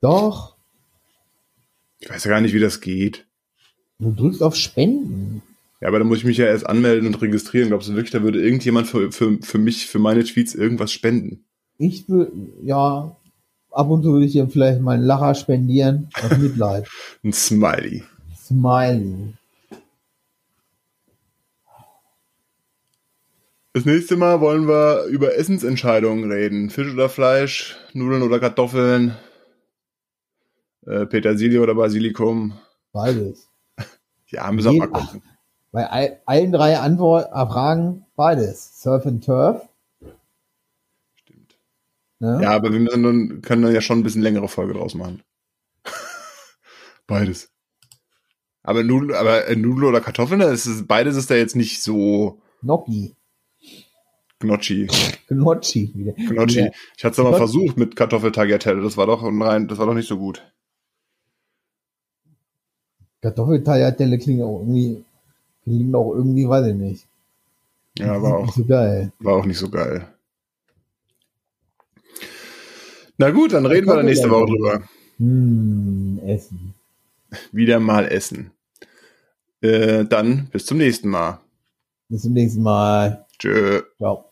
Doch, 0.00 0.56
Ich 1.98 2.08
weiß 2.08 2.24
ja 2.24 2.30
gar 2.30 2.40
nicht, 2.40 2.54
wie 2.54 2.60
das 2.60 2.80
geht. 2.80 3.25
Du 3.98 4.12
drückst 4.12 4.42
auf 4.42 4.56
Spenden. 4.56 5.42
Ja, 5.80 5.88
aber 5.88 5.98
dann 5.98 6.08
muss 6.08 6.18
ich 6.18 6.24
mich 6.24 6.38
ja 6.38 6.46
erst 6.46 6.66
anmelden 6.66 7.06
und 7.06 7.20
registrieren. 7.20 7.68
Glaubst 7.68 7.88
du 7.88 7.94
wirklich, 7.94 8.12
da 8.12 8.22
würde 8.22 8.42
irgendjemand 8.42 8.86
für, 8.86 9.12
für, 9.12 9.38
für 9.42 9.58
mich, 9.58 9.86
für 9.86 9.98
meine 9.98 10.24
Tweets 10.24 10.54
irgendwas 10.54 10.92
spenden? 10.92 11.44
Ich 11.78 12.08
würde, 12.08 12.32
ja, 12.62 13.14
ab 13.70 13.90
und 13.90 14.02
zu 14.02 14.12
würde 14.12 14.26
ich 14.26 14.32
dir 14.32 14.48
vielleicht 14.48 14.80
mal 14.80 14.92
einen 14.92 15.04
Lacher 15.04 15.34
spendieren. 15.34 16.08
Aus 16.14 16.38
Mitleid. 16.38 16.88
Ein 17.22 17.32
Smiley. 17.32 18.04
Smiley. 18.38 19.34
Das 23.74 23.84
nächste 23.84 24.16
Mal 24.16 24.40
wollen 24.40 24.66
wir 24.66 25.04
über 25.04 25.36
Essensentscheidungen 25.36 26.32
reden. 26.32 26.70
Fisch 26.70 26.90
oder 26.90 27.10
Fleisch, 27.10 27.76
Nudeln 27.92 28.22
oder 28.22 28.40
Kartoffeln, 28.40 29.14
äh, 30.86 31.04
Petersilie 31.04 31.60
oder 31.60 31.74
Basilikum. 31.74 32.54
Beides. 32.92 33.50
Ja, 34.28 34.50
müssen 34.50 34.72
wir 34.72 34.78
mal 34.78 34.88
gucken. 34.88 35.22
Bei 35.72 35.88
all, 35.88 36.20
allen 36.26 36.52
drei 36.52 36.78
Antwort, 36.78 37.28
äh, 37.32 37.46
Fragen 37.46 38.06
beides. 38.16 38.80
Surf 38.80 39.06
and 39.06 39.24
Turf. 39.24 39.62
Stimmt. 41.16 41.58
Ne? 42.18 42.40
Ja, 42.42 42.52
aber 42.52 42.72
wir 42.72 42.80
müssen 42.80 43.02
dann, 43.02 43.42
können 43.42 43.62
dann 43.62 43.74
ja 43.74 43.80
schon 43.80 43.98
ein 43.98 44.02
bisschen 44.02 44.22
längere 44.22 44.48
Folge 44.48 44.74
draus 44.74 44.94
machen. 44.94 45.22
Beides. 47.06 47.50
Aber 48.62 48.82
Nudel, 48.82 49.14
aber 49.14 49.46
äh, 49.46 49.54
Nudel 49.54 49.84
oder 49.84 50.00
Kartoffeln, 50.00 50.40
das 50.40 50.66
ist, 50.66 50.88
beides 50.88 51.16
ist 51.16 51.30
da 51.30 51.36
jetzt 51.36 51.54
nicht 51.54 51.82
so 51.82 52.40
Gnocchi. 52.62 53.14
gnocchi. 54.40 54.88
Gnocchi. 55.28 56.14
gnocchi. 56.16 56.70
Ich 56.96 57.04
hatte 57.04 57.22
es 57.22 57.30
mal 57.30 57.36
versucht 57.36 57.76
mit 57.76 57.94
Kartoffeltagliatelle. 57.94 58.82
Das 58.82 58.96
war 58.96 59.06
doch 59.06 59.22
rein, 59.22 59.68
das 59.68 59.78
war 59.78 59.86
doch 59.86 59.94
nicht 59.94 60.08
so 60.08 60.18
gut. 60.18 60.42
Kartoffeltagliatelle 63.22 64.18
klingen 64.18 64.42
auch 64.42 64.60
irgendwie, 64.60 65.04
klingen 65.64 65.94
auch 65.94 66.12
irgendwie, 66.14 66.48
weiß 66.48 66.66
ich 66.68 66.74
nicht. 66.74 67.06
Ja, 67.98 68.20
war 68.22 68.40
Nicht 68.42 68.48
auch, 68.50 68.54
so 68.54 68.64
geil. 68.64 69.12
war 69.20 69.36
auch 69.36 69.46
nicht 69.46 69.58
so 69.58 69.70
geil. 69.70 70.06
Na 73.18 73.30
gut, 73.30 73.52
dann 73.54 73.64
reden 73.66 73.86
wir 73.86 73.96
dann 73.96 74.04
nächste 74.06 74.28
Woche 74.30 74.46
drüber. 74.46 74.82
Hm, 75.18 76.20
Essen. 76.26 76.74
Wieder 77.52 77.80
mal 77.80 78.06
essen. 78.06 78.50
Äh, 79.62 80.04
dann 80.04 80.48
bis 80.52 80.66
zum 80.66 80.78
nächsten 80.78 81.08
Mal. 81.08 81.40
Bis 82.08 82.22
zum 82.22 82.34
nächsten 82.34 82.62
Mal. 82.62 83.24
Tschö. 83.38 83.82
Ciao. 83.96 84.30